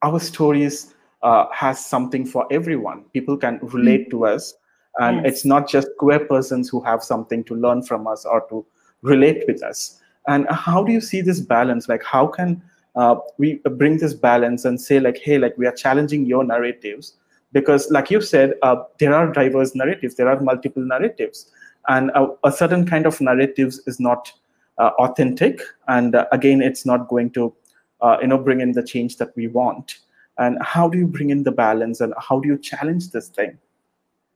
our 0.03 0.19
stories 0.19 0.93
uh, 1.23 1.45
has 1.51 1.83
something 1.83 2.25
for 2.25 2.45
everyone. 2.51 3.03
People 3.13 3.37
can 3.37 3.59
relate 3.61 4.09
mm-hmm. 4.09 4.19
to 4.19 4.25
us 4.25 4.53
and 4.99 5.17
yes. 5.17 5.25
it's 5.27 5.45
not 5.45 5.67
just 5.69 5.87
queer 5.99 6.19
persons 6.19 6.69
who 6.69 6.81
have 6.81 7.03
something 7.03 7.43
to 7.43 7.55
learn 7.55 7.83
from 7.83 8.07
us 8.07 8.25
or 8.25 8.41
to 8.49 8.65
relate 9.01 9.43
with 9.47 9.63
us. 9.63 9.99
And 10.27 10.47
how 10.49 10.83
do 10.83 10.91
you 10.91 11.01
see 11.01 11.21
this 11.21 11.39
balance? 11.39 11.87
Like 11.87 12.03
how 12.03 12.27
can 12.27 12.61
uh, 12.95 13.17
we 13.37 13.61
bring 13.75 13.97
this 13.97 14.13
balance 14.13 14.65
and 14.65 14.79
say 14.81 14.99
like 14.99 15.17
hey 15.17 15.37
like 15.37 15.57
we 15.57 15.67
are 15.67 15.71
challenging 15.71 16.25
your 16.25 16.43
narratives? 16.43 17.13
Because 17.53 17.89
like 17.91 18.11
you 18.11 18.21
said 18.21 18.55
uh, 18.63 18.77
there 18.99 19.13
are 19.13 19.31
diverse 19.31 19.75
narratives. 19.75 20.15
There 20.15 20.29
are 20.29 20.39
multiple 20.39 20.83
narratives. 20.83 21.51
And 21.87 22.09
a, 22.15 22.27
a 22.43 22.51
certain 22.51 22.85
kind 22.85 23.05
of 23.05 23.21
narratives 23.21 23.79
is 23.87 23.99
not 23.99 24.29
uh, 24.29 24.33
authentic 24.79 25.61
and 25.87 26.15
uh, 26.15 26.25
again 26.31 26.61
it's 26.61 26.85
not 26.85 27.07
going 27.07 27.29
to 27.31 27.53
uh, 28.01 28.17
you 28.21 28.27
know 28.27 28.37
bring 28.37 28.61
in 28.61 28.71
the 28.71 28.83
change 28.83 29.17
that 29.17 29.35
we 29.35 29.47
want 29.47 29.99
and 30.37 30.57
how 30.61 30.87
do 30.87 30.97
you 30.97 31.07
bring 31.07 31.29
in 31.29 31.43
the 31.43 31.51
balance 31.51 31.99
and 31.99 32.13
how 32.19 32.39
do 32.39 32.47
you 32.47 32.57
challenge 32.57 33.11
this 33.11 33.29
thing 33.29 33.57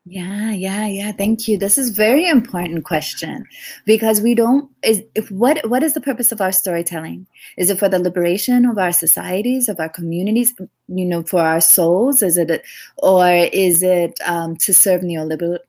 yeah, 0.06 0.52
yeah, 0.52 0.88
yeah. 0.88 1.12
Thank 1.12 1.48
you. 1.48 1.60
This 1.60 1.78
is 1.78 1.92
very 1.92 2.28
important 2.28 2.86
question 2.86 3.46
because 3.86 4.20
we 4.20 4.34
don't 4.34 4.68
is 4.82 5.04
if 5.14 5.30
what 5.30 5.64
what 5.70 5.84
is 5.84 5.94
the 5.94 6.02
purpose 6.02 6.32
of 6.32 6.42
our 6.42 6.52
storytelling? 6.52 7.28
Is 7.56 7.70
it 7.70 7.78
for 7.78 7.88
the 7.88 8.00
liberation 8.00 8.66
of 8.66 8.80
our 8.80 8.92
societies, 8.92 9.70
of 9.70 9.80
our 9.80 9.89
communities, 9.89 10.54
you 10.88 11.06
know, 11.06 11.22
for 11.22 11.42
our 11.42 11.62
souls? 11.62 12.24
Is 12.24 12.36
it 12.38 12.64
or 12.98 13.28
is 13.30 13.84
it 13.84 14.18
um, 14.26 14.58
to 14.58 14.74
serve 14.74 15.02
neoliberal 15.02 15.60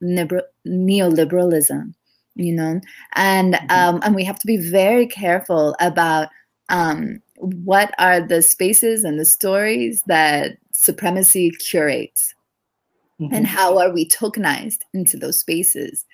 neoliberalism? 0.66 1.92
You 2.34 2.54
know, 2.54 2.80
and 3.14 3.54
mm-hmm. 3.54 3.70
um, 3.70 4.00
and 4.02 4.14
we 4.14 4.24
have 4.24 4.38
to 4.38 4.46
be 4.46 4.56
very 4.56 5.06
careful 5.06 5.76
about 5.80 6.28
um, 6.68 7.20
what 7.36 7.94
are 7.98 8.20
the 8.20 8.40
spaces 8.40 9.04
and 9.04 9.18
the 9.18 9.24
stories 9.24 10.02
that 10.06 10.56
supremacy 10.72 11.50
curates 11.50 12.34
mm-hmm. 13.20 13.34
and 13.34 13.46
how 13.46 13.78
are 13.78 13.92
we 13.92 14.08
tokenized 14.08 14.80
into 14.94 15.16
those 15.16 15.38
spaces 15.38 16.04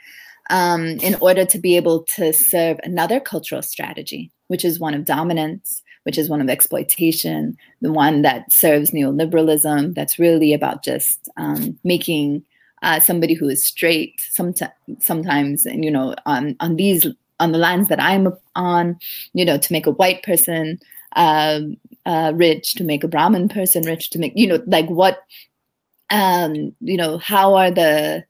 um, 0.51 0.87
in 0.87 1.14
order 1.21 1.45
to 1.45 1.59
be 1.59 1.77
able 1.77 2.05
to 2.05 2.33
serve 2.33 2.79
another 2.83 3.21
cultural 3.21 3.62
strategy, 3.62 4.31
which 4.49 4.64
is 4.64 4.81
one 4.81 4.95
of 4.95 5.05
dominance, 5.05 5.83
which 6.05 6.16
is 6.16 6.29
one 6.29 6.41
of 6.41 6.49
exploitation, 6.49 7.57
the 7.83 7.93
one 7.93 8.23
that 8.23 8.51
serves 8.53 8.93
neoliberalism, 8.93 9.95
that's 9.95 10.19
really 10.19 10.55
about 10.55 10.83
just 10.83 11.29
um, 11.37 11.79
making 11.85 12.43
uh, 12.83 13.01
somebody 13.01 13.35
who 13.35 13.49
is 13.49 13.64
straight 13.64 14.20
sometimes, 14.31 14.72
sometimes, 15.01 15.66
you 15.66 15.91
know, 15.91 16.14
on 16.26 16.57
on 16.61 16.76
these 16.76 17.07
on 17.41 17.53
the 17.53 17.59
lands 17.59 17.89
that 17.89 18.03
I'm 18.03 18.33
on, 18.57 18.99
you 19.33 19.45
know, 19.45 19.59
to 19.59 19.72
make 19.72 19.87
a 19.87 19.93
white 19.93 20.22
person 20.22 20.79
um, 21.16 21.76
uh, 22.07 22.33
rich, 22.35 22.74
to 22.74 22.85
make 22.85 23.05
a 23.05 23.09
Brahmin 23.09 23.49
person 23.49 23.85
rich, 23.85 24.11
to 24.11 24.18
make 24.18 24.33
you 24.37 24.47
know, 24.47 24.62
like 24.66 24.89
what 24.89 25.22
um, 26.11 26.74
you 26.81 26.97
know, 26.97 27.18
how 27.18 27.55
are 27.55 27.70
the 27.70 28.24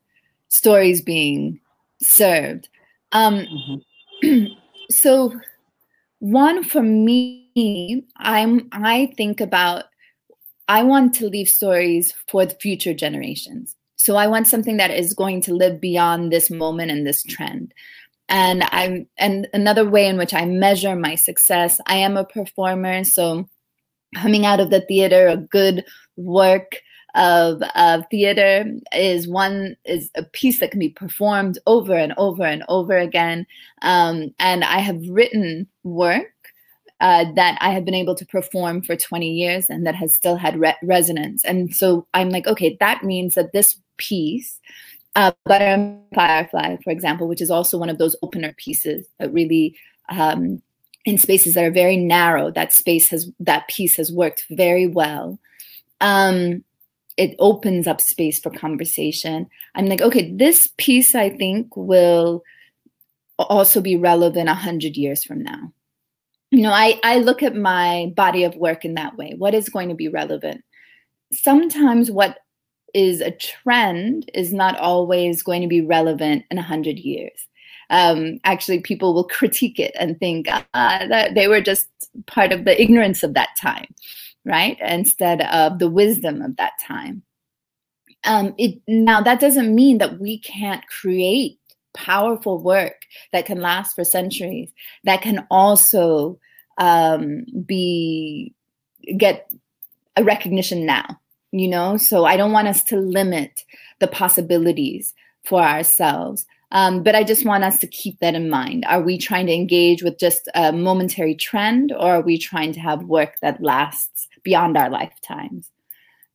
stories 0.49 1.01
being 1.01 1.59
served? 2.01 2.67
Um, 3.11 3.45
mm-hmm. 4.23 4.53
so, 4.91 5.33
one 6.19 6.63
for 6.63 6.81
me, 6.81 8.03
I'm 8.17 8.67
I 8.71 9.13
think 9.17 9.41
about 9.41 9.85
I 10.67 10.83
want 10.83 11.15
to 11.15 11.29
leave 11.29 11.49
stories 11.49 12.13
for 12.27 12.45
the 12.45 12.55
future 12.55 12.93
generations. 12.93 13.75
So 13.99 14.15
I 14.15 14.27
want 14.27 14.47
something 14.47 14.77
that 14.77 14.91
is 14.91 15.13
going 15.13 15.41
to 15.41 15.53
live 15.53 15.81
beyond 15.81 16.31
this 16.31 16.49
moment 16.49 16.89
and 16.89 17.05
this 17.05 17.21
trend. 17.21 17.73
And 18.29 18.63
I'm 18.71 19.07
and 19.17 19.47
another 19.53 19.87
way 19.87 20.07
in 20.07 20.17
which 20.17 20.33
I 20.33 20.45
measure 20.45 20.95
my 20.95 21.15
success, 21.15 21.81
I 21.85 21.95
am 21.95 22.15
a 22.15 22.23
performer, 22.23 23.03
so 23.03 23.47
coming 24.15 24.45
out 24.45 24.59
of 24.59 24.69
the 24.69 24.81
theater, 24.81 25.27
a 25.27 25.37
good 25.37 25.83
work 26.15 26.81
of, 27.15 27.61
of 27.75 28.05
theater 28.09 28.65
is 28.93 29.27
one 29.27 29.75
is 29.83 30.09
a 30.15 30.23
piece 30.23 30.59
that 30.59 30.71
can 30.71 30.79
be 30.79 30.89
performed 30.89 31.59
over 31.67 31.93
and 31.93 32.13
over 32.17 32.43
and 32.43 32.63
over 32.69 32.97
again. 32.97 33.45
Um, 33.81 34.33
and 34.39 34.63
I 34.63 34.79
have 34.79 35.01
written 35.09 35.67
work 35.83 36.31
uh, 37.01 37.25
that 37.33 37.57
I 37.61 37.71
have 37.71 37.85
been 37.85 37.95
able 37.95 38.15
to 38.15 38.25
perform 38.25 38.83
for 38.83 38.95
20 38.95 39.27
years 39.27 39.65
and 39.69 39.85
that 39.87 39.95
has 39.95 40.13
still 40.13 40.35
had 40.35 40.59
re- 40.59 40.75
resonance. 40.83 41.43
And 41.43 41.73
so 41.73 42.07
I'm 42.13 42.29
like, 42.29 42.45
okay, 42.45 42.77
that 42.79 43.03
means 43.03 43.35
that 43.35 43.53
this 43.53 43.79
piece, 43.99 44.59
uh, 45.15 45.31
Butter 45.45 45.65
and 45.65 46.01
Firefly, 46.15 46.77
for 46.83 46.89
example, 46.89 47.27
which 47.27 47.41
is 47.41 47.51
also 47.51 47.77
one 47.77 47.89
of 47.89 47.99
those 47.99 48.15
opener 48.23 48.53
pieces 48.53 49.05
that 49.19 49.31
really 49.31 49.77
um, 50.09 50.61
in 51.05 51.17
spaces 51.17 51.53
that 51.53 51.63
are 51.63 51.71
very 51.71 51.97
narrow, 51.97 52.51
that 52.51 52.73
space 52.73 53.09
has 53.09 53.31
that 53.39 53.67
piece 53.67 53.95
has 53.95 54.11
worked 54.11 54.45
very 54.49 54.87
well. 54.87 55.39
Um, 56.01 56.63
it 57.17 57.35
opens 57.39 57.85
up 57.85 57.99
space 57.99 58.39
for 58.39 58.49
conversation. 58.49 59.47
I'm 59.75 59.87
like, 59.87 60.01
okay, 60.01 60.31
this 60.31 60.69
piece 60.77 61.15
I 61.15 61.29
think 61.29 61.75
will 61.75 62.43
also 63.37 63.81
be 63.81 63.97
relevant 63.97 64.49
a 64.49 64.53
hundred 64.53 64.95
years 64.95 65.23
from 65.23 65.43
now. 65.43 65.73
You 66.51 66.61
know, 66.61 66.71
I, 66.71 66.99
I 67.03 67.19
look 67.19 67.43
at 67.43 67.55
my 67.55 68.11
body 68.15 68.43
of 68.43 68.55
work 68.55 68.85
in 68.85 68.95
that 68.95 69.17
way. 69.17 69.35
What 69.37 69.53
is 69.53 69.69
going 69.69 69.89
to 69.89 69.95
be 69.95 70.07
relevant? 70.07 70.63
Sometimes 71.31 72.09
what 72.09 72.39
is 72.93 73.21
a 73.21 73.31
trend 73.31 74.29
is 74.33 74.53
not 74.53 74.77
always 74.77 75.43
going 75.43 75.61
to 75.61 75.67
be 75.67 75.81
relevant 75.81 76.45
in 76.49 76.57
a 76.57 76.63
hundred 76.63 76.99
years. 76.99 77.47
Um, 77.89 78.39
actually, 78.43 78.81
people 78.81 79.13
will 79.13 79.23
critique 79.27 79.79
it 79.79 79.95
and 79.99 80.19
think 80.19 80.47
uh, 80.51 80.61
that 80.73 81.35
they 81.35 81.47
were 81.47 81.61
just 81.61 81.87
part 82.25 82.51
of 82.51 82.65
the 82.65 82.81
ignorance 82.81 83.23
of 83.23 83.33
that 83.33 83.49
time 83.59 83.87
right? 84.45 84.77
Instead 84.81 85.41
of 85.41 85.79
the 85.79 85.89
wisdom 85.89 86.41
of 86.41 86.55
that 86.57 86.73
time. 86.81 87.23
Um, 88.25 88.53
it, 88.57 88.81
now, 88.87 89.21
that 89.21 89.39
doesn't 89.39 89.73
mean 89.73 89.99
that 89.99 90.19
we 90.19 90.39
can't 90.39 90.85
create 90.87 91.57
powerful 91.93 92.61
work 92.61 93.03
that 93.31 93.45
can 93.45 93.61
last 93.61 93.95
for 93.95 94.03
centuries, 94.03 94.71
that 95.03 95.21
can 95.21 95.47
also 95.49 96.39
um, 96.77 97.45
be 97.65 98.53
get 99.17 99.51
a 100.17 100.23
recognition 100.23 100.85
now. 100.85 101.19
You 101.51 101.67
know, 101.67 101.97
so 101.97 102.25
I 102.25 102.37
don't 102.37 102.51
want 102.51 102.67
us 102.67 102.83
to 102.85 102.97
limit 102.97 103.63
the 103.99 104.07
possibilities 104.07 105.13
for 105.43 105.61
ourselves. 105.61 106.45
Um, 106.71 107.01
but 107.01 107.15
I 107.15 107.23
just 107.23 107.45
want 107.45 107.63
us 107.63 107.79
to 107.79 107.87
keep 107.87 108.19
that 108.19 108.35
in 108.35 108.49
mind. 108.49 108.85
Are 108.87 109.01
we 109.01 109.17
trying 109.17 109.47
to 109.47 109.53
engage 109.53 110.03
with 110.03 110.19
just 110.19 110.47
a 110.53 110.71
momentary 110.71 111.33
trend, 111.33 111.91
or 111.91 112.11
are 112.11 112.21
we 112.21 112.37
trying 112.37 112.73
to 112.73 112.79
have 112.79 113.03
work 113.03 113.39
that 113.41 113.63
lasts 113.63 114.19
beyond 114.43 114.77
our 114.77 114.89
lifetimes. 114.89 115.69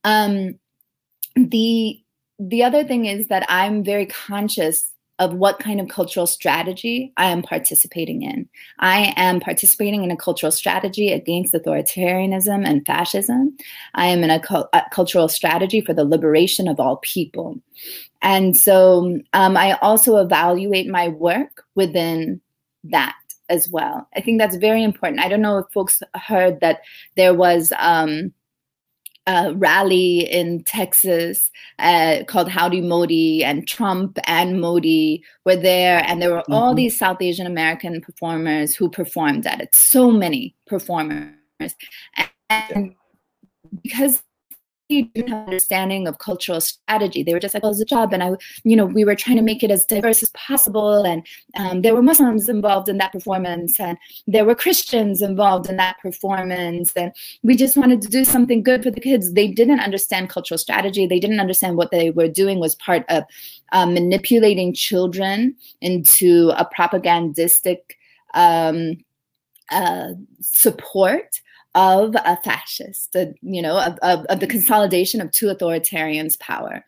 Um, 0.03 0.59
the 1.35 2.01
the 2.37 2.63
other 2.63 2.83
thing 2.83 3.05
is 3.05 3.27
that 3.27 3.45
I'm 3.49 3.83
very 3.83 4.05
conscious 4.05 4.91
of 5.19 5.33
what 5.33 5.59
kind 5.59 5.79
of 5.79 5.87
cultural 5.87 6.27
strategy 6.27 7.13
I 7.15 7.27
am 7.27 7.41
participating 7.41 8.21
in. 8.23 8.49
I 8.79 9.13
am 9.15 9.39
participating 9.39 10.03
in 10.03 10.11
a 10.11 10.17
cultural 10.17 10.51
strategy 10.51 11.11
against 11.11 11.53
authoritarianism 11.53 12.65
and 12.65 12.85
fascism. 12.85 13.55
I 13.93 14.07
am 14.07 14.23
in 14.23 14.29
a, 14.29 14.39
cu- 14.41 14.65
a 14.73 14.83
cultural 14.91 15.29
strategy 15.29 15.79
for 15.79 15.93
the 15.93 16.03
liberation 16.03 16.67
of 16.67 16.79
all 16.79 16.97
people. 16.97 17.61
And 18.21 18.57
so 18.57 19.19
um, 19.33 19.55
I 19.55 19.73
also 19.81 20.17
evaluate 20.17 20.87
my 20.87 21.07
work 21.07 21.63
within 21.75 22.41
that 22.85 23.15
as 23.47 23.69
well. 23.69 24.07
I 24.15 24.21
think 24.21 24.39
that's 24.39 24.55
very 24.57 24.83
important. 24.83 25.21
I 25.21 25.29
don't 25.29 25.41
know 25.41 25.59
if 25.59 25.65
folks 25.73 26.01
heard 26.15 26.59
that 26.59 26.81
there 27.15 27.33
was 27.33 27.71
um, 27.77 28.33
a 29.27 29.53
rally 29.55 30.19
in 30.19 30.63
Texas 30.63 31.51
uh, 31.79 32.23
called 32.27 32.49
Howdy 32.49 32.81
Modi, 32.81 33.43
and 33.43 33.67
Trump 33.67 34.19
and 34.27 34.61
Modi 34.61 35.23
were 35.45 35.55
there, 35.55 36.03
and 36.05 36.21
there 36.21 36.31
were 36.31 36.41
mm-hmm. 36.41 36.53
all 36.53 36.73
these 36.73 36.97
South 36.97 37.21
Asian 37.21 37.47
American 37.47 38.01
performers 38.01 38.75
who 38.75 38.89
performed 38.89 39.47
at 39.47 39.61
it. 39.61 39.73
So 39.73 40.11
many 40.11 40.55
performers, 40.67 41.33
and 42.49 42.95
because 43.83 44.21
didn't 44.89 45.29
have 45.29 45.45
understanding 45.45 46.07
of 46.07 46.19
cultural 46.19 46.61
strategy. 46.61 47.23
They 47.23 47.33
were 47.33 47.39
just 47.39 47.53
like, 47.53 47.63
"Oh, 47.63 47.71
it's 47.71 47.79
a 47.79 47.85
job," 47.85 48.13
and 48.13 48.23
I, 48.23 48.31
you 48.63 48.75
know, 48.75 48.85
we 48.85 49.03
were 49.03 49.15
trying 49.15 49.37
to 49.37 49.41
make 49.41 49.63
it 49.63 49.71
as 49.71 49.85
diverse 49.85 50.21
as 50.21 50.29
possible. 50.31 51.03
And 51.03 51.25
um, 51.57 51.81
there 51.81 51.95
were 51.95 52.01
Muslims 52.01 52.49
involved 52.49 52.89
in 52.89 52.97
that 52.97 53.11
performance, 53.11 53.79
and 53.79 53.97
there 54.27 54.45
were 54.45 54.55
Christians 54.55 55.21
involved 55.21 55.69
in 55.69 55.77
that 55.77 55.97
performance, 55.99 56.93
and 56.95 57.11
we 57.43 57.55
just 57.55 57.77
wanted 57.77 58.01
to 58.03 58.07
do 58.07 58.23
something 58.23 58.63
good 58.63 58.83
for 58.83 58.91
the 58.91 59.01
kids. 59.01 59.33
They 59.33 59.47
didn't 59.47 59.79
understand 59.79 60.29
cultural 60.29 60.57
strategy. 60.57 61.07
They 61.07 61.19
didn't 61.19 61.39
understand 61.39 61.77
what 61.77 61.91
they 61.91 62.11
were 62.11 62.27
doing 62.27 62.59
was 62.59 62.75
part 62.75 63.05
of 63.09 63.23
uh, 63.71 63.85
manipulating 63.85 64.73
children 64.73 65.55
into 65.81 66.51
a 66.57 66.65
propagandistic 66.65 67.97
um, 68.33 68.97
uh, 69.71 70.09
support 70.41 71.41
of 71.75 72.15
a 72.15 72.37
fascist, 72.37 73.15
you 73.41 73.61
know, 73.61 73.77
of, 73.77 73.99
of, 74.01 74.25
of, 74.25 74.39
the 74.39 74.47
consolidation 74.47 75.19
of 75.19 75.29
two 75.31 75.47
authoritarians' 75.47 76.39
power. 76.39 76.83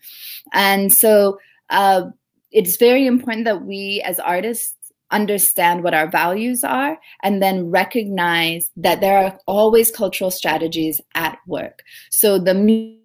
And 0.54 0.94
so 0.94 1.40
uh, 1.70 2.04
it's 2.52 2.78
very 2.78 3.06
important 3.06 3.46
that 3.46 3.66
we 3.66 4.02
as 4.06 4.18
artists 4.20 4.74
understand 5.12 5.84
what 5.84 5.94
our 5.94 6.10
values 6.10 6.64
are 6.64 6.98
and 7.24 7.42
then 7.42 7.70
recognize 7.70 8.72
that 8.76 9.02
there 9.02 9.18
are 9.18 9.40
always 9.46 9.92
cultural 9.92 10.32
strategies 10.32 11.00
at 11.16 11.38
work. 11.48 11.84
So 12.10 12.40
the 12.40 12.54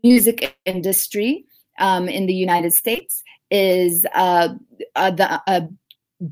music 0.02 0.56
industry 0.64 1.44
um, 1.78 2.08
in 2.08 2.26
the 2.26 2.34
United 2.34 2.72
States 2.72 3.22
is 3.50 4.06
uh, 4.14 4.48
uh, 4.96 5.10
the, 5.10 5.42
a 5.46 5.68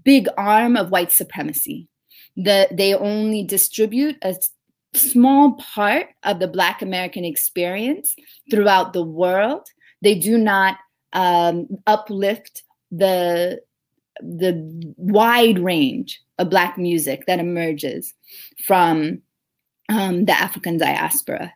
big 0.04 0.28
arm 0.36 0.76
of 0.76 0.90
white 0.90 1.12
supremacy. 1.12 1.88
The, 2.36 2.68
they 2.70 2.94
only 2.94 3.44
distribute 3.44 4.16
a 4.22 4.34
small 4.94 5.52
part 5.52 6.08
of 6.24 6.40
the 6.40 6.48
Black 6.48 6.82
American 6.82 7.24
experience 7.24 8.14
throughout 8.50 8.92
the 8.92 9.04
world. 9.04 9.66
They 10.02 10.14
do 10.14 10.38
not 10.38 10.78
um, 11.12 11.68
uplift 11.86 12.62
the 12.90 13.60
the 14.22 14.94
wide 14.96 15.58
range 15.58 16.20
of 16.38 16.50
Black 16.50 16.76
music 16.76 17.24
that 17.26 17.38
emerges 17.38 18.12
from 18.66 19.22
um, 19.88 20.24
the 20.26 20.32
African 20.32 20.78
diaspora, 20.78 21.52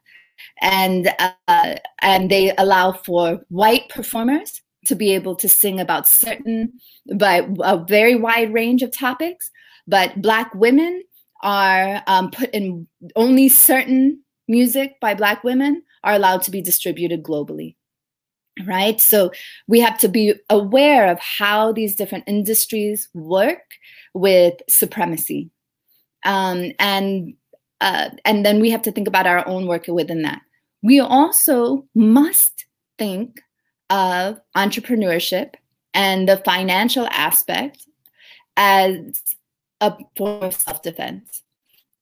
and 0.60 1.08
uh, 1.48 1.76
and 2.00 2.30
they 2.30 2.54
allow 2.56 2.92
for 2.92 3.40
white 3.48 3.88
performers 3.88 4.62
to 4.86 4.94
be 4.94 5.12
able 5.12 5.34
to 5.36 5.48
sing 5.48 5.80
about 5.80 6.06
certain, 6.06 6.72
but 7.06 7.46
a 7.60 7.78
very 7.78 8.14
wide 8.14 8.52
range 8.52 8.82
of 8.82 8.96
topics. 8.96 9.50
But 9.86 10.20
Black 10.22 10.54
women 10.54 11.02
are 11.44 12.02
um, 12.06 12.30
put 12.30 12.50
in 12.50 12.88
only 13.14 13.48
certain 13.48 14.20
music 14.48 14.98
by 15.00 15.14
Black 15.14 15.44
women 15.44 15.82
are 16.02 16.14
allowed 16.14 16.42
to 16.42 16.50
be 16.50 16.60
distributed 16.60 17.22
globally. 17.22 17.76
Right. 18.66 19.00
So 19.00 19.32
we 19.66 19.80
have 19.80 19.98
to 19.98 20.08
be 20.08 20.34
aware 20.48 21.10
of 21.10 21.18
how 21.18 21.72
these 21.72 21.96
different 21.96 22.24
industries 22.26 23.08
work 23.12 23.62
with 24.14 24.54
supremacy. 24.68 25.50
Um, 26.24 26.72
and 26.78 27.34
uh, 27.80 28.10
and 28.24 28.46
then 28.46 28.60
we 28.60 28.70
have 28.70 28.82
to 28.82 28.92
think 28.92 29.08
about 29.08 29.26
our 29.26 29.46
own 29.46 29.66
work 29.66 29.86
within 29.88 30.22
that. 30.22 30.40
We 30.82 31.00
also 31.00 31.84
must 31.94 32.64
think 32.96 33.40
of 33.90 34.40
entrepreneurship 34.56 35.54
and 35.92 36.28
the 36.28 36.38
financial 36.38 37.06
aspect 37.10 37.84
as 38.56 39.20
a 39.80 39.94
form 40.16 40.42
of 40.42 40.54
self 40.54 40.82
defense. 40.82 41.42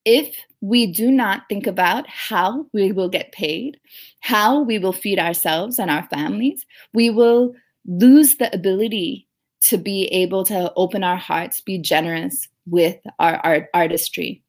If 0.04 0.36
we 0.60 0.86
do 0.86 1.10
not 1.10 1.42
think 1.48 1.66
about 1.66 2.08
how 2.08 2.66
we 2.72 2.90
will 2.90 3.08
get 3.08 3.32
paid, 3.32 3.78
how 4.20 4.60
we 4.60 4.78
will 4.78 4.92
feed 4.92 5.18
ourselves 5.18 5.78
and 5.78 5.90
our 5.90 6.02
families, 6.08 6.66
we 6.92 7.10
will 7.10 7.54
lose 7.86 8.36
the 8.36 8.52
ability 8.54 9.28
to 9.62 9.78
be 9.78 10.06
able 10.06 10.44
to 10.44 10.72
open 10.74 11.04
our 11.04 11.16
hearts, 11.16 11.60
be 11.60 11.78
generous 11.78 12.48
with 12.66 12.98
our 13.18 13.36
art 13.44 13.68
artistry. 13.74 14.42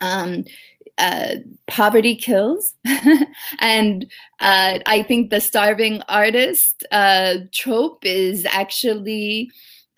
Um, 0.00 0.44
uh, 0.98 1.36
poverty 1.66 2.14
kills. 2.14 2.74
and 3.58 4.04
uh, 4.40 4.78
I 4.86 5.02
think 5.02 5.30
the 5.30 5.40
starving 5.40 6.02
artist 6.08 6.84
uh, 6.92 7.36
trope 7.52 8.04
is 8.04 8.46
actually 8.46 9.50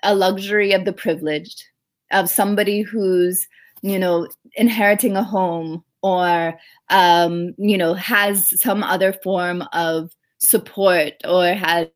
a 0.05 0.14
luxury 0.14 0.72
of 0.72 0.84
the 0.84 0.93
privileged, 0.93 1.64
of 2.12 2.28
somebody 2.28 2.82
who's, 2.82 3.46
you 3.82 3.98
know, 3.98 4.28
inheriting 4.56 5.16
a 5.16 5.24
home 5.24 5.84
or, 6.02 6.58
um, 6.90 7.54
you 7.58 7.78
know, 7.78 7.94
has 7.94 8.60
some 8.60 8.82
other 8.82 9.12
form 9.12 9.64
of 9.72 10.10
support 10.38 11.14
or 11.24 11.46
has 11.46 11.88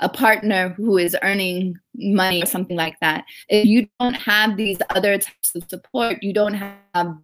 a 0.00 0.08
partner 0.08 0.70
who 0.70 0.98
is 0.98 1.16
earning 1.22 1.74
money 1.94 2.42
or 2.42 2.46
something 2.46 2.76
like 2.76 2.98
that. 3.00 3.24
If 3.48 3.64
you 3.64 3.88
don't 3.98 4.14
have 4.14 4.56
these 4.56 4.78
other 4.90 5.18
types 5.18 5.54
of 5.54 5.64
support, 5.68 6.22
you 6.22 6.32
don't 6.32 6.54
have 6.54 7.16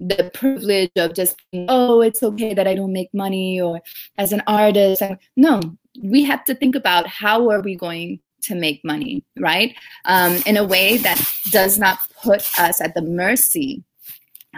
the 0.00 0.30
privilege 0.34 0.90
of 0.96 1.14
just 1.14 1.36
oh 1.68 2.00
it's 2.00 2.22
okay 2.22 2.54
that 2.54 2.68
i 2.68 2.74
don't 2.74 2.92
make 2.92 3.12
money 3.12 3.60
or 3.60 3.80
as 4.16 4.32
an 4.32 4.42
artist 4.46 5.02
no 5.36 5.60
we 6.02 6.22
have 6.22 6.44
to 6.44 6.54
think 6.54 6.76
about 6.76 7.06
how 7.06 7.50
are 7.50 7.60
we 7.60 7.74
going 7.74 8.20
to 8.42 8.54
make 8.54 8.84
money 8.84 9.24
right? 9.38 9.74
Um, 10.04 10.36
in 10.46 10.56
a 10.56 10.64
way 10.64 10.96
that 10.98 11.20
does 11.50 11.78
not 11.78 11.98
put 12.22 12.42
us 12.58 12.80
at 12.80 12.94
the 12.94 13.02
mercy 13.02 13.84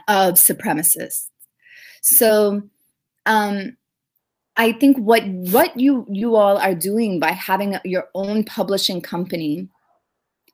of 0.09 0.35
supremacists. 0.35 1.29
So 2.03 2.63
um, 3.27 3.77
i 4.57 4.73
think 4.73 4.97
what 4.97 5.25
what 5.27 5.79
you 5.79 6.05
you 6.11 6.35
all 6.35 6.59
are 6.59 6.75
doing 6.75 7.21
by 7.21 7.31
having 7.31 7.77
your 7.85 8.09
own 8.15 8.43
publishing 8.43 9.01
company 9.01 9.69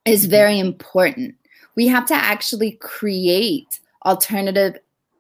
is 0.07 0.27
very 0.27 0.59
important. 0.59 1.35
We 1.75 1.89
have 1.89 2.07
to 2.07 2.15
actually 2.15 2.73
create 2.81 3.81
alternative 4.05 4.79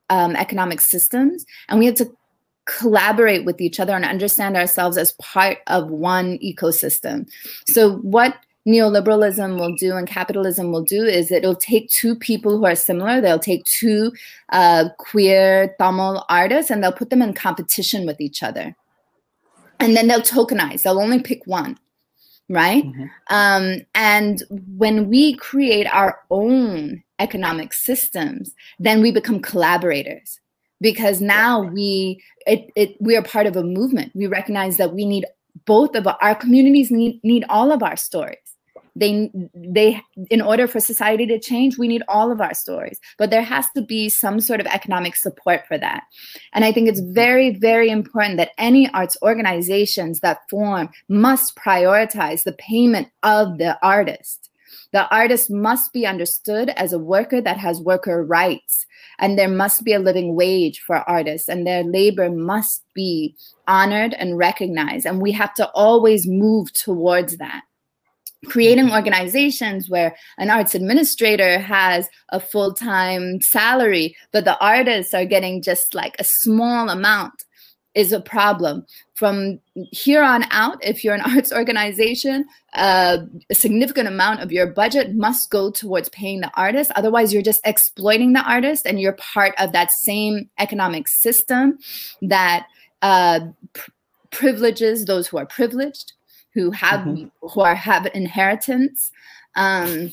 um, 0.08 0.36
economic 0.36 0.80
systems, 0.80 1.44
and 1.68 1.78
we 1.78 1.86
have 1.86 1.96
to 1.96 2.10
collaborate 2.66 3.44
with 3.44 3.60
each 3.60 3.80
other 3.80 3.94
and 3.94 4.04
understand 4.04 4.56
ourselves 4.56 4.96
as 4.96 5.12
part 5.12 5.58
of 5.68 5.90
one 5.90 6.38
ecosystem. 6.38 7.28
So, 7.66 7.96
what 7.98 8.36
neoliberalism 8.68 9.58
will 9.58 9.74
do 9.76 9.96
and 9.96 10.08
capitalism 10.08 10.72
will 10.72 10.82
do 10.82 11.04
is 11.04 11.30
it'll 11.30 11.54
take 11.54 11.88
two 11.88 12.16
people 12.16 12.58
who 12.58 12.66
are 12.66 12.74
similar, 12.74 13.20
they'll 13.20 13.38
take 13.38 13.64
two 13.64 14.12
uh, 14.50 14.88
queer 14.98 15.74
Tamil 15.78 16.24
artists 16.28 16.70
and 16.70 16.82
they'll 16.82 16.92
put 16.92 17.10
them 17.10 17.22
in 17.22 17.32
competition 17.32 18.06
with 18.06 18.20
each 18.20 18.42
other. 18.42 18.76
And 19.78 19.96
then 19.96 20.08
they'll 20.08 20.20
tokenize, 20.20 20.82
they'll 20.82 21.00
only 21.00 21.20
pick 21.20 21.42
one 21.46 21.78
right? 22.48 22.84
Mm-hmm. 22.84 23.34
Um, 23.34 23.80
and 23.96 24.42
when 24.76 25.08
we 25.08 25.34
create 25.34 25.86
our 25.86 26.20
own 26.30 27.02
economic 27.18 27.72
systems, 27.72 28.54
then 28.78 29.02
we 29.02 29.10
become 29.10 29.40
collaborators 29.40 30.38
because 30.80 31.20
now 31.20 31.62
we 31.62 32.22
it, 32.46 32.70
it 32.76 32.96
we 33.00 33.16
are 33.16 33.22
part 33.22 33.46
of 33.46 33.56
a 33.56 33.62
movement. 33.62 34.12
We 34.14 34.26
recognize 34.26 34.76
that 34.76 34.92
we 34.92 35.04
need 35.04 35.26
both 35.64 35.94
of 35.94 36.06
our, 36.06 36.18
our 36.20 36.34
communities 36.34 36.90
need 36.90 37.20
need 37.24 37.44
all 37.48 37.72
of 37.72 37.82
our 37.82 37.96
stories. 37.96 38.38
They 38.94 39.30
they 39.54 40.00
in 40.30 40.40
order 40.40 40.66
for 40.66 40.80
society 40.80 41.26
to 41.26 41.38
change 41.38 41.76
we 41.76 41.88
need 41.88 42.02
all 42.08 42.32
of 42.32 42.40
our 42.40 42.54
stories. 42.54 42.98
But 43.18 43.30
there 43.30 43.42
has 43.42 43.66
to 43.74 43.82
be 43.82 44.08
some 44.08 44.40
sort 44.40 44.60
of 44.60 44.66
economic 44.66 45.16
support 45.16 45.66
for 45.68 45.76
that. 45.78 46.04
And 46.52 46.64
i 46.64 46.72
think 46.72 46.88
it's 46.88 47.00
mm-hmm. 47.00 47.14
very 47.14 47.50
very 47.50 47.90
important 47.90 48.36
that 48.38 48.52
any 48.58 48.90
arts 48.92 49.16
organizations 49.22 50.20
that 50.20 50.48
form 50.48 50.88
must 51.08 51.56
prioritize 51.56 52.44
the 52.44 52.52
payment 52.52 53.08
of 53.22 53.58
the 53.58 53.78
artist 53.82 54.50
the 54.96 55.06
artist 55.14 55.50
must 55.50 55.92
be 55.92 56.06
understood 56.06 56.70
as 56.70 56.94
a 56.94 56.98
worker 56.98 57.38
that 57.42 57.58
has 57.58 57.82
worker 57.82 58.24
rights 58.24 58.86
and 59.18 59.38
there 59.38 59.46
must 59.46 59.84
be 59.84 59.92
a 59.92 59.98
living 59.98 60.34
wage 60.34 60.80
for 60.80 61.06
artists 61.06 61.50
and 61.50 61.66
their 61.66 61.84
labor 61.84 62.30
must 62.30 62.82
be 62.94 63.36
honored 63.68 64.14
and 64.14 64.38
recognized 64.38 65.04
and 65.04 65.20
we 65.20 65.32
have 65.32 65.52
to 65.52 65.68
always 65.72 66.26
move 66.26 66.72
towards 66.72 67.36
that. 67.36 67.60
Creating 68.46 68.86
mm-hmm. 68.86 68.94
organizations 68.94 69.90
where 69.90 70.16
an 70.38 70.48
arts 70.48 70.74
administrator 70.74 71.58
has 71.58 72.08
a 72.30 72.40
full-time 72.40 73.42
salary 73.42 74.16
but 74.32 74.46
the 74.46 74.58
artists 74.60 75.12
are 75.12 75.26
getting 75.26 75.60
just 75.60 75.94
like 75.94 76.16
a 76.18 76.24
small 76.24 76.88
amount 76.88 77.44
is 77.94 78.12
a 78.12 78.20
problem 78.20 78.86
from 79.16 79.58
here 79.72 80.22
on 80.22 80.44
out 80.50 80.78
if 80.84 81.02
you're 81.02 81.14
an 81.14 81.20
arts 81.34 81.52
organization 81.52 82.44
uh, 82.74 83.18
a 83.50 83.54
significant 83.54 84.06
amount 84.06 84.40
of 84.40 84.52
your 84.52 84.66
budget 84.66 85.14
must 85.14 85.50
go 85.50 85.70
towards 85.70 86.08
paying 86.10 86.40
the 86.40 86.50
artist 86.54 86.92
otherwise 86.94 87.32
you're 87.32 87.42
just 87.42 87.60
exploiting 87.64 88.34
the 88.34 88.48
artist 88.48 88.86
and 88.86 89.00
you're 89.00 89.14
part 89.14 89.54
of 89.58 89.72
that 89.72 89.90
same 89.90 90.48
economic 90.58 91.08
system 91.08 91.78
that 92.22 92.66
uh, 93.02 93.40
pr- 93.72 93.90
privileges 94.30 95.06
those 95.06 95.26
who 95.26 95.38
are 95.38 95.46
privileged 95.46 96.12
who 96.52 96.70
have 96.70 97.00
mm-hmm. 97.00 97.26
who 97.48 97.60
are 97.60 97.74
have 97.74 98.06
inheritance 98.14 99.10
um, 99.56 100.12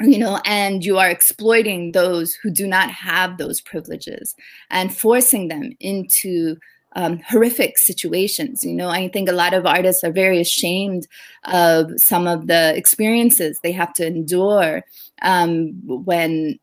you 0.00 0.18
know 0.18 0.40
and 0.46 0.82
you 0.82 0.96
are 0.96 1.10
exploiting 1.10 1.92
those 1.92 2.34
who 2.34 2.50
do 2.50 2.66
not 2.66 2.90
have 2.90 3.36
those 3.36 3.60
privileges 3.60 4.34
and 4.70 4.96
forcing 4.96 5.48
them 5.48 5.72
into 5.78 6.56
um, 6.96 7.20
horrific 7.20 7.78
situations 7.78 8.64
you 8.64 8.74
know? 8.74 8.88
I 8.88 9.08
think 9.08 9.28
a 9.28 9.32
lot 9.32 9.54
of 9.54 9.66
artists 9.66 10.04
are 10.04 10.12
very 10.12 10.40
ashamed 10.40 11.06
of 11.44 11.90
some 11.96 12.26
of 12.26 12.46
the 12.46 12.76
experiences 12.76 13.58
they 13.62 13.72
have 13.72 13.92
to 13.94 14.06
endure 14.06 14.82
um, 15.22 15.72
when 15.84 16.58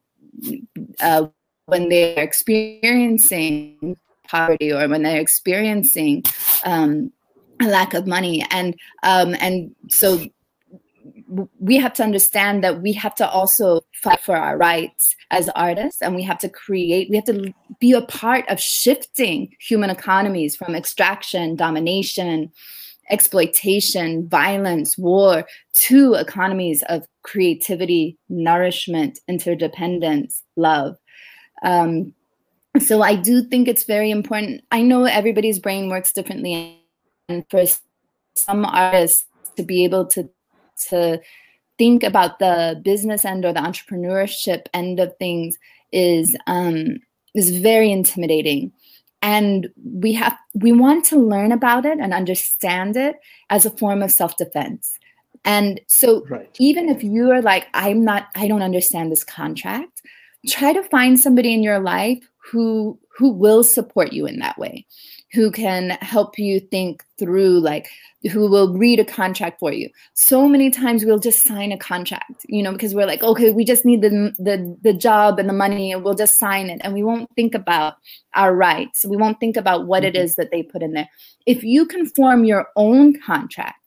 uh, 0.99 1.27
when 1.65 1.89
they're 1.89 2.23
experiencing 2.23 3.97
poverty 4.27 4.71
or 4.71 4.87
when 4.87 5.03
they're 5.03 5.19
experiencing 5.19 6.23
um, 6.65 7.11
a 7.61 7.65
lack 7.65 7.93
of 7.93 8.07
money. 8.07 8.45
And 8.51 8.75
um, 9.03 9.35
and 9.39 9.75
so 9.89 10.25
we 11.59 11.77
have 11.77 11.93
to 11.93 12.03
understand 12.03 12.63
that 12.63 12.81
we 12.81 12.93
have 12.93 13.15
to 13.15 13.29
also 13.29 13.81
fight 13.93 14.19
for 14.19 14.35
our 14.35 14.57
rights 14.57 15.15
as 15.31 15.49
artists 15.49 16.01
and 16.01 16.15
we 16.15 16.23
have 16.23 16.39
to 16.39 16.49
create 16.49 17.09
we 17.09 17.15
have 17.15 17.25
to 17.25 17.53
be 17.79 17.93
a 17.93 18.01
part 18.01 18.47
of 18.49 18.59
shifting 18.59 19.53
human 19.59 19.89
economies 19.89 20.55
from 20.55 20.75
extraction 20.75 21.55
domination 21.55 22.51
exploitation 23.09 24.27
violence 24.27 24.97
war 24.97 25.45
to 25.73 26.13
economies 26.15 26.83
of 26.89 27.05
creativity 27.23 28.17
nourishment 28.29 29.19
interdependence 29.27 30.43
love. 30.55 30.97
Um, 31.63 32.13
so 32.79 33.01
i 33.01 33.15
do 33.15 33.41
think 33.41 33.67
it's 33.67 33.85
very 33.85 34.11
important. 34.11 34.61
I 34.71 34.81
know 34.81 35.05
everybody's 35.05 35.59
brain 35.59 35.89
works 35.89 36.11
differently 36.11 36.79
and 37.27 37.43
for 37.49 37.63
some 38.35 38.65
artists 38.65 39.25
to 39.55 39.63
be 39.63 39.83
able 39.83 40.05
to 40.05 40.29
to 40.89 41.21
think 41.77 42.03
about 42.03 42.39
the 42.39 42.79
business 42.83 43.23
end 43.25 43.45
or 43.45 43.53
the 43.53 43.59
entrepreneurship 43.59 44.65
end 44.73 44.99
of 44.99 45.15
things 45.17 45.57
is 45.91 46.35
um, 46.47 46.97
is 47.35 47.57
very 47.59 47.91
intimidating. 47.91 48.71
And 49.21 49.69
we 49.83 50.13
have 50.13 50.37
we 50.53 50.71
want 50.71 51.05
to 51.05 51.17
learn 51.17 51.51
about 51.51 51.85
it 51.85 51.99
and 51.99 52.13
understand 52.13 52.95
it 52.97 53.15
as 53.49 53.65
a 53.65 53.71
form 53.71 54.01
of 54.01 54.11
self-defense. 54.11 54.97
And 55.47 55.79
so 55.87 56.25
right. 56.29 56.49
even 56.59 56.89
if 56.89 57.03
you 57.03 57.31
are 57.31 57.41
like 57.41 57.67
i'm 57.73 58.03
not 58.03 58.27
i 58.35 58.47
don't 58.47 58.61
understand 58.61 59.11
this 59.11 59.23
contract 59.23 60.01
try 60.47 60.73
to 60.73 60.83
find 60.83 61.19
somebody 61.19 61.53
in 61.53 61.63
your 61.63 61.79
life 61.79 62.27
who 62.37 62.99
who 63.17 63.29
will 63.29 63.63
support 63.63 64.11
you 64.11 64.25
in 64.25 64.39
that 64.39 64.57
way 64.57 64.85
who 65.33 65.51
can 65.51 65.91
help 66.01 66.39
you 66.39 66.59
think 66.59 67.03
through 67.19 67.59
like 67.59 67.89
who 68.31 68.49
will 68.49 68.77
read 68.77 68.99
a 68.99 69.05
contract 69.05 69.59
for 69.59 69.71
you. 69.71 69.89
So 70.13 70.47
many 70.47 70.69
times 70.69 71.05
we'll 71.05 71.19
just 71.19 71.43
sign 71.43 71.71
a 71.71 71.77
contract 71.77 72.45
you 72.47 72.63
know 72.63 72.71
because 72.71 72.95
we're 72.95 73.05
like 73.05 73.23
okay 73.23 73.51
we 73.51 73.65
just 73.65 73.85
need 73.85 74.01
the 74.01 74.33
the, 74.37 74.77
the 74.81 74.93
job 74.93 75.39
and 75.39 75.49
the 75.49 75.53
money 75.53 75.91
and 75.91 76.03
we'll 76.03 76.15
just 76.15 76.37
sign 76.37 76.69
it. 76.69 76.81
And 76.83 76.93
we 76.93 77.03
won't 77.03 77.29
think 77.35 77.53
about 77.53 77.95
our 78.33 78.55
rights. 78.55 79.05
We 79.05 79.17
won't 79.17 79.39
think 79.39 79.57
about 79.57 79.87
what 79.87 80.03
mm-hmm. 80.03 80.15
it 80.15 80.19
is 80.19 80.35
that 80.35 80.51
they 80.51 80.63
put 80.63 80.83
in 80.83 80.93
there. 80.93 81.09
If 81.45 81.63
you 81.63 81.85
can 81.85 82.05
form 82.05 82.45
your 82.45 82.67
own 82.75 83.19
contract 83.19 83.79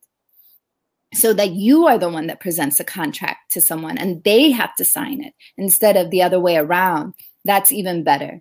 so 1.12 1.32
that 1.32 1.50
you 1.50 1.86
are 1.86 1.98
the 1.98 2.08
one 2.08 2.28
that 2.28 2.40
presents 2.40 2.78
a 2.78 2.84
contract 2.84 3.50
to 3.50 3.60
someone 3.60 3.98
and 3.98 4.22
they 4.22 4.50
have 4.50 4.74
to 4.76 4.84
sign 4.84 5.24
it 5.24 5.34
instead 5.56 5.96
of 5.96 6.10
the 6.10 6.22
other 6.22 6.38
way 6.38 6.56
around 6.56 7.14
that's 7.44 7.72
even 7.72 8.04
better. 8.04 8.40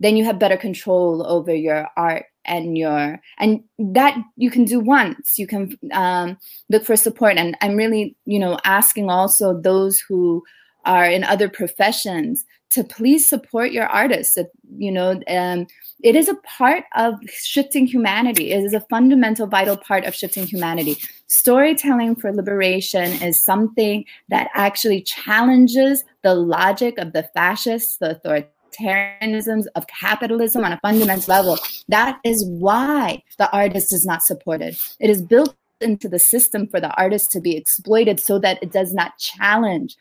Then 0.00 0.16
you 0.16 0.24
have 0.24 0.38
better 0.38 0.56
control 0.56 1.26
over 1.26 1.54
your 1.54 1.88
art 1.96 2.26
and 2.46 2.76
your 2.76 3.20
and 3.38 3.62
that 3.78 4.16
you 4.36 4.50
can 4.50 4.64
do 4.64 4.80
once. 4.80 5.38
You 5.38 5.46
can 5.46 5.78
um, 5.92 6.36
look 6.68 6.84
for 6.84 6.96
support. 6.96 7.36
And 7.36 7.56
i'm 7.60 7.76
really 7.76 8.16
you 8.24 8.38
know 8.38 8.58
asking 8.64 9.10
also 9.10 9.60
those 9.60 9.98
who 10.00 10.42
are 10.84 11.06
in 11.06 11.24
other 11.24 11.48
professions 11.48 12.44
to 12.70 12.84
please 12.84 13.26
support 13.26 13.70
your 13.70 13.86
artists. 13.86 14.34
That 14.34 14.50
you 14.76 14.90
know 14.90 15.20
um, 15.28 15.66
it 16.02 16.16
is 16.16 16.28
a 16.28 16.34
part 16.58 16.84
of 16.96 17.14
shifting 17.28 17.86
humanity. 17.86 18.52
It 18.52 18.64
is 18.64 18.74
a 18.74 18.80
fundamental 18.80 19.46
vital 19.46 19.76
part 19.76 20.04
of 20.04 20.14
shifting 20.14 20.46
humanity. 20.46 20.96
Storytelling 21.28 22.16
for 22.16 22.32
liberation 22.32 23.12
is 23.22 23.42
something 23.42 24.04
that 24.28 24.50
actually 24.54 25.02
challenges 25.02 26.04
the 26.22 26.34
logic 26.34 26.98
of 26.98 27.12
the 27.12 27.22
fascists 27.34 27.96
the 27.98 28.10
authorities 28.10 28.53
authoritarianisms 28.80 29.66
of 29.74 29.86
capitalism 29.86 30.64
on 30.64 30.72
a 30.72 30.80
fundamental 30.80 31.34
level. 31.34 31.58
That 31.88 32.18
is 32.24 32.44
why 32.46 33.22
the 33.38 33.50
artist 33.50 33.92
is 33.92 34.04
not 34.04 34.22
supported. 34.22 34.76
It 35.00 35.10
is 35.10 35.22
built 35.22 35.56
into 35.80 36.08
the 36.08 36.18
system 36.18 36.66
for 36.66 36.80
the 36.80 36.94
artist 36.96 37.30
to 37.32 37.40
be 37.40 37.56
exploited 37.56 38.20
so 38.20 38.38
that 38.38 38.62
it 38.62 38.72
does 38.72 38.94
not 38.94 39.18
challenge 39.18 39.96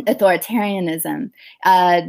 authoritarianism. 0.00 1.30
Uh, 1.64 2.02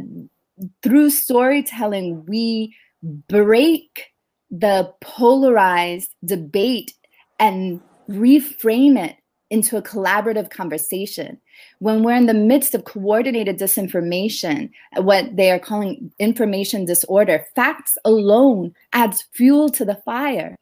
through 0.82 1.10
storytelling, 1.10 2.24
we 2.26 2.74
break 3.02 4.12
the 4.50 4.92
polarized 5.00 6.14
debate 6.24 6.94
and 7.38 7.80
reframe 8.08 8.98
it 8.98 9.16
into 9.50 9.76
a 9.76 9.82
collaborative 9.82 10.50
conversation. 10.50 11.38
When 11.78 12.02
we're 12.02 12.16
in 12.16 12.26
the 12.26 12.34
midst 12.34 12.74
of 12.74 12.84
coordinated 12.84 13.58
disinformation, 13.58 14.70
what 14.96 15.36
they 15.36 15.50
are 15.50 15.58
calling 15.58 16.12
information 16.18 16.84
disorder, 16.84 17.46
facts 17.54 17.96
alone 18.04 18.74
adds 18.92 19.24
fuel 19.32 19.68
to 19.70 19.84
the 19.84 19.96
fire. 20.04 20.56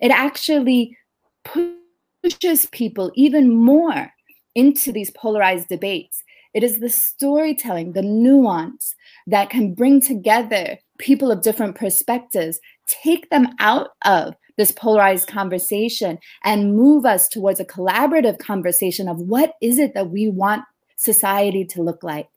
It 0.00 0.10
actually 0.10 0.96
pushes 1.44 2.66
people 2.66 3.12
even 3.14 3.54
more 3.54 4.12
into 4.54 4.92
these 4.92 5.10
polarized 5.10 5.68
debates. 5.68 6.22
It 6.54 6.64
is 6.64 6.80
the 6.80 6.88
storytelling, 6.88 7.92
the 7.92 8.02
nuance 8.02 8.94
that 9.26 9.50
can 9.50 9.74
bring 9.74 10.00
together 10.00 10.78
people 10.98 11.30
of 11.30 11.42
different 11.42 11.76
perspectives, 11.76 12.58
take 12.86 13.28
them 13.30 13.48
out 13.58 13.90
of 14.04 14.34
this 14.56 14.72
polarized 14.72 15.28
conversation 15.28 16.18
and 16.44 16.74
move 16.76 17.04
us 17.04 17.28
towards 17.28 17.60
a 17.60 17.64
collaborative 17.64 18.38
conversation 18.38 19.08
of 19.08 19.18
what 19.20 19.54
is 19.60 19.78
it 19.78 19.94
that 19.94 20.10
we 20.10 20.28
want 20.28 20.64
society 20.96 21.64
to 21.64 21.82
look 21.82 22.02
like? 22.02 22.28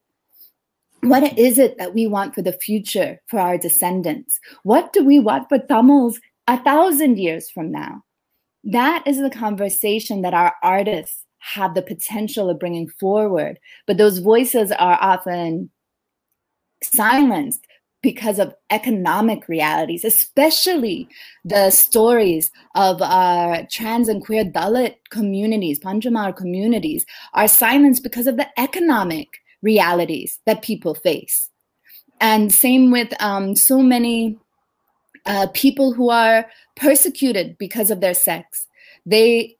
What 1.02 1.38
is 1.38 1.58
it 1.58 1.78
that 1.78 1.94
we 1.94 2.08
want 2.08 2.36
for 2.36 2.42
the 2.42 2.52
future 2.52 3.22
for 3.28 3.40
our 3.40 3.58
descendants? 3.58 4.40
What 4.64 4.92
do 4.92 5.04
we 5.04 5.20
want 5.20 5.48
for 5.48 5.60
Tamils 5.60 6.20
a 6.48 6.62
thousand 6.62 7.18
years 7.18 7.50
from 7.50 7.72
now? 7.72 8.04
That 8.66 9.04
is 9.06 9.22
the 9.22 9.30
conversation 9.30 10.22
that 10.24 10.34
our 10.34 10.54
artists 10.62 11.26
have 11.40 11.74
the 11.74 11.82
potential 11.82 12.50
of 12.50 12.60
bringing 12.60 12.90
forward. 12.90 13.60
But 13.88 13.98
those 13.98 14.20
voices 14.20 14.74
are 14.74 14.98
often 15.00 15.70
silenced 16.84 17.66
because 18.02 18.39
of 18.39 18.54
economic 18.70 19.47
realities, 19.50 20.06
especially 20.06 21.08
the 21.43 21.70
stories 21.70 22.50
of 22.76 23.02
our 23.02 23.66
trans 23.70 24.08
and 24.08 24.24
queer 24.24 24.45
Dalit 24.45 24.95
communities, 25.10 25.80
Panjamar 25.80 26.36
communities, 26.36 27.06
are 27.34 27.47
silenced 27.47 28.04
because 28.04 28.28
of 28.28 28.38
the 28.38 28.47
economic 28.58 29.28
realities 29.62 30.39
that 30.45 30.62
people 30.62 30.95
face. 30.95 31.50
And 32.22 32.54
same 32.54 32.91
with 32.91 33.14
um, 33.22 33.56
so 33.56 33.82
many 33.82 34.38
uh, 35.26 35.47
people 35.54 35.93
who 35.93 36.10
are 36.10 36.45
persecuted 36.76 37.58
because 37.58 37.91
of 37.91 38.02
their 38.02 38.14
sex. 38.14 38.68
They 39.06 39.56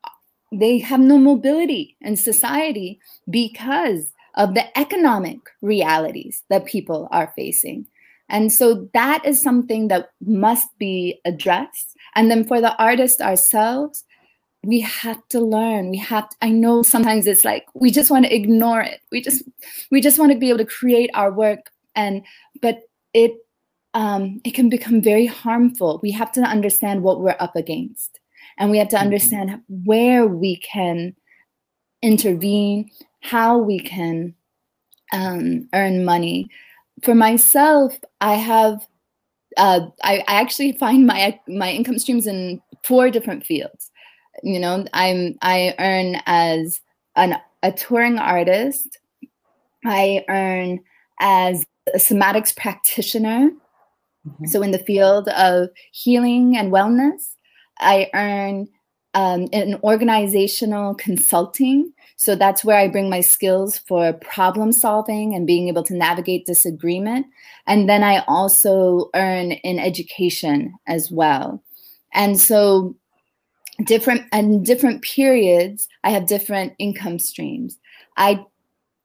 they 0.51 0.79
have 0.79 0.99
no 0.99 1.17
mobility 1.19 1.95
in 2.01 2.15
society 2.15 2.99
because 3.29 4.13
of 4.35 4.55
the 4.55 4.77
economic 4.77 5.37
realities 5.61 6.43
that 6.49 6.65
people 6.65 7.07
are 7.11 7.31
facing. 7.35 7.85
And 8.30 8.51
so 8.51 8.89
that 8.93 9.25
is 9.25 9.41
something 9.41 9.88
that 9.88 10.11
must 10.25 10.67
be 10.77 11.19
addressed. 11.25 11.95
And 12.15 12.30
then 12.30 12.45
for 12.45 12.61
the 12.61 12.75
artists 12.82 13.21
ourselves, 13.21 14.03
we 14.63 14.82
have 14.82 15.25
to 15.30 15.39
learn. 15.39 15.89
We 15.89 15.97
have 15.97 16.30
to, 16.30 16.36
I 16.41 16.49
know 16.49 16.84
sometimes 16.84 17.27
it's 17.27 17.45
like 17.45 17.65
we 17.73 17.91
just 17.91 18.11
want 18.11 18.25
to 18.25 18.36
ignore 18.36 18.82
it. 18.82 19.01
We 19.11 19.21
just 19.21 19.43
we 19.89 20.01
just 20.01 20.19
want 20.19 20.32
to 20.32 20.38
be 20.38 20.49
able 20.49 20.59
to 20.59 20.65
create 20.65 21.09
our 21.13 21.32
work 21.32 21.71
and 21.95 22.23
but 22.61 22.82
it 23.13 23.32
um 23.93 24.41
it 24.43 24.53
can 24.53 24.69
become 24.69 25.01
very 25.01 25.25
harmful. 25.25 25.99
We 26.03 26.11
have 26.11 26.32
to 26.34 26.41
understand 26.41 27.03
what 27.03 27.21
we're 27.21 27.38
up 27.39 27.55
against. 27.55 28.19
And 28.57 28.69
we 28.69 28.77
have 28.77 28.89
to 28.89 28.97
mm-hmm. 28.97 29.05
understand 29.05 29.61
where 29.69 30.27
we 30.27 30.57
can 30.57 31.15
intervene, 32.01 32.91
how 33.21 33.57
we 33.57 33.80
can 33.80 34.36
um, 35.13 35.67
earn 35.73 36.05
money 36.05 36.49
for 37.03 37.15
myself, 37.15 37.97
I 38.21 38.35
have 38.35 38.85
uh, 39.57 39.87
I, 40.03 40.23
I 40.27 40.39
actually 40.39 40.73
find 40.73 41.05
my 41.05 41.39
my 41.47 41.71
income 41.71 41.99
streams 41.99 42.27
in 42.27 42.61
four 42.83 43.09
different 43.09 43.45
fields. 43.45 43.91
You 44.43 44.59
know, 44.59 44.85
I'm 44.93 45.35
I 45.41 45.75
earn 45.79 46.21
as 46.25 46.81
an 47.15 47.35
a 47.63 47.71
touring 47.71 48.19
artist. 48.19 48.97
I 49.85 50.23
earn 50.29 50.79
as 51.19 51.65
a 51.93 51.97
somatics 51.97 52.55
practitioner. 52.55 53.49
Mm-hmm. 54.27 54.45
So 54.47 54.61
in 54.61 54.71
the 54.71 54.79
field 54.79 55.29
of 55.29 55.69
healing 55.91 56.57
and 56.57 56.71
wellness, 56.71 57.33
I 57.79 58.09
earn 58.13 58.67
um, 59.13 59.47
in 59.51 59.79
organizational 59.83 60.95
consulting. 60.95 61.91
So 62.20 62.36
that's 62.36 62.65
where 62.65 62.78
I 62.78 62.89
bring 62.89 63.09
my 63.09 63.22
skills 63.22 63.78
for 63.78 64.11
problem 64.11 64.74
solving 64.74 65.34
and 65.34 65.47
being 65.47 65.70
able 65.70 65.84
to 65.84 65.95
navigate 65.95 66.45
disagreement. 66.45 67.28
And 67.65 67.88
then 67.88 68.03
I 68.03 68.26
also 68.28 69.09
earn 69.15 69.53
in 69.53 69.80
education 69.80 70.74
as 70.86 71.09
well. 71.09 71.63
And 72.13 72.38
so 72.38 72.93
different 73.86 74.24
and 74.34 74.65
different 74.65 75.01
periods, 75.01 75.88
I 76.03 76.09
have 76.09 76.28
different 76.28 76.74
income 76.78 77.20
streams. 77.20 77.80
I 78.17 78.45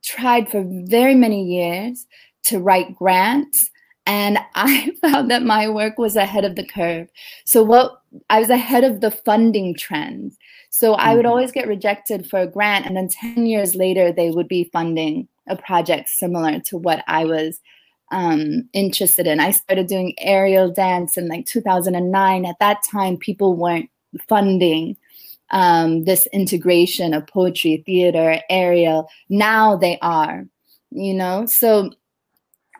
tried 0.02 0.50
for 0.50 0.64
very 0.66 1.14
many 1.14 1.44
years 1.44 2.06
to 2.46 2.58
write 2.58 2.96
grants 2.96 3.70
and 4.06 4.38
I 4.56 4.90
found 5.02 5.30
that 5.30 5.44
my 5.44 5.68
work 5.68 5.98
was 5.98 6.16
ahead 6.16 6.44
of 6.44 6.56
the 6.56 6.66
curve. 6.66 7.08
So 7.44 7.62
what 7.62 8.02
I 8.28 8.40
was 8.40 8.50
ahead 8.50 8.82
of 8.82 9.00
the 9.00 9.12
funding 9.12 9.76
trends. 9.76 10.36
So 10.76 10.94
I 10.94 11.14
would 11.14 11.24
mm-hmm. 11.24 11.30
always 11.30 11.52
get 11.52 11.68
rejected 11.68 12.28
for 12.28 12.40
a 12.40 12.48
grant, 12.48 12.84
and 12.84 12.96
then 12.96 13.06
10 13.06 13.46
years 13.46 13.76
later, 13.76 14.10
they 14.10 14.30
would 14.30 14.48
be 14.48 14.70
funding 14.72 15.28
a 15.46 15.54
project 15.54 16.08
similar 16.08 16.58
to 16.58 16.76
what 16.76 17.04
I 17.06 17.26
was 17.26 17.60
um, 18.10 18.68
interested 18.72 19.28
in. 19.28 19.38
I 19.38 19.52
started 19.52 19.86
doing 19.86 20.16
aerial 20.18 20.72
dance 20.72 21.16
in 21.16 21.28
like 21.28 21.46
2009. 21.46 22.44
At 22.44 22.58
that 22.58 22.78
time, 22.90 23.16
people 23.16 23.54
weren't 23.54 23.88
funding 24.28 24.96
um, 25.52 26.06
this 26.06 26.26
integration 26.32 27.14
of 27.14 27.28
poetry, 27.28 27.84
theater, 27.86 28.40
aerial. 28.50 29.08
Now 29.28 29.76
they 29.76 29.96
are, 30.02 30.44
you 30.90 31.14
know? 31.14 31.46
So 31.46 31.92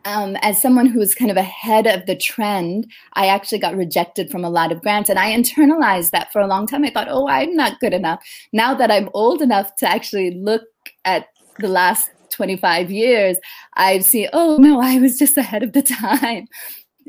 um, 0.05 0.36
as 0.42 0.61
someone 0.61 0.86
who 0.86 0.98
was 0.98 1.14
kind 1.14 1.30
of 1.30 1.36
ahead 1.36 1.86
of 1.86 2.07
the 2.07 2.16
trend, 2.16 2.90
I 3.14 3.26
actually 3.26 3.59
got 3.59 3.76
rejected 3.76 4.30
from 4.30 4.44
a 4.44 4.50
lot 4.50 4.72
of 4.72 4.82
grants. 4.82 5.09
And 5.09 5.18
I 5.18 5.32
internalized 5.32 6.11
that 6.11 6.32
for 6.32 6.40
a 6.40 6.46
long 6.46 6.66
time. 6.66 6.84
I 6.84 6.90
thought, 6.90 7.09
oh, 7.11 7.28
I'm 7.28 7.55
not 7.55 7.80
good 7.80 7.94
enough. 7.94 8.22
Now 8.52 8.74
that 8.74 8.90
I'm 8.90 9.09
old 9.14 9.40
enough 9.40 9.74
to 9.76 9.88
actually 9.88 10.32
look 10.32 10.62
at 11.05 11.28
the 11.59 11.68
last 11.68 12.11
25 12.30 12.90
years, 12.90 13.38
I 13.74 14.00
see, 14.00 14.28
oh 14.32 14.57
no, 14.59 14.80
I 14.80 14.98
was 14.98 15.18
just 15.18 15.36
ahead 15.36 15.62
of 15.62 15.72
the 15.72 15.82
time. 15.82 16.46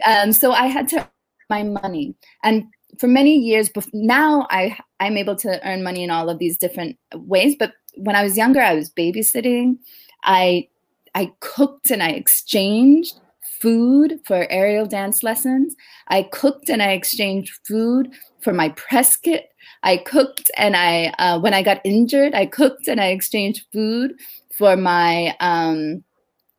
Um, 0.06 0.34
so 0.34 0.52
I 0.52 0.66
had 0.66 0.90
to 0.90 1.10
my 1.50 1.64
money. 1.64 2.16
And 2.44 2.66
for 3.00 3.08
many 3.08 3.38
years, 3.38 3.70
now 3.94 4.46
I 4.50 4.78
I'm 5.00 5.18
able 5.18 5.36
to 5.38 5.66
earn 5.66 5.84
money 5.84 6.04
in 6.04 6.12
all 6.12 6.30
of 6.30 6.40
these 6.40 6.58
different 6.58 6.98
ways. 7.14 7.56
But 7.58 7.72
when 7.96 8.16
I 8.16 8.24
was 8.24 8.38
younger, 8.38 8.62
I 8.62 8.76
was 8.76 8.90
babysitting. 8.90 9.78
I 10.24 10.68
I 11.16 11.34
cooked 11.40 11.90
and 11.90 12.04
I 12.04 12.10
exchanged 12.10 13.20
food 13.62 14.20
for 14.26 14.46
aerial 14.52 14.86
dance 14.86 15.24
lessons. 15.24 15.76
I 16.10 16.24
cooked 16.24 16.70
and 16.70 16.84
I 16.84 16.92
exchanged 16.92 17.58
food 17.66 18.12
for 18.42 18.54
my 18.54 18.70
press 18.70 19.16
kit. 19.16 19.50
I 19.82 19.98
cooked 19.98 20.52
and 20.58 20.76
I, 20.76 21.14
uh, 21.18 21.40
when 21.40 21.54
I 21.54 21.64
got 21.64 21.82
injured, 21.84 22.36
I 22.36 22.46
cooked 22.46 22.88
and 22.88 23.00
I 23.00 23.08
exchanged 23.08 23.66
food 23.72 24.14
for 24.58 24.76
my 24.76 25.36
um, 25.40 26.04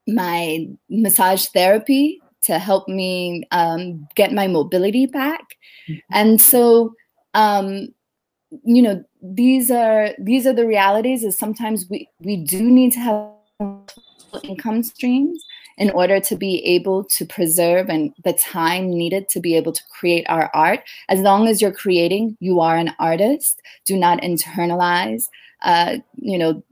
my 0.09 0.67
massage 0.89 1.47
therapy 1.47 2.21
to 2.45 2.59
help 2.59 2.89
me 2.89 3.43
um, 3.51 4.07
get 4.15 4.33
my 4.33 4.47
mobility 4.47 5.07
back. 5.07 5.57
Mm-hmm. 5.89 5.99
And 6.13 6.41
so, 6.41 6.95
um, 7.35 7.89
you 8.65 8.83
know, 8.83 9.05
these 9.21 9.71
are 9.71 10.11
these 10.19 10.47
are 10.47 10.53
the 10.53 10.67
realities. 10.67 11.25
Is 11.25 11.37
sometimes 11.37 11.87
we 11.91 12.09
we 12.21 12.37
do 12.37 12.63
need 12.63 12.93
to 12.93 13.01
have 13.01 13.37
income 14.45 14.83
streams 14.83 15.45
in 15.79 15.91
order 15.91 16.21
to 16.21 16.37
be 16.37 16.65
able 16.65 17.05
to 17.05 17.25
preserve 17.27 17.89
and 17.89 18.13
the 18.25 18.33
time 18.33 18.91
needed 18.91 19.29
to 19.29 19.41
be 19.41 19.55
able 19.57 19.73
to 19.73 19.83
create 19.91 20.25
our 20.29 20.51
art. 20.55 20.81
As 21.09 21.21
long 21.21 21.49
as 21.49 21.61
you're 21.61 21.73
creating, 21.73 22.37
you 22.41 22.61
are 22.61 22.77
an 22.77 22.95
artist. 22.99 23.61
Do 23.85 23.97
not 23.97 24.21
internalize, 24.23 25.25
uh, 25.63 25.99
you 26.17 26.39
know, 26.39 26.63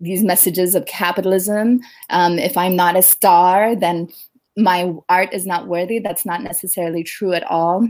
these 0.00 0.22
messages 0.22 0.74
of 0.74 0.86
capitalism. 0.86 1.80
Um, 2.08 2.38
if 2.38 2.56
I'm 2.56 2.74
not 2.74 2.96
a 2.96 3.02
star, 3.02 3.76
then 3.76 4.08
my 4.56 4.92
art 5.08 5.32
is 5.32 5.46
not 5.46 5.68
worthy. 5.68 5.98
That's 5.98 6.26
not 6.26 6.42
necessarily 6.42 7.04
true 7.04 7.32
at 7.32 7.44
all. 7.44 7.88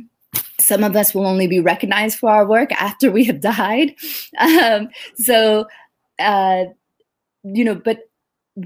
Some 0.58 0.84
of 0.84 0.94
us 0.94 1.14
will 1.14 1.26
only 1.26 1.46
be 1.46 1.60
recognized 1.60 2.18
for 2.18 2.30
our 2.30 2.46
work 2.46 2.70
after 2.72 3.10
we 3.10 3.24
have 3.24 3.40
died. 3.40 3.94
Um, 4.38 4.88
so, 5.16 5.66
uh, 6.18 6.64
you 7.42 7.64
know, 7.64 7.74
but 7.74 8.09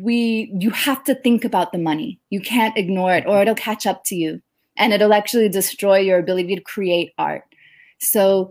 we 0.00 0.50
you 0.58 0.70
have 0.70 1.04
to 1.04 1.14
think 1.14 1.44
about 1.44 1.72
the 1.72 1.78
money. 1.78 2.20
You 2.30 2.40
can't 2.40 2.76
ignore 2.76 3.14
it 3.14 3.26
or 3.26 3.42
it'll 3.42 3.54
catch 3.54 3.86
up 3.86 4.04
to 4.06 4.16
you. 4.16 4.40
And 4.76 4.92
it'll 4.92 5.14
actually 5.14 5.48
destroy 5.48 5.98
your 5.98 6.18
ability 6.18 6.56
to 6.56 6.60
create 6.60 7.12
art. 7.18 7.44
So 7.98 8.50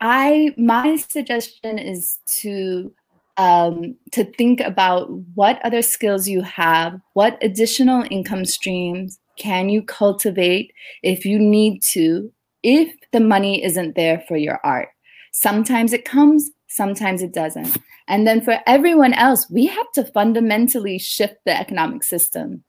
i 0.00 0.54
my 0.56 0.96
suggestion 0.96 1.78
is 1.78 2.18
to 2.26 2.92
um, 3.36 3.96
to 4.12 4.24
think 4.24 4.60
about 4.60 5.10
what 5.34 5.64
other 5.64 5.82
skills 5.82 6.28
you 6.28 6.42
have 6.42 7.00
what 7.14 7.38
additional 7.42 8.04
income 8.10 8.44
streams 8.44 9.18
can 9.36 9.68
you 9.68 9.82
cultivate 9.82 10.72
if 11.02 11.24
you 11.24 11.38
need 11.38 11.82
to 11.82 12.30
if 12.62 12.94
the 13.12 13.20
money 13.20 13.64
isn't 13.64 13.96
there 13.96 14.22
for 14.28 14.36
your 14.36 14.60
art. 14.64 14.88
Sometimes 15.32 15.92
it 15.92 16.04
comes 16.04 16.50
sometimes 16.70 17.22
it 17.22 17.32
doesn't 17.32 17.76
and 18.10 18.26
then 18.26 18.40
for 18.40 18.58
everyone 18.66 19.14
else, 19.14 19.48
we 19.50 19.66
have 19.66 19.92
to 19.92 20.04
fundamentally 20.04 20.98
shift 20.98 21.36
the 21.46 21.56
economic 21.56 22.02
system. 22.02 22.64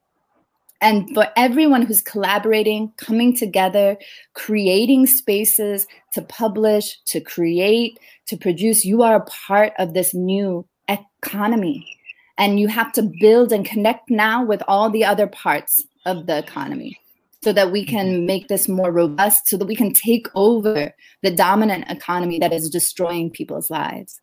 And 0.80 1.12
for 1.14 1.26
everyone 1.36 1.82
who's 1.82 2.00
collaborating, 2.00 2.92
coming 2.96 3.36
together, 3.36 3.96
creating 4.34 5.08
spaces 5.08 5.88
to 6.12 6.22
publish, 6.22 6.96
to 7.06 7.20
create, 7.20 7.98
to 8.26 8.36
produce, 8.36 8.84
you 8.84 9.02
are 9.02 9.16
a 9.16 9.24
part 9.24 9.72
of 9.80 9.94
this 9.94 10.14
new 10.14 10.64
economy. 10.88 11.88
And 12.38 12.60
you 12.60 12.68
have 12.68 12.92
to 12.92 13.10
build 13.20 13.50
and 13.50 13.64
connect 13.64 14.10
now 14.10 14.44
with 14.44 14.62
all 14.68 14.90
the 14.90 15.04
other 15.04 15.26
parts 15.26 15.82
of 16.06 16.26
the 16.26 16.38
economy 16.38 17.01
so 17.42 17.52
that 17.52 17.72
we 17.72 17.84
can 17.84 18.06
mm-hmm. 18.06 18.26
make 18.26 18.48
this 18.48 18.68
more 18.68 18.92
robust, 18.92 19.48
so 19.48 19.56
that 19.56 19.66
we 19.66 19.76
can 19.76 19.92
take 19.92 20.26
over 20.34 20.92
the 21.22 21.30
dominant 21.30 21.84
economy 21.88 22.38
that 22.38 22.52
is 22.52 22.70
destroying 22.70 23.30
people's 23.30 23.70
lives. 23.70 24.20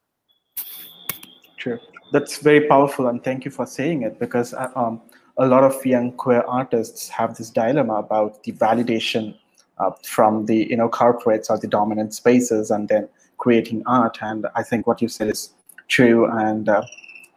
True. 1.57 1.79
That's 2.11 2.37
very 2.37 2.67
powerful, 2.67 3.07
and 3.07 3.23
thank 3.23 3.45
you 3.45 3.51
for 3.51 3.65
saying 3.65 4.03
it 4.03 4.19
because 4.19 4.53
uh, 4.53 4.71
um, 4.75 5.01
a 5.37 5.45
lot 5.45 5.63
of 5.63 5.85
young 5.85 6.11
queer 6.13 6.41
artists 6.47 7.07
have 7.09 7.35
this 7.35 7.49
dilemma 7.49 7.95
about 7.95 8.43
the 8.43 8.53
validation 8.53 9.37
uh, 9.77 9.91
from 10.03 10.45
the 10.45 10.67
you 10.69 10.75
know 10.75 10.89
corporates 10.89 11.49
or 11.49 11.57
the 11.57 11.67
dominant 11.67 12.13
spaces, 12.13 12.71
and 12.71 12.87
then 12.87 13.07
creating 13.37 13.83
art. 13.85 14.17
And 14.21 14.47
I 14.55 14.63
think 14.63 14.87
what 14.87 15.01
you 15.01 15.07
said 15.07 15.27
is 15.29 15.53
true, 15.87 16.25
and 16.25 16.67
uh, 16.67 16.83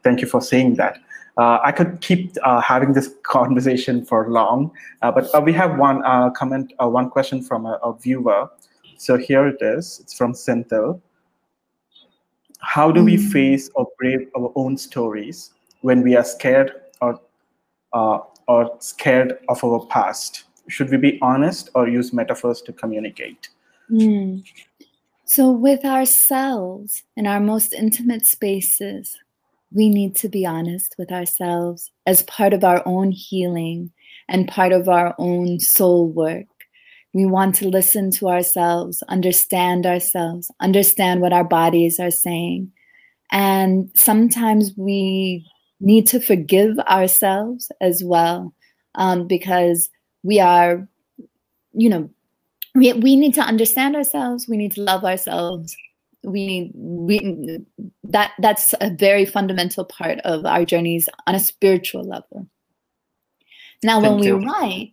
thank 0.04 0.20
you 0.20 0.26
for 0.26 0.40
saying 0.40 0.76
that. 0.76 0.98
Uh, 1.38 1.58
I 1.64 1.72
could 1.72 2.00
keep 2.02 2.34
uh, 2.42 2.60
having 2.60 2.92
this 2.92 3.10
conversation 3.22 4.04
for 4.04 4.30
long, 4.30 4.70
uh, 5.00 5.10
but 5.10 5.34
uh, 5.34 5.40
we 5.40 5.52
have 5.54 5.78
one 5.78 6.04
uh, 6.04 6.30
comment, 6.30 6.72
uh, 6.82 6.88
one 6.88 7.08
question 7.08 7.42
from 7.42 7.64
a, 7.64 7.78
a, 7.82 7.96
viewer. 7.96 8.50
So 8.98 9.16
here 9.16 9.46
it 9.46 9.56
is. 9.60 10.00
It's 10.00 10.12
from 10.12 10.34
Senthil 10.34 11.00
how 12.62 12.90
do 12.90 13.04
we 13.04 13.16
mm. 13.16 13.32
face 13.32 13.68
or 13.74 13.86
brave 13.98 14.28
our 14.36 14.52
own 14.54 14.76
stories 14.78 15.50
when 15.82 16.00
we 16.02 16.16
are 16.16 16.24
scared 16.24 16.72
or 17.00 17.20
uh, 17.92 18.18
or 18.48 18.74
scared 18.78 19.38
of 19.48 19.62
our 19.62 19.84
past 19.86 20.44
should 20.68 20.88
we 20.90 20.96
be 20.96 21.18
honest 21.20 21.70
or 21.74 21.88
use 21.88 22.12
metaphors 22.12 22.62
to 22.62 22.72
communicate 22.72 23.48
mm. 23.90 24.42
so 25.24 25.50
with 25.50 25.84
ourselves 25.84 27.02
in 27.16 27.26
our 27.26 27.40
most 27.40 27.74
intimate 27.74 28.24
spaces 28.24 29.18
we 29.74 29.88
need 29.88 30.16
to 30.16 30.28
be 30.28 30.46
honest 30.46 30.94
with 30.98 31.10
ourselves 31.10 31.90
as 32.06 32.22
part 32.24 32.52
of 32.52 32.64
our 32.64 32.82
own 32.86 33.10
healing 33.10 33.90
and 34.28 34.48
part 34.48 34.72
of 34.72 34.88
our 34.88 35.14
own 35.18 35.58
soul 35.60 36.08
work 36.08 36.46
we 37.14 37.26
want 37.26 37.54
to 37.56 37.68
listen 37.68 38.10
to 38.12 38.28
ourselves, 38.28 39.02
understand 39.08 39.86
ourselves, 39.86 40.50
understand 40.60 41.20
what 41.20 41.32
our 41.32 41.44
bodies 41.44 42.00
are 42.00 42.10
saying. 42.10 42.72
And 43.30 43.90
sometimes 43.94 44.72
we 44.76 45.46
need 45.80 46.06
to 46.08 46.20
forgive 46.20 46.78
ourselves 46.80 47.70
as 47.80 48.02
well, 48.02 48.54
um, 48.94 49.26
because 49.26 49.90
we 50.22 50.40
are, 50.40 50.88
you 51.72 51.88
know, 51.88 52.10
we, 52.74 52.92
we 52.94 53.16
need 53.16 53.34
to 53.34 53.42
understand 53.42 53.94
ourselves, 53.94 54.48
we 54.48 54.56
need 54.56 54.72
to 54.72 54.82
love 54.82 55.04
ourselves. 55.04 55.76
We 56.24 56.70
we 56.74 57.58
that 58.04 58.32
that's 58.38 58.74
a 58.80 58.90
very 58.90 59.24
fundamental 59.24 59.84
part 59.84 60.18
of 60.20 60.46
our 60.46 60.64
journeys 60.64 61.08
on 61.26 61.34
a 61.34 61.40
spiritual 61.40 62.04
level. 62.04 62.46
Now, 63.82 64.00
Thank 64.00 64.14
when 64.14 64.22
you. 64.22 64.36
we 64.36 64.46
write, 64.46 64.92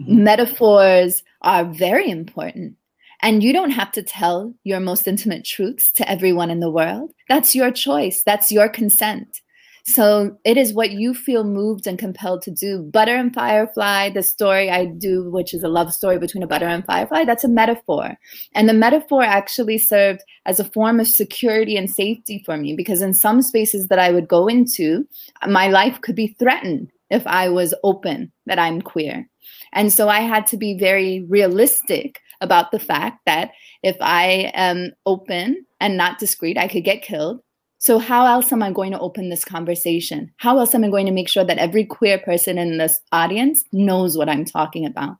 Mm-hmm. 0.00 0.24
Metaphors 0.24 1.22
are 1.42 1.64
very 1.64 2.10
important. 2.10 2.74
And 3.22 3.42
you 3.42 3.52
don't 3.52 3.70
have 3.70 3.92
to 3.92 4.02
tell 4.02 4.54
your 4.64 4.78
most 4.78 5.08
intimate 5.08 5.44
truths 5.44 5.90
to 5.92 6.08
everyone 6.08 6.50
in 6.50 6.60
the 6.60 6.70
world. 6.70 7.12
That's 7.28 7.54
your 7.54 7.70
choice, 7.70 8.22
that's 8.22 8.52
your 8.52 8.68
consent. 8.68 9.40
So 9.88 10.36
it 10.44 10.56
is 10.56 10.74
what 10.74 10.90
you 10.90 11.14
feel 11.14 11.44
moved 11.44 11.86
and 11.86 11.96
compelled 11.96 12.42
to 12.42 12.50
do. 12.50 12.82
Butter 12.82 13.14
and 13.14 13.32
Firefly, 13.32 14.10
the 14.10 14.22
story 14.22 14.68
I 14.68 14.86
do, 14.86 15.30
which 15.30 15.54
is 15.54 15.62
a 15.62 15.68
love 15.68 15.94
story 15.94 16.18
between 16.18 16.42
a 16.42 16.46
butter 16.46 16.66
and 16.66 16.84
firefly, 16.84 17.24
that's 17.24 17.44
a 17.44 17.48
metaphor. 17.48 18.18
And 18.52 18.68
the 18.68 18.74
metaphor 18.74 19.22
actually 19.22 19.78
served 19.78 20.22
as 20.44 20.58
a 20.58 20.64
form 20.64 20.98
of 20.98 21.06
security 21.06 21.76
and 21.76 21.88
safety 21.88 22.42
for 22.44 22.56
me 22.56 22.74
because 22.74 23.00
in 23.00 23.14
some 23.14 23.42
spaces 23.42 23.86
that 23.86 24.00
I 24.00 24.10
would 24.10 24.26
go 24.26 24.48
into, 24.48 25.06
my 25.46 25.68
life 25.68 26.00
could 26.00 26.16
be 26.16 26.34
threatened 26.38 26.90
if 27.10 27.24
I 27.24 27.48
was 27.48 27.72
open 27.84 28.32
that 28.46 28.58
I'm 28.58 28.82
queer. 28.82 29.28
And 29.72 29.92
so 29.92 30.08
I 30.08 30.20
had 30.20 30.48
to 30.48 30.56
be 30.56 30.76
very 30.76 31.24
realistic 31.28 32.20
about 32.40 32.72
the 32.72 32.80
fact 32.80 33.20
that 33.26 33.52
if 33.84 33.96
I 34.00 34.50
am 34.54 34.92
open 35.06 35.64
and 35.80 35.96
not 35.96 36.18
discreet, 36.18 36.58
I 36.58 36.66
could 36.66 36.84
get 36.84 37.02
killed. 37.02 37.40
So, 37.86 38.00
how 38.00 38.26
else 38.26 38.52
am 38.52 38.64
I 38.64 38.72
going 38.72 38.90
to 38.90 38.98
open 38.98 39.28
this 39.28 39.44
conversation? 39.44 40.32
How 40.38 40.58
else 40.58 40.74
am 40.74 40.82
I 40.82 40.88
going 40.88 41.06
to 41.06 41.12
make 41.12 41.28
sure 41.28 41.44
that 41.44 41.58
every 41.58 41.84
queer 41.84 42.18
person 42.18 42.58
in 42.58 42.78
this 42.78 42.98
audience 43.12 43.64
knows 43.70 44.18
what 44.18 44.28
I'm 44.28 44.44
talking 44.44 44.84
about? 44.84 45.18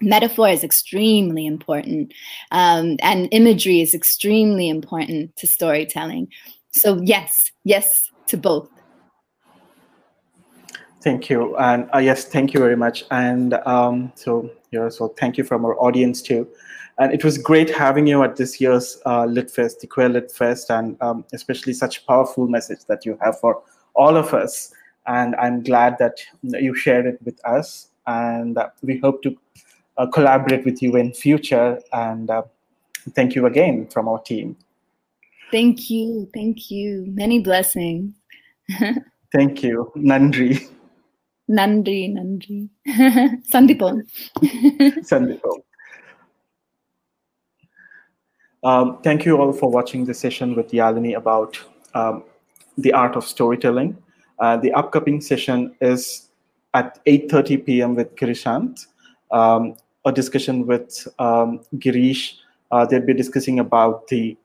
Metaphor 0.00 0.48
is 0.48 0.64
extremely 0.64 1.46
important, 1.46 2.14
um, 2.50 2.96
and 3.02 3.28
imagery 3.30 3.82
is 3.82 3.92
extremely 3.92 4.70
important 4.70 5.36
to 5.36 5.46
storytelling. 5.46 6.28
So, 6.70 6.98
yes, 7.02 7.52
yes 7.64 8.10
to 8.28 8.38
both. 8.38 8.70
Thank 11.02 11.28
you. 11.28 11.54
And 11.58 11.90
uh, 11.94 11.98
yes, 11.98 12.24
thank 12.24 12.54
you 12.54 12.60
very 12.60 12.76
much. 12.76 13.04
And 13.10 13.52
um, 13.66 14.12
so, 14.14 14.50
yeah, 14.70 14.88
so 14.88 15.08
thank 15.08 15.36
you 15.36 15.44
from 15.44 15.66
our 15.66 15.78
audience 15.78 16.22
too. 16.22 16.48
And 17.02 17.12
it 17.12 17.24
was 17.24 17.36
great 17.36 17.68
having 17.68 18.06
you 18.06 18.22
at 18.22 18.36
this 18.36 18.60
year's 18.60 19.02
uh, 19.04 19.24
Lit 19.24 19.50
Fest, 19.50 19.80
the 19.80 19.88
Queer 19.88 20.08
Lit 20.08 20.30
Fest, 20.30 20.70
and 20.70 20.96
um, 21.02 21.24
especially 21.32 21.72
such 21.72 22.06
powerful 22.06 22.46
message 22.46 22.84
that 22.86 23.04
you 23.04 23.18
have 23.20 23.40
for 23.40 23.60
all 23.94 24.16
of 24.16 24.32
us. 24.32 24.72
And 25.08 25.34
I'm 25.34 25.64
glad 25.64 25.98
that 25.98 26.18
you 26.44 26.76
shared 26.76 27.06
it 27.06 27.18
with 27.24 27.44
us. 27.44 27.88
And 28.06 28.56
uh, 28.56 28.68
we 28.82 28.98
hope 28.98 29.20
to 29.24 29.36
uh, 29.98 30.06
collaborate 30.06 30.64
with 30.64 30.80
you 30.80 30.94
in 30.94 31.12
future. 31.12 31.80
And 31.92 32.30
uh, 32.30 32.44
thank 33.16 33.34
you 33.34 33.46
again 33.46 33.88
from 33.88 34.06
our 34.06 34.22
team. 34.22 34.56
Thank 35.50 35.90
you. 35.90 36.30
Thank 36.32 36.70
you. 36.70 37.06
Many 37.08 37.40
blessings. 37.40 38.14
Thank 39.32 39.64
you. 39.64 39.90
Nandri. 39.96 40.68
Nandri, 41.50 42.14
Nandri. 42.14 42.68
Sandipon. 43.50 44.02
Sandipon. 45.02 45.62
Um, 48.64 48.98
thank 49.02 49.24
you 49.24 49.38
all 49.38 49.52
for 49.52 49.70
watching 49.70 50.04
the 50.04 50.14
session 50.14 50.54
with 50.54 50.70
Yalini 50.70 51.16
about 51.16 51.58
um, 51.94 52.22
the 52.78 52.92
art 52.92 53.16
of 53.16 53.24
storytelling. 53.24 53.96
Uh, 54.38 54.56
the 54.56 54.72
upcoming 54.72 55.20
session 55.20 55.74
is 55.80 56.28
at 56.74 57.04
8.30 57.04 57.66
p.m. 57.66 57.94
with 57.94 58.16
Girishant, 58.16 58.86
um, 59.30 59.76
a 60.04 60.12
discussion 60.12 60.66
with 60.66 61.06
um, 61.18 61.60
Girish. 61.76 62.34
Uh, 62.70 62.86
they'll 62.86 63.04
be 63.04 63.14
discussing 63.14 63.58
about 63.58 64.08
the 64.08 64.36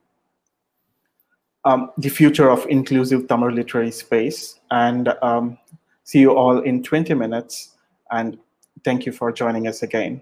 um, 1.66 1.92
the 1.98 2.10
future 2.10 2.50
of 2.50 2.66
inclusive 2.70 3.28
Tamil 3.28 3.52
literary 3.52 3.92
space. 3.92 4.60
And 4.72 5.10
um, 5.22 5.58
see 6.06 6.20
you 6.20 6.32
all 6.32 6.60
in 6.60 6.82
20 6.82 7.14
minutes. 7.14 7.76
And 8.10 8.38
thank 8.86 9.06
you 9.06 9.12
for 9.12 9.34
joining 9.34 9.68
us 9.68 9.84
again. 9.84 10.22